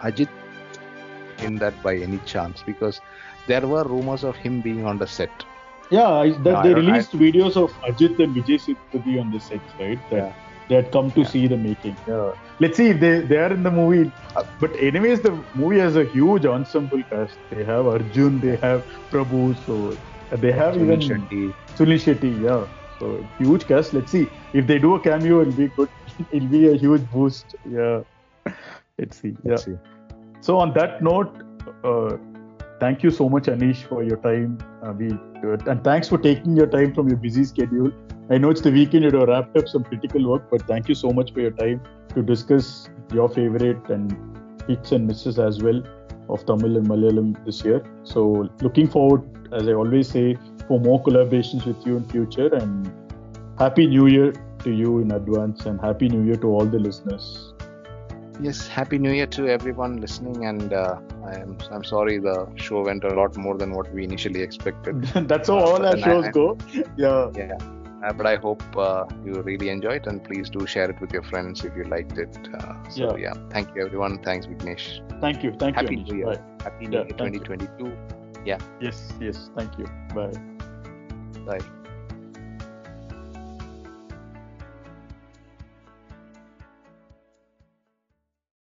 [0.00, 0.28] Ajit
[1.38, 3.00] in that by any chance because
[3.46, 5.44] there were rumors of him being on the set.
[5.90, 9.60] Yeah, I, that No, they released videos of Ajit and Vijay Sethupathi on the set,
[9.78, 9.98] right?
[10.10, 10.34] That
[10.68, 11.96] they had come to see the making.
[12.08, 12.32] Yeah.
[12.60, 14.10] Let's see if they, they are in the movie.
[14.36, 17.36] Uh, But anyways, the movie has a huge ensemble cast.
[17.50, 19.96] They have Arjun, they have Prabhu, so uh,
[20.36, 21.54] they have Sunil even Shetty.
[21.76, 22.32] Sunil Shetty.
[22.42, 22.66] Yeah,
[22.98, 23.92] so huge cast.
[23.92, 25.40] Let's see if they do a cameo.
[25.42, 25.88] It'll be good.
[26.32, 27.54] It'll be a huge boost.
[27.68, 28.02] Yeah.
[28.98, 29.36] Let's see.
[29.44, 29.50] Yeah.
[29.52, 29.76] Let's see.
[30.40, 31.42] So on that note,
[31.84, 32.16] uh,
[32.80, 34.58] thank you so much, Anish, for your time.
[34.82, 37.92] Uh, we uh, and thanks for taking your time from your busy schedule.
[38.30, 41.12] I know it's the weekend; you wrapped up some critical work, but thank you so
[41.12, 41.82] much for your time
[42.14, 44.16] to discuss your favorite and
[44.68, 45.82] hits and misses as well
[46.32, 47.82] of Tamil and Malayalam this year.
[48.04, 49.22] So looking forward,
[49.52, 50.26] as I always say,
[50.68, 52.48] for more collaborations with you in future.
[52.54, 52.92] And
[53.58, 54.32] happy New Year
[54.64, 57.52] to you in advance, and happy New Year to all the listeners.
[58.40, 60.96] Yes, happy New Year to everyone listening, and uh,
[61.32, 65.02] I'm I'm sorry the show went a lot more than what we initially expected.
[65.32, 66.46] That's how all our shows I- go.
[66.96, 67.30] Yeah.
[67.36, 67.58] Yeah,
[68.04, 71.12] uh, but I hope uh, you really enjoy it, and please do share it with
[71.12, 72.36] your friends if you liked it.
[72.54, 73.34] Uh, so Yeah.
[73.34, 73.34] yeah.
[73.50, 74.18] thank you everyone.
[74.22, 74.86] Thanks Vignesh.
[75.20, 75.52] Thank you.
[75.58, 76.04] Thank Happy you.
[76.04, 76.26] New Year.
[76.26, 76.40] Bye.
[76.64, 77.40] Happy New Yeah, Year thank you.
[77.40, 77.92] 2022.
[78.44, 78.58] Yeah.
[78.80, 79.50] Yes, yes.
[79.56, 79.86] Thank you.
[80.14, 80.32] Bye.
[81.46, 81.81] Bye.